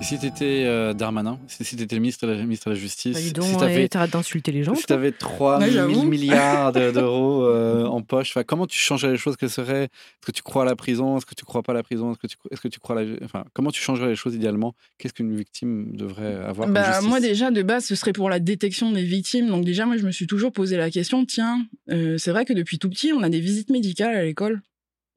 si 0.00 0.18
tu 0.18 0.26
étais 0.26 0.64
euh, 0.66 0.92
Darmanin, 0.94 1.38
si, 1.46 1.76
tu 1.76 1.82
étais 1.82 1.94
le 1.94 2.00
ministre 2.00 2.26
de 2.26 2.32
la, 2.32 2.42
ministre 2.42 2.70
de 2.70 2.74
la 2.74 2.80
Justice, 2.80 3.14
Bah, 3.14 3.20
dis 3.20 3.48
si 3.48 3.56
tu 3.56 3.62
avais, 3.64 3.88
t'arrêtes 3.88 4.12
d'insulter 4.12 4.50
les 4.52 4.62
gens. 4.64 4.74
si 4.74 4.82
toi. 4.86 4.96
t'avais 4.96 5.12
3 5.12 5.58
Ouais, 5.58 5.70
000 5.70 5.74
j'avoue. 5.74 6.02
milliards 6.04 6.72
de- 6.72 6.90
d'euros 6.90 7.44
euh, 7.46 7.84
en 7.84 8.00
poche, 8.02 8.34
comment 8.46 8.66
tu 8.66 8.78
changerais 8.78 9.12
les 9.12 9.18
choses 9.18 9.36
Quelles 9.36 9.50
seraient 9.50 9.84
Est-ce 9.84 10.26
que 10.26 10.32
tu 10.32 10.42
crois 10.42 10.62
à 10.62 10.64
la 10.66 10.74
prison? 10.76 11.16
Est-ce 11.16 11.26
que 11.26 11.34
tu 11.34 11.44
crois 11.44 11.62
pas 11.62 11.72
à 11.72 11.74
la 11.74 11.82
prison? 11.82 12.12
Est-ce 12.12 12.18
que 12.18 12.26
tu, 12.26 12.36
est-ce 12.50 12.60
que 12.60 12.68
tu 12.68 12.80
crois 12.80 12.98
à 12.98 13.04
la... 13.04 13.16
Enfin, 13.24 13.44
comment 13.52 13.70
tu 13.70 13.80
changerais 13.82 14.08
les 14.08 14.16
choses 14.16 14.34
idéalement? 14.34 14.74
Qu'est-ce 14.98 15.12
qu'une 15.14 15.34
victime 15.36 15.94
devrait 15.96 16.34
avoir 16.36 16.66
comme 16.66 16.74
Bah, 16.74 16.92
justice? 16.92 17.08
moi 17.08 17.20
déjà 17.20 17.50
de 17.50 17.62
base 17.62 17.84
ce 17.84 17.94
serait 17.94 18.12
pour 18.12 18.30
la 18.30 18.40
détection 18.40 18.92
des 18.92 19.02
victimes 19.04 19.48
donc 19.48 19.64
déjà 19.64 19.86
moi 19.86 19.96
je 19.96 20.04
me 20.06 20.10
suis 20.10 20.26
toujours 20.26 20.52
posé 20.52 20.76
la 20.76 20.90
question 20.90 21.24
tiens 21.26 21.64
euh, 21.90 22.16
c'est 22.18 22.30
vrai 22.30 22.44
que 22.44 22.52
depuis 22.52 22.78
tout 22.78 22.88
petit 22.88 23.12
on 23.12 23.22
a 23.22 23.28
des 23.28 23.40
visites 23.40 23.70
médicales 23.70 24.14
à 24.16 24.22
l'école 24.24 24.60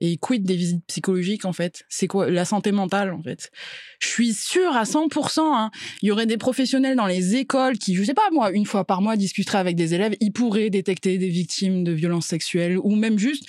et 0.01 0.17
quid 0.17 0.43
des 0.43 0.55
visites 0.55 0.85
psychologiques 0.87 1.45
en 1.45 1.53
fait. 1.53 1.83
C'est 1.89 2.07
quoi? 2.07 2.29
La 2.29 2.45
santé 2.45 2.71
mentale 2.71 3.13
en 3.13 3.21
fait. 3.21 3.51
Je 3.99 4.07
suis 4.07 4.33
sûre 4.33 4.75
à 4.75 4.83
100% 4.83 5.39
hein, 5.39 5.71
il 6.01 6.07
y 6.07 6.11
aurait 6.11 6.25
des 6.25 6.37
professionnels 6.37 6.95
dans 6.95 7.05
les 7.05 7.35
écoles 7.35 7.77
qui 7.77 7.95
je 7.95 8.03
sais 8.03 8.13
pas 8.13 8.29
moi 8.31 8.51
une 8.51 8.65
fois 8.65 8.85
par 8.85 9.01
mois 9.01 9.15
discuteraient 9.15 9.59
avec 9.59 9.75
des 9.75 9.93
élèves. 9.93 10.15
Ils 10.19 10.31
pourraient 10.31 10.69
détecter 10.69 11.17
des 11.17 11.29
victimes 11.29 11.83
de 11.83 11.91
violences 11.91 12.27
sexuelles 12.27 12.77
ou 12.77 12.95
même 12.95 13.17
juste 13.17 13.45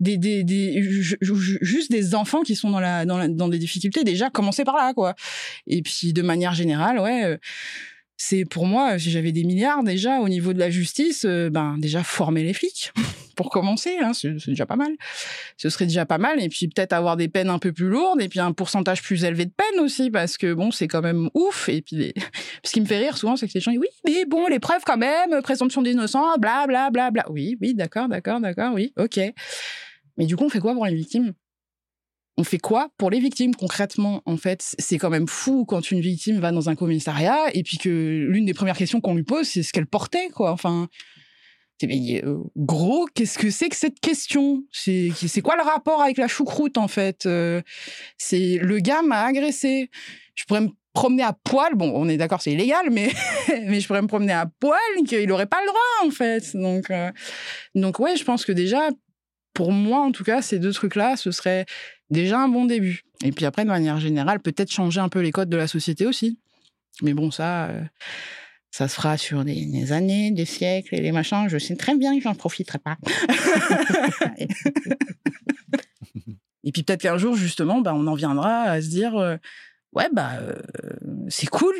des, 0.00 0.24
enfants 2.14 2.42
qui 2.42 2.56
sont 2.56 2.70
dans 2.70 3.48
des 3.48 3.58
difficultés. 3.58 4.04
Déjà 4.04 4.30
commencer 4.30 4.64
par 4.64 4.76
là 4.76 4.92
quoi. 4.94 5.14
Et 5.66 5.82
puis 5.82 6.12
de 6.12 6.22
manière 6.22 6.54
générale 6.54 6.98
ouais 6.98 7.24
euh, 7.24 7.36
c'est 8.16 8.44
pour 8.44 8.66
moi, 8.66 8.98
si 8.98 9.10
j'avais 9.10 9.32
des 9.32 9.44
milliards 9.44 9.82
déjà 9.82 10.20
au 10.20 10.28
niveau 10.28 10.52
de 10.52 10.58
la 10.58 10.70
justice, 10.70 11.24
euh, 11.24 11.50
ben 11.50 11.76
déjà 11.78 12.02
former 12.02 12.42
les 12.42 12.52
flics 12.52 12.92
pour 13.36 13.50
commencer, 13.50 13.96
hein, 14.00 14.12
c'est 14.12 14.36
déjà 14.46 14.66
pas 14.66 14.76
mal. 14.76 14.92
Ce 15.56 15.68
serait 15.70 15.86
déjà 15.86 16.06
pas 16.06 16.18
mal, 16.18 16.40
et 16.40 16.48
puis 16.48 16.68
peut-être 16.68 16.92
avoir 16.92 17.16
des 17.16 17.28
peines 17.28 17.50
un 17.50 17.58
peu 17.58 17.72
plus 17.72 17.88
lourdes, 17.88 18.20
et 18.20 18.28
puis 18.28 18.40
un 18.40 18.52
pourcentage 18.52 19.02
plus 19.02 19.24
élevé 19.24 19.46
de 19.46 19.52
peines 19.52 19.80
aussi, 19.80 20.10
parce 20.10 20.36
que 20.36 20.52
bon, 20.52 20.70
c'est 20.70 20.88
quand 20.88 21.02
même 21.02 21.30
ouf. 21.34 21.68
Et 21.68 21.82
puis 21.82 22.12
ce 22.64 22.72
qui 22.72 22.80
me 22.80 22.86
fait 22.86 22.98
rire 22.98 23.16
souvent, 23.16 23.36
c'est 23.36 23.48
que 23.48 23.54
les 23.54 23.60
gens 23.60 23.70
disent 23.70 23.80
oui, 23.80 23.88
mais 24.06 24.24
bon, 24.24 24.46
les 24.46 24.60
preuves 24.60 24.82
quand 24.84 24.98
même, 24.98 25.42
présomption 25.42 25.82
d'innocence, 25.82 26.38
bla 26.38 26.66
bla 26.66 26.90
bla 26.90 27.10
bla. 27.10 27.24
Oui, 27.30 27.56
oui, 27.60 27.74
d'accord, 27.74 28.08
d'accord, 28.08 28.40
d'accord, 28.40 28.72
oui, 28.74 28.92
ok. 28.98 29.20
Mais 30.18 30.26
du 30.26 30.36
coup, 30.36 30.44
on 30.44 30.48
fait 30.50 30.60
quoi 30.60 30.74
pour 30.74 30.86
les 30.86 30.94
victimes? 30.94 31.32
On 32.36 32.44
fait 32.44 32.58
quoi 32.58 32.88
pour 32.96 33.10
les 33.10 33.20
victimes 33.20 33.54
concrètement 33.54 34.22
En 34.24 34.36
fait, 34.36 34.74
c'est 34.78 34.98
quand 34.98 35.10
même 35.10 35.28
fou 35.28 35.64
quand 35.66 35.90
une 35.90 36.00
victime 36.00 36.40
va 36.40 36.50
dans 36.50 36.68
un 36.68 36.74
commissariat 36.74 37.54
et 37.54 37.62
puis 37.62 37.78
que 37.78 37.88
l'une 37.88 38.46
des 38.46 38.54
premières 38.54 38.76
questions 38.76 39.00
qu'on 39.00 39.14
lui 39.14 39.22
pose, 39.22 39.46
c'est 39.46 39.62
ce 39.62 39.72
qu'elle 39.72 39.86
portait, 39.86 40.28
quoi. 40.30 40.50
Enfin, 40.50 40.88
euh, 41.84 42.38
gros, 42.56 43.06
qu'est-ce 43.14 43.38
que 43.38 43.50
c'est 43.50 43.68
que 43.68 43.76
cette 43.76 44.00
question? 44.00 44.64
C'est 44.72 45.42
quoi 45.42 45.56
le 45.56 45.62
rapport 45.62 46.00
avec 46.00 46.16
la 46.16 46.28
choucroute 46.28 46.78
en 46.78 46.88
fait 46.88 47.26
Euh, 47.26 47.60
C'est 48.18 48.58
le 48.60 48.78
gars 48.78 49.02
m'a 49.02 49.24
agressé. 49.24 49.90
Je 50.34 50.44
pourrais 50.44 50.62
me 50.62 50.68
promener 50.94 51.22
à 51.22 51.32
poil. 51.32 51.74
Bon, 51.74 51.92
on 51.94 52.08
est 52.08 52.16
d'accord, 52.16 52.42
c'est 52.42 52.52
illégal, 52.52 52.88
mais 52.90 53.10
mais 53.66 53.80
je 53.80 53.86
pourrais 53.86 54.02
me 54.02 54.08
promener 54.08 54.32
à 54.32 54.46
poil, 54.60 54.78
qu'il 55.06 55.30
aurait 55.32 55.46
pas 55.46 55.60
le 55.60 55.66
droit 55.66 56.06
en 56.06 56.10
fait. 56.10 56.56
Donc 56.56 56.90
euh, 56.90 57.10
donc 57.74 57.98
ouais, 57.98 58.16
je 58.16 58.24
pense 58.24 58.44
que 58.44 58.52
déjà 58.52 58.88
pour 59.54 59.72
moi, 59.72 60.00
en 60.00 60.12
tout 60.12 60.24
cas, 60.24 60.40
ces 60.40 60.58
deux 60.58 60.72
trucs-là, 60.72 61.16
ce 61.16 61.30
serait 61.30 61.66
déjà 62.12 62.38
un 62.38 62.48
bon 62.48 62.66
début. 62.66 63.04
Et 63.24 63.32
puis 63.32 63.44
après, 63.44 63.64
de 63.64 63.68
manière 63.68 63.98
générale, 63.98 64.40
peut-être 64.40 64.70
changer 64.70 65.00
un 65.00 65.08
peu 65.08 65.20
les 65.20 65.32
codes 65.32 65.48
de 65.48 65.56
la 65.56 65.66
société 65.66 66.06
aussi. 66.06 66.38
Mais 67.00 67.14
bon, 67.14 67.30
ça, 67.30 67.66
euh, 67.70 67.82
ça 68.70 68.86
se 68.86 68.94
fera 68.94 69.16
sur 69.16 69.44
des, 69.44 69.92
années, 69.92 70.30
des 70.30 70.44
siècles 70.44 70.94
et 70.94 71.00
des 71.00 71.12
machins. 71.12 71.48
Je 71.48 71.58
sais 71.58 71.76
très 71.76 71.96
bien 71.96 72.16
que 72.16 72.22
j'en 72.22 72.34
profiterai 72.34 72.78
pas. 72.78 72.98
et 76.64 76.72
puis 76.72 76.82
peut-être 76.82 77.02
qu'un 77.02 77.18
jour, 77.18 77.34
justement, 77.34 77.80
bah, 77.80 77.94
on 77.94 78.06
en 78.06 78.14
viendra 78.14 78.62
à 78.62 78.82
se 78.82 78.88
dire, 78.88 79.16
euh, 79.16 79.36
ouais, 79.92 80.08
bah, 80.12 80.32
euh, 80.40 80.54
c'est 81.28 81.48
cool. 81.48 81.74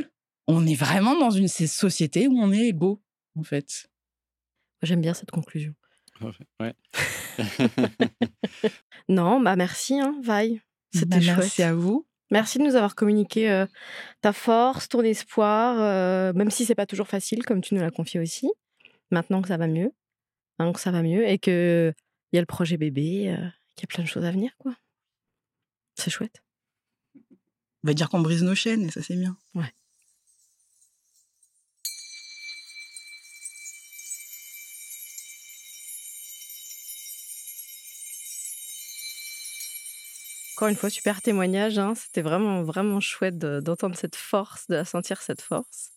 On 0.48 0.66
est 0.66 0.74
vraiment 0.74 1.16
dans 1.18 1.30
une 1.30 1.48
ces 1.48 1.66
sociétés 1.66 2.26
où 2.26 2.38
on 2.38 2.52
est 2.52 2.68
égaux, 2.68 3.02
en 3.38 3.42
fait. 3.42 3.88
J'aime 4.82 5.00
bien 5.00 5.14
cette 5.14 5.30
conclusion. 5.30 5.74
Ouais. 6.60 6.74
Non, 9.08 9.40
bah 9.40 9.56
merci, 9.56 9.98
hein, 9.98 10.14
Vi. 10.22 10.60
C'était 10.92 11.16
Bah, 11.16 11.20
chouette. 11.20 11.38
Merci 11.38 11.62
à 11.62 11.74
vous. 11.74 12.06
Merci 12.30 12.58
de 12.58 12.64
nous 12.64 12.76
avoir 12.76 12.94
communiqué 12.94 13.50
euh, 13.50 13.66
ta 14.22 14.32
force, 14.32 14.88
ton 14.88 15.02
espoir, 15.02 15.76
euh, 15.78 16.32
même 16.32 16.50
si 16.50 16.64
c'est 16.64 16.74
pas 16.74 16.86
toujours 16.86 17.08
facile, 17.08 17.44
comme 17.44 17.60
tu 17.60 17.74
nous 17.74 17.80
l'as 17.82 17.90
confié 17.90 18.20
aussi. 18.20 18.50
Maintenant 19.10 19.42
que 19.42 19.48
ça 19.48 19.58
va 19.58 19.66
mieux, 19.66 19.92
que 20.58 20.80
ça 20.80 20.90
va 20.90 21.02
mieux, 21.02 21.28
et 21.28 21.38
que 21.38 21.92
il 22.32 22.36
y 22.36 22.38
a 22.38 22.40
le 22.40 22.46
projet 22.46 22.78
bébé, 22.78 23.30
euh, 23.30 23.36
qu'il 23.74 23.82
y 23.82 23.84
a 23.84 23.94
plein 23.94 24.04
de 24.04 24.08
choses 24.08 24.24
à 24.24 24.30
venir, 24.30 24.52
quoi. 24.58 24.74
C'est 25.94 26.10
chouette. 26.10 26.42
On 27.14 27.88
va 27.88 27.94
dire 27.94 28.08
qu'on 28.08 28.20
brise 28.20 28.42
nos 28.42 28.54
chaînes 28.54 28.84
et 28.84 28.90
ça, 28.90 29.02
c'est 29.02 29.16
bien. 29.16 29.36
Encore 40.56 40.68
une 40.68 40.76
fois, 40.76 40.90
super 40.90 41.22
témoignage. 41.22 41.78
hein. 41.78 41.94
C'était 41.94 42.20
vraiment, 42.20 42.62
vraiment 42.62 43.00
chouette 43.00 43.38
de- 43.38 43.60
d'entendre 43.60 43.96
cette 43.96 44.16
force, 44.16 44.66
de 44.68 44.84
sentir 44.84 45.22
cette 45.22 45.40
force. 45.40 45.90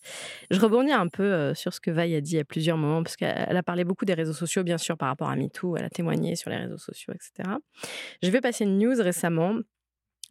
Je 0.49 0.59
rebondis 0.59 0.93
un 0.93 1.07
peu 1.09 1.23
euh, 1.23 1.53
sur 1.53 1.73
ce 1.73 1.81
que 1.81 1.91
Vaille 1.91 2.15
a 2.15 2.21
dit 2.21 2.39
à 2.39 2.45
plusieurs 2.45 2.77
moments, 2.77 3.03
parce 3.03 3.17
qu'elle 3.17 3.45
elle 3.49 3.57
a 3.57 3.63
parlé 3.63 3.83
beaucoup 3.83 4.05
des 4.05 4.13
réseaux 4.13 4.33
sociaux, 4.33 4.63
bien 4.63 4.77
sûr, 4.77 4.97
par 4.97 5.09
rapport 5.09 5.29
à 5.29 5.35
MeToo. 5.35 5.75
Elle 5.75 5.83
a 5.85 5.89
témoigné 5.89 6.35
sur 6.35 6.49
les 6.49 6.57
réseaux 6.57 6.77
sociaux, 6.77 7.13
etc. 7.13 7.57
Je 8.23 8.29
vais 8.31 8.39
passer 8.41 8.63
une 8.63 8.77
news 8.77 8.95
récemment. 8.97 9.55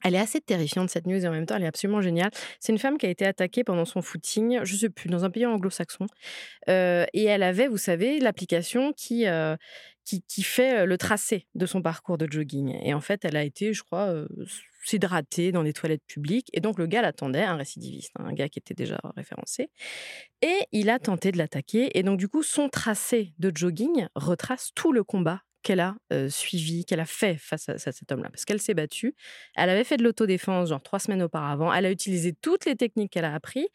Elle 0.02 0.14
est 0.14 0.18
assez 0.18 0.40
terrifiante, 0.40 0.90
cette 0.90 1.06
news, 1.06 1.24
et 1.24 1.28
en 1.28 1.30
même 1.30 1.46
temps, 1.46 1.56
elle 1.56 1.62
est 1.62 1.66
absolument 1.66 2.02
géniale. 2.02 2.30
C'est 2.60 2.72
une 2.72 2.78
femme 2.78 2.98
qui 2.98 3.06
a 3.06 3.08
été 3.08 3.24
attaquée 3.24 3.64
pendant 3.64 3.86
son 3.86 4.02
footing, 4.02 4.60
je 4.62 4.76
sais 4.76 4.90
plus, 4.90 5.08
dans 5.08 5.24
un 5.24 5.30
pays 5.30 5.46
anglo-saxon. 5.46 6.06
Euh, 6.68 7.06
et 7.14 7.24
elle 7.24 7.42
avait, 7.42 7.68
vous 7.68 7.78
savez, 7.78 8.20
l'application 8.20 8.92
qui, 8.92 9.26
euh, 9.26 9.56
qui, 10.04 10.42
fait 10.42 10.86
le 10.86 10.98
tracé 10.98 11.46
de 11.54 11.66
son 11.66 11.82
parcours 11.82 12.18
de 12.18 12.30
jogging. 12.30 12.76
Et 12.82 12.94
en 12.94 13.00
fait, 13.00 13.24
elle 13.24 13.36
a 13.36 13.44
été, 13.44 13.72
je 13.72 13.82
crois, 13.82 14.08
euh, 14.08 14.28
dans 15.52 15.62
les 15.62 15.72
toilettes 15.72 16.04
publiques. 16.06 16.50
Et 16.52 16.60
donc, 16.60 16.78
le 16.78 16.86
gars 16.86 17.02
l'attendait, 17.02 17.42
un 17.42 17.56
récidiviste, 17.56 18.12
hein, 18.18 18.26
un 18.26 18.32
gars 18.32 18.48
qui 18.48 18.58
était 18.58 18.74
déjà 18.74 19.00
référencé. 19.16 19.70
Et 20.42 20.58
il 20.72 20.90
a 20.90 20.98
tenté 20.98 21.32
de 21.32 21.38
l'attaquer. 21.38 21.98
Et 21.98 22.02
donc, 22.02 22.18
du 22.18 22.28
coup, 22.28 22.42
son 22.42 22.68
tracé 22.68 23.32
de 23.38 23.50
jogging 23.54 24.06
retrace 24.14 24.70
tout 24.74 24.92
le 24.92 25.02
combat 25.02 25.40
qu'elle 25.62 25.80
a 25.80 25.96
suivi, 26.28 26.84
qu'elle 26.84 27.00
a 27.00 27.06
fait 27.06 27.36
face 27.36 27.70
à, 27.70 27.72
à 27.72 27.78
cet 27.78 28.12
homme-là. 28.12 28.28
Parce 28.28 28.44
qu'elle 28.44 28.60
s'est 28.60 28.74
battue. 28.74 29.16
Elle 29.56 29.70
avait 29.70 29.84
fait 29.84 29.96
de 29.96 30.02
l'autodéfense, 30.02 30.68
genre 30.68 30.82
trois 30.82 30.98
semaines 30.98 31.22
auparavant. 31.22 31.72
Elle 31.72 31.86
a 31.86 31.90
utilisé 31.90 32.34
toutes 32.34 32.66
les 32.66 32.76
techniques 32.76 33.12
qu'elle 33.12 33.24
a 33.24 33.34
appris. 33.34 33.68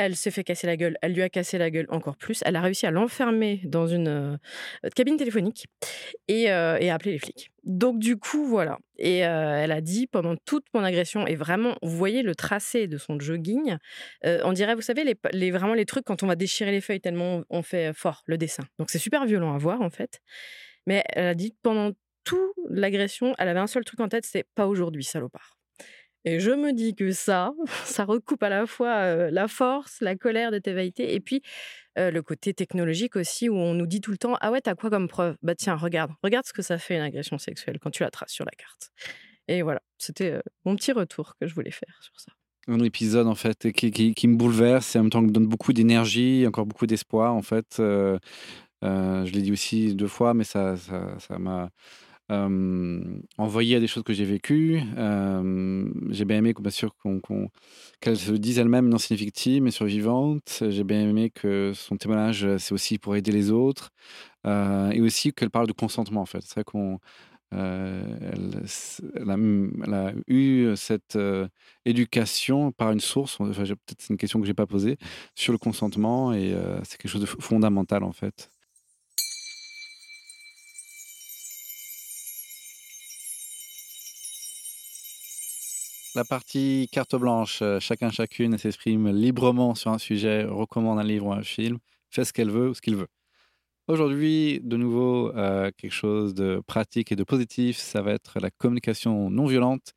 Elle 0.00 0.14
s'est 0.14 0.30
fait 0.30 0.44
casser 0.44 0.68
la 0.68 0.76
gueule, 0.76 0.96
elle 1.02 1.12
lui 1.12 1.22
a 1.22 1.28
cassé 1.28 1.58
la 1.58 1.70
gueule 1.72 1.86
encore 1.88 2.16
plus. 2.16 2.40
Elle 2.46 2.54
a 2.54 2.60
réussi 2.60 2.86
à 2.86 2.92
l'enfermer 2.92 3.60
dans 3.64 3.88
une 3.88 4.06
euh, 4.06 4.36
cabine 4.94 5.16
téléphonique 5.16 5.66
et, 6.28 6.52
euh, 6.52 6.78
et 6.78 6.88
à 6.88 6.94
appeler 6.94 7.10
les 7.10 7.18
flics. 7.18 7.50
Donc 7.64 7.98
du 7.98 8.16
coup, 8.16 8.44
voilà. 8.46 8.78
Et 8.98 9.26
euh, 9.26 9.58
elle 9.60 9.72
a 9.72 9.80
dit 9.80 10.06
pendant 10.06 10.36
toute 10.36 10.66
mon 10.72 10.84
agression, 10.84 11.26
et 11.26 11.34
vraiment, 11.34 11.74
vous 11.82 11.96
voyez 11.96 12.22
le 12.22 12.36
tracé 12.36 12.86
de 12.86 12.96
son 12.96 13.18
jogging, 13.18 13.76
euh, 14.24 14.40
on 14.44 14.52
dirait, 14.52 14.76
vous 14.76 14.82
savez, 14.82 15.02
les, 15.02 15.16
les- 15.32 15.50
vraiment 15.50 15.74
les 15.74 15.84
trucs 15.84 16.04
quand 16.04 16.22
on 16.22 16.28
va 16.28 16.36
déchirer 16.36 16.70
les 16.70 16.80
feuilles 16.80 17.00
tellement 17.00 17.42
on 17.50 17.62
fait 17.62 17.92
fort 17.92 18.22
le 18.26 18.38
dessin. 18.38 18.62
Donc 18.78 18.90
c'est 18.90 19.00
super 19.00 19.26
violent 19.26 19.52
à 19.52 19.58
voir 19.58 19.80
en 19.82 19.90
fait. 19.90 20.20
Mais 20.86 21.02
elle 21.08 21.26
a 21.26 21.34
dit 21.34 21.56
pendant 21.62 21.90
toute 22.22 22.54
l'agression, 22.70 23.34
elle 23.38 23.48
avait 23.48 23.58
un 23.58 23.66
seul 23.66 23.84
truc 23.84 23.98
en 23.98 24.08
tête, 24.08 24.24
c'est 24.24 24.46
pas 24.54 24.68
aujourd'hui, 24.68 25.02
salopard. 25.02 25.57
Et 26.24 26.40
je 26.40 26.50
me 26.50 26.72
dis 26.72 26.94
que 26.94 27.12
ça, 27.12 27.52
ça 27.84 28.04
recoupe 28.04 28.42
à 28.42 28.48
la 28.48 28.66
fois 28.66 29.30
la 29.30 29.48
force, 29.48 30.00
la 30.00 30.16
colère 30.16 30.50
de 30.50 30.58
Tévaïté 30.58 31.14
et 31.14 31.20
puis 31.20 31.42
le 31.96 32.20
côté 32.20 32.54
technologique 32.54 33.16
aussi 33.16 33.48
où 33.48 33.56
on 33.56 33.74
nous 33.74 33.86
dit 33.88 34.00
tout 34.00 34.12
le 34.12 34.18
temps 34.18 34.36
Ah 34.40 34.52
ouais, 34.52 34.60
t'as 34.60 34.76
quoi 34.76 34.88
comme 34.88 35.08
preuve? 35.08 35.36
Bah 35.42 35.56
tiens, 35.56 35.74
regarde, 35.74 36.12
regarde 36.22 36.46
ce 36.46 36.52
que 36.52 36.62
ça 36.62 36.78
fait 36.78 36.94
une 36.94 37.02
agression 37.02 37.38
sexuelle 37.38 37.80
quand 37.80 37.90
tu 37.90 38.04
la 38.04 38.10
traces 38.10 38.30
sur 38.30 38.44
la 38.44 38.52
carte. 38.52 38.90
Et 39.48 39.62
voilà, 39.62 39.80
c'était 39.96 40.40
mon 40.64 40.76
petit 40.76 40.92
retour 40.92 41.34
que 41.40 41.48
je 41.48 41.54
voulais 41.54 41.72
faire 41.72 41.98
sur 42.00 42.20
ça. 42.20 42.30
Un 42.68 42.78
épisode 42.80 43.26
en 43.26 43.34
fait 43.34 43.72
qui, 43.72 44.28
me 44.28 44.36
bouleverse 44.36 44.94
et 44.94 44.98
en 45.00 45.02
même 45.02 45.10
temps 45.10 45.20
qui 45.22 45.26
me 45.26 45.32
donne 45.32 45.48
beaucoup 45.48 45.72
d'énergie, 45.72 46.46
encore 46.46 46.66
beaucoup 46.66 46.86
d'espoir 46.86 47.34
en 47.34 47.42
fait. 47.42 47.66
Je 47.78 49.32
l'ai 49.32 49.42
dit 49.42 49.50
aussi 49.50 49.94
deux 49.96 50.06
fois, 50.06 50.34
mais 50.34 50.44
ça 50.44 50.76
m'a 51.38 51.70
envoyé 52.30 53.76
à 53.76 53.80
des 53.80 53.86
choses 53.86 54.02
que 54.02 54.12
j'ai 54.12 54.24
vécues. 54.24 54.80
j'ai 56.10 56.24
bien 56.24 56.38
aimé, 56.38 56.54
bien 56.58 56.70
sûr, 56.70 56.94
qu'elle 58.00 58.16
se 58.16 58.32
dise 58.32 58.58
elle-même 58.58 58.86
une 58.86 58.94
ancienne 58.94 59.18
victime 59.18 59.66
et 59.66 59.70
survivante. 59.70 60.62
J'ai 60.68 60.84
bien 60.84 61.08
aimé 61.08 61.30
que 61.30 61.72
son 61.74 61.96
témoignage, 61.96 62.46
c'est 62.58 62.72
aussi 62.72 62.98
pour 62.98 63.16
aider 63.16 63.32
les 63.32 63.50
autres. 63.50 63.90
et 64.46 65.00
aussi 65.00 65.32
qu'elle 65.32 65.50
parle 65.50 65.66
de 65.66 65.72
consentement, 65.72 66.20
en 66.22 66.26
fait. 66.26 66.42
C'est 66.42 66.54
vrai 66.54 66.64
qu'on 66.64 66.98
a, 67.52 68.02
eu 70.26 70.76
cette 70.76 71.18
éducation 71.84 72.72
par 72.72 72.92
une 72.92 73.00
source, 73.00 73.40
enfin, 73.40 73.64
peut-être 73.64 74.00
c'est 74.00 74.10
une 74.10 74.16
question 74.18 74.40
que 74.40 74.46
je 74.46 74.50
n'ai 74.50 74.54
pas 74.54 74.66
posée, 74.66 74.98
sur 75.34 75.52
le 75.52 75.58
consentement 75.58 76.32
et 76.32 76.54
c'est 76.84 76.98
quelque 76.98 77.10
chose 77.10 77.22
de 77.22 77.26
fondamental 77.26 78.02
en 78.04 78.12
fait. 78.12 78.50
La 86.14 86.24
partie 86.24 86.88
carte 86.90 87.16
blanche, 87.16 87.62
chacun 87.80 88.10
chacune 88.10 88.56
s'exprime 88.56 89.10
librement 89.10 89.74
sur 89.74 89.90
un 89.90 89.98
sujet, 89.98 90.44
recommande 90.44 90.98
un 90.98 91.04
livre 91.04 91.26
ou 91.26 91.32
un 91.32 91.42
film, 91.42 91.78
fait 92.10 92.24
ce 92.24 92.32
qu'elle 92.32 92.50
veut 92.50 92.70
ou 92.70 92.74
ce 92.74 92.80
qu'il 92.80 92.96
veut. 92.96 93.08
Aujourd'hui, 93.88 94.60
de 94.62 94.76
nouveau, 94.76 95.34
euh, 95.36 95.70
quelque 95.76 95.92
chose 95.92 96.34
de 96.34 96.62
pratique 96.66 97.10
et 97.10 97.16
de 97.16 97.24
positif, 97.24 97.78
ça 97.78 98.02
va 98.02 98.12
être 98.12 98.38
la 98.38 98.50
communication 98.50 99.30
non 99.30 99.46
violente. 99.46 99.94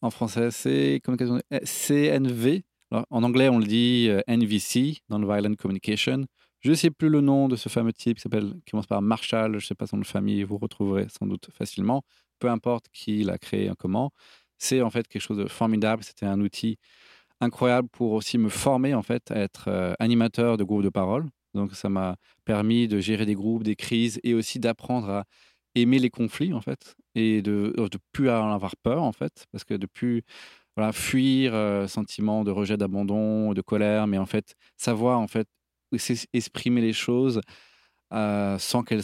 En 0.00 0.10
français, 0.10 0.50
c'est 0.50 1.00
communication 1.04 1.40
CNV. 1.64 2.62
en 2.92 3.22
anglais, 3.22 3.48
on 3.48 3.58
le 3.58 3.66
dit 3.66 4.06
euh, 4.08 4.20
NVC, 4.28 5.02
Non-Violent 5.10 5.54
Communication. 5.56 6.24
Je 6.60 6.70
ne 6.70 6.74
sais 6.76 6.90
plus 6.90 7.08
le 7.08 7.20
nom 7.20 7.48
de 7.48 7.56
ce 7.56 7.68
fameux 7.68 7.92
type 7.92 8.18
qui 8.18 8.22
s'appelle, 8.22 8.54
commence 8.70 8.86
par 8.86 9.02
Marshall. 9.02 9.52
Je 9.52 9.56
ne 9.56 9.60
sais 9.60 9.74
pas 9.74 9.86
son 9.86 9.96
nom 9.96 10.02
de 10.02 10.06
famille, 10.06 10.42
vous 10.44 10.58
retrouverez 10.58 11.06
sans 11.08 11.26
doute 11.26 11.48
facilement. 11.52 12.04
Peu 12.38 12.48
importe 12.48 12.86
qui 12.92 13.24
l'a 13.24 13.38
créé 13.38 13.66
et 13.66 13.72
comment. 13.78 14.12
C'est 14.60 14.82
en 14.82 14.90
fait 14.90 15.08
quelque 15.08 15.22
chose 15.22 15.38
de 15.38 15.46
formidable. 15.48 16.04
C'était 16.04 16.26
un 16.26 16.40
outil 16.40 16.78
incroyable 17.40 17.88
pour 17.90 18.12
aussi 18.12 18.38
me 18.38 18.48
former 18.50 18.94
en 18.94 19.02
fait 19.02 19.30
à 19.30 19.36
être 19.36 19.68
euh, 19.68 19.94
animateur 19.98 20.56
de 20.56 20.64
groupe 20.64 20.82
de 20.82 20.90
parole. 20.90 21.26
Donc 21.54 21.74
ça 21.74 21.88
m'a 21.88 22.16
permis 22.44 22.86
de 22.88 23.00
gérer 23.00 23.26
des 23.26 23.34
groupes, 23.34 23.64
des 23.64 23.76
crises 23.76 24.20
et 24.22 24.34
aussi 24.34 24.60
d'apprendre 24.60 25.10
à 25.10 25.24
aimer 25.74 25.98
les 25.98 26.10
conflits 26.10 26.52
en 26.52 26.60
fait 26.60 26.94
et 27.14 27.42
de 27.42 27.74
ne 27.76 27.88
plus 28.12 28.30
en 28.30 28.52
avoir 28.52 28.76
peur 28.76 29.02
en 29.02 29.12
fait 29.12 29.46
parce 29.52 29.64
que 29.64 29.74
de 29.74 29.86
plus 29.86 30.22
voilà, 30.76 30.92
fuir 30.92 31.54
euh, 31.54 31.86
sentiment 31.88 32.44
de 32.44 32.50
rejet, 32.50 32.76
d'abandon, 32.76 33.52
de 33.52 33.62
colère, 33.62 34.06
mais 34.06 34.18
en 34.18 34.26
fait 34.26 34.54
savoir 34.76 35.18
en 35.20 35.28
fait 35.28 35.48
exprimer 36.32 36.80
les 36.80 36.92
choses 36.92 37.40
euh, 38.12 38.58
sans 38.58 38.82
que 38.82 38.94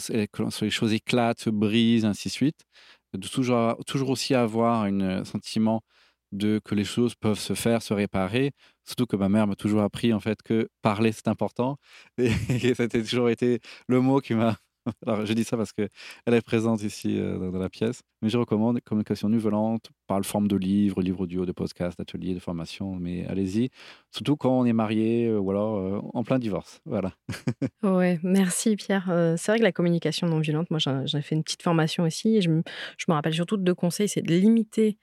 les 0.61 0.69
choses 0.69 0.93
éclatent, 0.93 1.39
se 1.39 1.49
brisent, 1.49 2.05
ainsi 2.05 2.27
de 2.27 2.33
suite. 2.33 2.65
De 3.13 3.27
toujours, 3.27 3.77
toujours 3.85 4.09
aussi 4.09 4.35
avoir 4.35 4.83
un 4.83 5.23
sentiment 5.25 5.83
de 6.31 6.59
que 6.63 6.75
les 6.75 6.83
choses 6.83 7.15
peuvent 7.15 7.39
se 7.39 7.53
faire, 7.53 7.81
se 7.81 7.93
réparer. 7.93 8.51
Surtout 8.85 9.05
que 9.05 9.15
ma 9.15 9.29
mère 9.29 9.47
m'a 9.47 9.55
toujours 9.55 9.81
appris 9.81 10.13
en 10.13 10.19
fait 10.19 10.41
que 10.43 10.69
parler 10.81 11.11
c'est 11.11 11.27
important 11.27 11.77
et, 12.17 12.73
ça 12.75 12.83
a 12.83 12.87
toujours 12.87 13.29
été 13.29 13.59
le 13.87 14.01
mot 14.01 14.19
qui 14.19 14.33
m'a. 14.33 14.57
Alors 15.05 15.25
je 15.25 15.33
dis 15.33 15.43
ça 15.43 15.57
parce 15.57 15.73
que 15.73 15.87
elle 16.25 16.33
est 16.33 16.41
présente 16.41 16.81
ici 16.83 17.19
euh, 17.19 17.51
dans, 17.51 17.57
la 17.57 17.69
pièce, 17.69 18.01
mais 18.21 18.29
je 18.29 18.37
recommande 18.37 18.79
communication 18.81 19.29
non 19.29 19.37
violente 19.37 19.89
par 20.07 20.23
forme 20.23 20.47
de 20.47 20.55
livres, 20.55 21.01
livres 21.01 21.21
audio, 21.21 21.45
de 21.45 21.51
podcasts, 21.51 21.97
d'ateliers, 21.97 22.33
de 22.33 22.39
formation. 22.39 22.95
Mais 22.95 23.25
allez-y, 23.27 23.69
surtout 24.11 24.35
quand 24.35 24.59
on 24.59 24.65
est 24.65 24.73
marié 24.73 25.27
euh, 25.27 25.39
ou 25.39 25.51
alors 25.51 25.77
euh, 25.77 25.99
en 26.13 26.23
plein 26.23 26.39
divorce. 26.39 26.81
Voilà. 26.85 27.13
ouais, 27.83 28.19
merci 28.23 28.75
Pierre. 28.75 29.05
c'est 29.37 29.51
vrai 29.51 29.59
que 29.59 29.63
la 29.63 29.71
communication 29.71 30.27
non 30.27 30.39
violente, 30.39 30.69
moi 30.71 30.79
j'ai 30.79 31.21
fait 31.21 31.35
une 31.35 31.43
petite 31.43 31.63
formation 31.63 32.03
aussi 32.03 32.37
et 32.37 32.41
je 32.41 32.49
me, 32.49 32.63
je 32.97 33.05
me 33.07 33.13
rappelle 33.13 33.33
surtout 33.33 33.57
de 33.57 33.63
deux 33.63 33.75
conseils, 33.75 34.09
c'est 34.09 34.21
de 34.21 34.33
limiter 34.33 34.97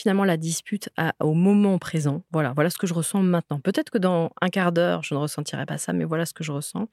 finalement 0.00 0.24
la 0.24 0.36
dispute 0.36 0.88
au 1.20 1.34
moment 1.34 1.78
présent. 1.78 2.24
Voilà, 2.32 2.52
voilà 2.54 2.70
ce 2.70 2.78
que 2.78 2.86
je 2.86 2.94
ressens 2.94 3.22
maintenant. 3.22 3.60
Peut-être 3.60 3.90
que 3.90 3.98
dans 3.98 4.30
un 4.40 4.48
quart 4.48 4.72
d'heure, 4.72 5.02
je 5.02 5.14
ne 5.14 5.20
ressentirai 5.20 5.66
pas 5.66 5.78
ça, 5.78 5.92
mais 5.92 6.04
voilà 6.04 6.24
ce 6.24 6.32
que 6.32 6.42
je 6.42 6.52
ressens. 6.52 6.88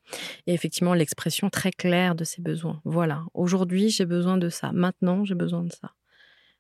Et 0.46 0.54
effectivement, 0.54 0.94
l'expression 0.94 1.50
très 1.50 1.72
claire 1.72 2.16
de 2.16 2.26
ses 2.26 2.42
besoins. 2.42 2.82
Voilà, 2.84 3.24
aujourd'hui, 3.34 3.90
j'ai 3.90 4.06
besoin 4.06 4.38
de 4.38 4.50
ça. 4.50 4.72
Maintenant, 4.74 5.24
j'ai 5.24 5.36
besoin 5.36 5.64
de 5.64 5.72
ça. 5.72 5.94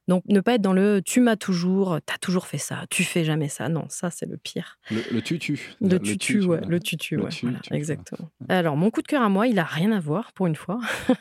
Donc, 0.07 0.23
ne 0.29 0.39
pas 0.39 0.53
être 0.53 0.61
dans 0.61 0.71
le 0.71 1.01
tu 1.03 1.19
m'as 1.19 1.35
toujours, 1.35 1.99
tu 2.07 2.13
as 2.13 2.17
toujours 2.17 2.47
fait 2.47 2.57
ça, 2.57 2.85
tu 2.89 3.03
fais 3.03 3.25
jamais 3.25 3.49
ça. 3.49 3.67
Non, 3.67 3.87
ça, 3.89 4.09
c'est 4.09 4.25
le 4.25 4.37
pire. 4.37 4.79
Le, 4.89 5.19
tutu. 5.19 5.75
Le, 5.81 5.99
tutu, 5.99 6.41
ouais. 6.43 6.61
Le 6.65 6.79
tutu, 6.79 7.17
ouais. 7.17 7.29
exactement. 7.71 8.29
Alors, 8.47 8.77
mon 8.77 8.89
coup 8.89 9.01
de 9.01 9.07
cœur 9.07 9.21
à 9.21 9.27
moi, 9.27 9.47
il 9.47 9.59
a 9.59 9.65
rien 9.65 9.91
à 9.91 9.99
voir 9.99 10.31
pour 10.31 10.47
une 10.47 10.55
fois. 10.55 10.79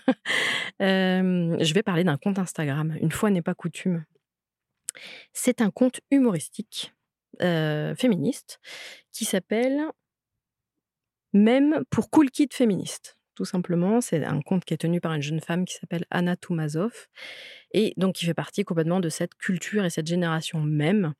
Euh, 0.82 1.56
je 1.58 1.72
vais 1.72 1.82
parler 1.82 2.04
d'un 2.04 2.18
compte 2.18 2.38
Instagram. 2.38 2.94
Une 3.00 3.10
fois 3.10 3.30
n'est 3.30 3.40
pas 3.40 3.54
coutume. 3.54 4.04
C'est 5.32 5.60
un 5.60 5.70
conte 5.70 6.00
humoristique 6.10 6.92
féministe 7.38 8.60
qui 9.12 9.26
s'appelle 9.26 9.82
Même 11.32 11.84
pour 11.90 12.08
Cool 12.10 12.30
Kid 12.30 12.54
féministe. 12.54 13.18
Tout 13.34 13.44
simplement, 13.44 14.00
c'est 14.00 14.24
un 14.24 14.40
conte 14.40 14.64
qui 14.64 14.72
est 14.72 14.78
tenu 14.78 15.02
par 15.02 15.12
une 15.12 15.20
jeune 15.20 15.40
femme 15.40 15.66
qui 15.66 15.74
s'appelle 15.74 16.06
Anna 16.10 16.36
Toumazov 16.36 17.08
et 17.72 17.92
donc 17.98 18.14
qui 18.14 18.24
fait 18.24 18.32
partie 18.32 18.64
complètement 18.64 19.00
de 19.00 19.10
cette 19.10 19.34
culture 19.34 19.84
et 19.84 19.90
cette 19.90 20.06
génération 20.06 20.60
même 20.60 21.12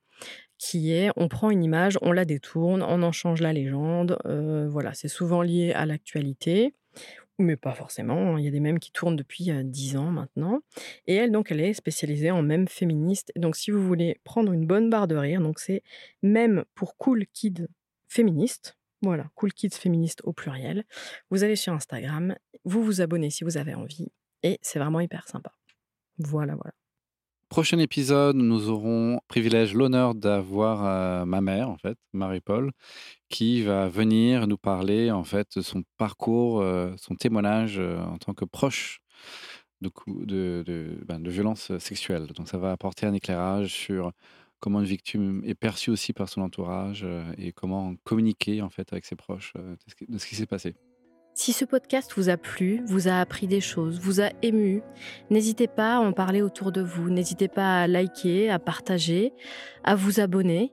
qui 0.57 0.91
est 0.91 1.11
on 1.15 1.27
prend 1.27 1.51
une 1.51 1.63
image, 1.63 1.99
on 2.01 2.11
la 2.11 2.25
détourne, 2.25 2.81
on 2.81 3.03
en 3.03 3.11
change 3.11 3.41
la 3.41 3.53
légende. 3.53 4.17
voilà, 4.69 4.95
c'est 4.95 5.07
souvent 5.07 5.43
lié 5.43 5.73
à 5.73 5.85
l'actualité 5.85 6.73
mais 7.39 7.55
pas 7.55 7.73
forcément, 7.73 8.35
hein, 8.35 8.39
il 8.39 8.45
y 8.45 8.47
a 8.47 8.51
des 8.51 8.59
mèmes 8.59 8.79
qui 8.79 8.91
tournent 8.91 9.15
depuis 9.15 9.51
dix 9.63 9.95
ans 9.95 10.11
maintenant. 10.11 10.61
Et 11.05 11.15
elle, 11.15 11.31
donc, 11.31 11.51
elle 11.51 11.61
est 11.61 11.73
spécialisée 11.73 12.31
en 12.31 12.41
mèmes 12.41 12.67
féministes. 12.67 13.31
Donc, 13.35 13.55
si 13.55 13.71
vous 13.71 13.85
voulez 13.85 14.19
prendre 14.23 14.51
une 14.51 14.65
bonne 14.65 14.89
barre 14.89 15.07
de 15.07 15.15
rire, 15.15 15.41
donc 15.41 15.59
c'est 15.59 15.83
même 16.23 16.65
pour 16.73 16.97
Cool 16.97 17.25
Kids 17.27 17.67
féministes. 18.07 18.77
Voilà, 19.01 19.29
Cool 19.35 19.53
Kids 19.53 19.75
féministes 19.75 20.21
au 20.23 20.33
pluriel. 20.33 20.83
Vous 21.29 21.43
allez 21.43 21.55
sur 21.55 21.73
Instagram, 21.73 22.35
vous 22.65 22.83
vous 22.83 23.01
abonnez 23.01 23.29
si 23.29 23.43
vous 23.43 23.57
avez 23.57 23.75
envie. 23.75 24.07
Et 24.41 24.57
c'est 24.61 24.79
vraiment 24.79 24.99
hyper 24.99 25.27
sympa. 25.27 25.51
Voilà, 26.17 26.55
voilà. 26.55 26.73
Prochain 27.49 27.79
épisode, 27.79 28.35
nous 28.35 28.69
aurons 28.69 29.21
privilège, 29.29 29.73
l'honneur 29.73 30.15
d'avoir 30.15 30.85
euh, 30.85 31.25
ma 31.25 31.39
mère, 31.39 31.69
en 31.69 31.77
fait, 31.77 31.97
Marie-Paul, 32.11 32.71
qui 33.29 33.63
va 33.63 33.87
venir 33.87 34.47
nous 34.47 34.57
parler, 34.57 35.11
en 35.11 35.23
fait, 35.23 35.57
de 35.57 35.61
son 35.61 35.83
parcours, 35.97 36.59
euh, 36.59 36.93
son 36.97 37.15
témoignage 37.15 37.79
euh, 37.79 37.99
en 38.01 38.17
tant 38.17 38.33
que 38.33 38.43
proche 38.43 38.99
de, 39.79 39.89
de, 40.25 40.99
ben, 41.05 41.19
de 41.21 41.31
violences 41.31 41.75
sexuelles. 41.77 42.27
Donc, 42.35 42.49
ça 42.49 42.57
va 42.57 42.73
apporter 42.73 43.05
un 43.05 43.13
éclairage 43.13 43.71
sur 43.73 44.11
comment 44.59 44.81
une 44.81 44.85
victime 44.85 45.41
est 45.45 45.55
perçue 45.55 45.91
aussi 45.91 46.11
par 46.11 46.27
son 46.27 46.41
entourage 46.41 47.07
et 47.37 47.53
comment 47.53 47.95
communiquer, 48.03 48.61
en 48.61 48.69
fait, 48.69 48.91
avec 48.91 49.05
ses 49.05 49.15
proches 49.15 49.53
de 49.55 50.17
ce 50.17 50.25
qui 50.27 50.35
s'est 50.35 50.47
passé. 50.47 50.75
Si 51.39 51.53
ce 51.53 51.65
podcast 51.65 52.13
vous 52.17 52.29
a 52.29 52.35
plu, 52.35 52.81
vous 52.87 53.07
a 53.07 53.19
appris 53.19 53.45
des 53.45 53.61
choses, 53.61 53.99
vous 53.99 54.21
a 54.21 54.29
ému, 54.41 54.81
n'hésitez 55.29 55.67
pas 55.67 55.97
à 55.97 55.99
en 55.99 56.11
parler 56.11 56.41
autour 56.41 56.71
de 56.71 56.81
vous, 56.81 57.11
n'hésitez 57.11 57.47
pas 57.47 57.83
à 57.83 57.87
liker, 57.87 58.49
à 58.49 58.57
partager, 58.57 59.33
à 59.83 59.93
vous 59.93 60.19
abonner 60.19 60.71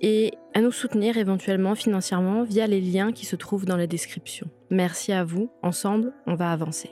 et 0.00 0.32
à 0.54 0.62
nous 0.62 0.72
soutenir 0.72 1.18
éventuellement 1.18 1.74
financièrement 1.74 2.44
via 2.44 2.66
les 2.66 2.80
liens 2.80 3.12
qui 3.12 3.26
se 3.26 3.36
trouvent 3.36 3.66
dans 3.66 3.76
la 3.76 3.86
description. 3.86 4.48
Merci 4.70 5.12
à 5.12 5.22
vous, 5.22 5.50
ensemble, 5.62 6.14
on 6.26 6.34
va 6.34 6.50
avancer. 6.50 6.88